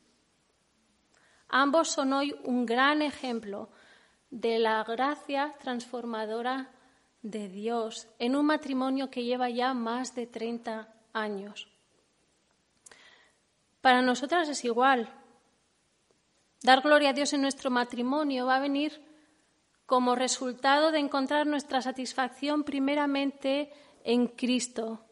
Ambos 1.48 1.88
son 1.88 2.14
hoy 2.14 2.34
un 2.44 2.64
gran 2.64 3.02
ejemplo 3.02 3.68
de 4.30 4.58
la 4.58 4.82
gracia 4.84 5.54
transformadora 5.60 6.70
de 7.20 7.48
Dios 7.48 8.08
en 8.18 8.34
un 8.34 8.46
matrimonio 8.46 9.10
que 9.10 9.22
lleva 9.22 9.50
ya 9.50 9.74
más 9.74 10.14
de 10.14 10.26
30 10.26 10.88
años. 11.12 11.68
Para 13.82 14.00
nosotras 14.00 14.48
es 14.48 14.64
igual. 14.64 15.12
Dar 16.62 16.80
gloria 16.80 17.10
a 17.10 17.12
Dios 17.12 17.32
en 17.32 17.42
nuestro 17.42 17.70
matrimonio 17.70 18.46
va 18.46 18.56
a 18.56 18.60
venir 18.60 19.11
como 19.86 20.14
resultado 20.14 20.90
de 20.90 20.98
encontrar 20.98 21.46
nuestra 21.46 21.82
satisfacción 21.82 22.64
primeramente 22.64 23.72
en 24.04 24.28
Cristo 24.28 25.04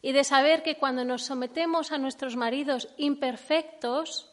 y 0.00 0.12
de 0.12 0.24
saber 0.24 0.62
que 0.62 0.78
cuando 0.78 1.04
nos 1.04 1.22
sometemos 1.22 1.92
a 1.92 1.98
nuestros 1.98 2.36
maridos 2.36 2.88
imperfectos, 2.96 4.32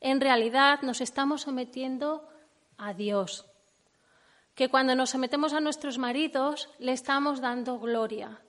en 0.00 0.20
realidad 0.20 0.82
nos 0.82 1.00
estamos 1.00 1.42
sometiendo 1.42 2.28
a 2.76 2.92
Dios. 2.92 3.46
Que 4.54 4.68
cuando 4.68 4.94
nos 4.94 5.10
sometemos 5.10 5.54
a 5.54 5.60
nuestros 5.60 5.96
maridos 5.96 6.68
le 6.78 6.92
estamos 6.92 7.40
dando 7.40 7.78
gloria. 7.78 8.42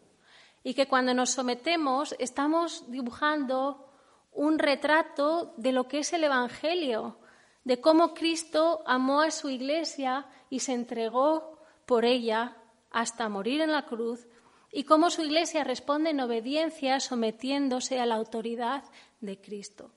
Y 0.64 0.74
que 0.74 0.88
cuando 0.88 1.14
nos 1.14 1.30
sometemos 1.30 2.16
estamos 2.20 2.92
dibujando 2.92 3.88
un 4.34 4.60
retrato 4.60 5.54
de 5.56 5.72
lo 5.72 5.88
que 5.88 6.00
es 6.00 6.12
el 6.12 6.26
Evangelio, 6.26 7.18
de 7.66 7.82
cómo 7.82 8.14
Cristo 8.14 8.84
amó 8.86 9.22
a 9.22 9.32
su 9.32 9.50
iglesia 9.50 10.28
y 10.50 10.60
se 10.60 10.74
entregó 10.74 11.60
por 11.86 12.06
ella 12.06 12.56
hasta 12.92 13.28
morir 13.28 13.60
en 13.60 13.72
la 13.72 13.86
cruz 13.86 14.28
y 14.72 14.84
cómo 14.84 15.10
su 15.10 15.24
iglesia 15.24 15.64
responde 15.64 16.12
en 16.12 16.22
obediencia 16.22 17.00
sometiéndose 17.00 18.00
a 18.00 18.06
la 18.06 18.16
autoridad 18.16 18.84
de 19.20 19.42
Cristo. 19.42 19.92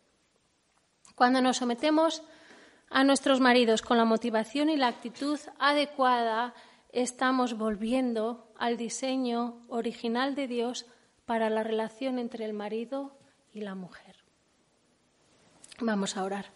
Cuando 1.15 1.41
nos 1.43 1.59
sometemos 1.59 2.23
a 2.91 3.05
nuestros 3.05 3.39
maridos 3.41 3.83
con 3.83 3.99
la 3.99 4.05
motivación 4.05 4.71
y 4.71 4.77
la 4.77 4.89
actitud 4.89 5.39
adecuada, 5.59 6.55
estamos 6.91 7.59
volviendo 7.59 8.51
al 8.57 8.77
diseño 8.77 9.63
original 9.69 10.35
de 10.35 10.49
Dios 10.49 10.87
para 11.27 11.51
la 11.51 11.63
relación 11.63 12.19
entre 12.19 12.47
el 12.47 12.55
marido 12.55 13.19
y 13.53 13.61
la 13.61 13.75
mujer. 13.75 14.17
Vamos 15.81 16.17
a 16.17 16.25
orar. 16.25 16.47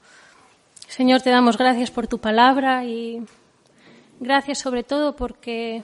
Señor, 0.93 1.22
te 1.22 1.30
damos 1.30 1.57
gracias 1.57 1.90
por 1.90 2.07
tu 2.07 2.18
palabra 2.18 2.84
y 2.84 3.24
Gracias 4.20 4.59
sobre 4.59 4.84
todo 4.84 5.16
porque, 5.16 5.82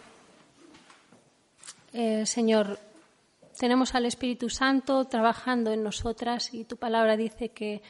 eh, 1.92 2.24
Señor, 2.24 2.78
tenemos 3.58 3.96
al 3.96 4.04
Espíritu 4.04 4.48
Santo 4.48 5.06
trabajando 5.06 5.72
en 5.72 5.82
nosotras 5.82 6.54
y 6.54 6.64
tu 6.64 6.76
palabra 6.76 7.16
dice 7.16 7.48
que 7.48 7.82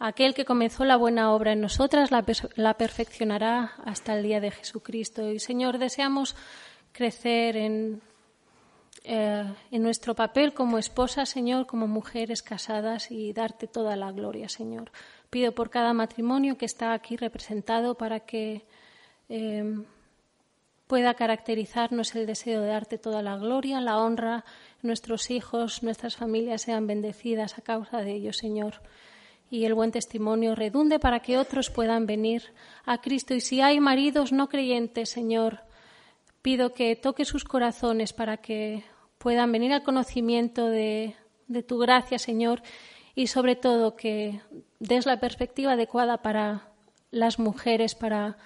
aquel 0.00 0.34
que 0.34 0.44
comenzó 0.44 0.84
la 0.84 0.96
buena 0.96 1.32
obra 1.32 1.52
en 1.52 1.60
nosotras 1.60 2.10
la, 2.10 2.74
perfeccionará 2.74 3.74
hasta 3.84 4.16
el 4.16 4.24
día 4.24 4.40
de 4.40 4.50
Jesucristo. 4.50 5.30
Y, 5.30 5.38
Señor, 5.38 5.78
deseamos 5.78 6.34
crecer 6.90 7.56
en, 7.56 8.00
eh, 9.04 9.44
en 9.70 9.82
nuestro 9.82 10.14
papel 10.16 10.54
como 10.54 10.78
esposas, 10.78 11.28
Señor, 11.28 11.66
como 11.66 11.86
mujeres 11.86 12.42
casadas 12.42 13.12
y 13.12 13.32
darte 13.32 13.68
toda 13.68 13.94
la 13.94 14.10
gloria, 14.10 14.48
Señor. 14.48 14.90
Pido 15.30 15.52
por 15.52 15.70
cada 15.70 15.92
matrimonio 15.92 16.56
que 16.56 16.66
está 16.66 16.92
aquí 16.92 17.16
representado 17.16 17.96
para 17.96 18.20
que 18.20 18.64
Em, 19.28 19.84
pueda 20.86 21.12
caracterizarnos 21.12 22.14
el 22.14 22.26
deseo 22.26 22.62
de 22.62 22.68
darte 22.68 22.96
toda 22.96 23.20
la 23.20 23.36
gloria, 23.36 23.80
la 23.82 23.98
honra, 23.98 24.44
nuestros 24.80 25.30
hijos, 25.30 25.82
nuestras 25.82 26.16
familias 26.16 26.62
sean 26.62 26.86
bendecidas 26.86 27.58
a 27.58 27.62
causa 27.62 27.98
de 27.98 28.12
ello, 28.12 28.32
Señor. 28.32 28.80
y 29.50 29.64
el 29.64 29.72
buen 29.72 29.92
testimonio 29.92 30.54
redunde 30.54 30.98
para 30.98 31.20
que 31.20 31.38
otros 31.38 31.70
puedan 31.70 32.04
venir 32.04 32.42
a 32.84 33.00
Cristo. 33.00 33.32
Y 33.32 33.40
si 33.40 33.62
hay 33.62 33.80
maridos 33.80 34.30
no 34.30 34.50
creyentes, 34.50 35.08
Señor, 35.08 35.60
pido 36.42 36.74
que 36.74 36.96
toque 36.96 37.24
sus 37.24 37.44
corazones 37.44 38.12
para 38.12 38.36
que 38.36 38.84
puedan 39.16 39.50
venir 39.50 39.72
al 39.72 39.84
conocimiento 39.84 40.66
de, 40.66 41.16
de 41.46 41.62
tu 41.62 41.78
gracia, 41.78 42.18
Señor, 42.18 42.60
y 43.18 43.26
sobre 43.26 43.56
todo 43.56 43.96
que 43.96 44.40
des 44.78 45.04
la 45.04 45.18
perspectiva 45.18 45.72
adecuada 45.72 46.22
para 46.22 46.68
las 47.10 47.40
mujeres 47.40 47.96
para 47.96 48.38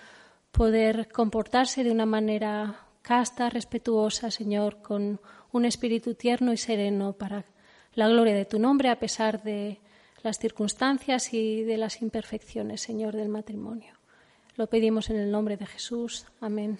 poder 0.50 1.08
comportarse 1.12 1.84
de 1.84 1.90
una 1.90 2.06
manera 2.06 2.86
casta, 3.02 3.50
respetuosa, 3.50 4.30
Señor, 4.30 4.80
con 4.80 5.20
un 5.52 5.64
espíritu 5.66 6.14
tierno 6.14 6.54
y 6.54 6.56
sereno 6.56 7.12
para 7.12 7.44
la 7.92 8.08
gloria 8.08 8.34
de 8.34 8.46
tu 8.46 8.58
nombre 8.58 8.88
a 8.88 8.98
pesar 8.98 9.42
de 9.42 9.78
las 10.22 10.38
circunstancias 10.38 11.34
y 11.34 11.64
de 11.64 11.76
las 11.76 12.00
imperfecciones, 12.00 12.80
Señor, 12.80 13.14
del 13.14 13.28
matrimonio. 13.28 13.92
Lo 14.56 14.68
pedimos 14.68 15.10
en 15.10 15.16
el 15.16 15.30
nombre 15.30 15.58
de 15.58 15.66
Jesús. 15.66 16.24
Amén. 16.40 16.78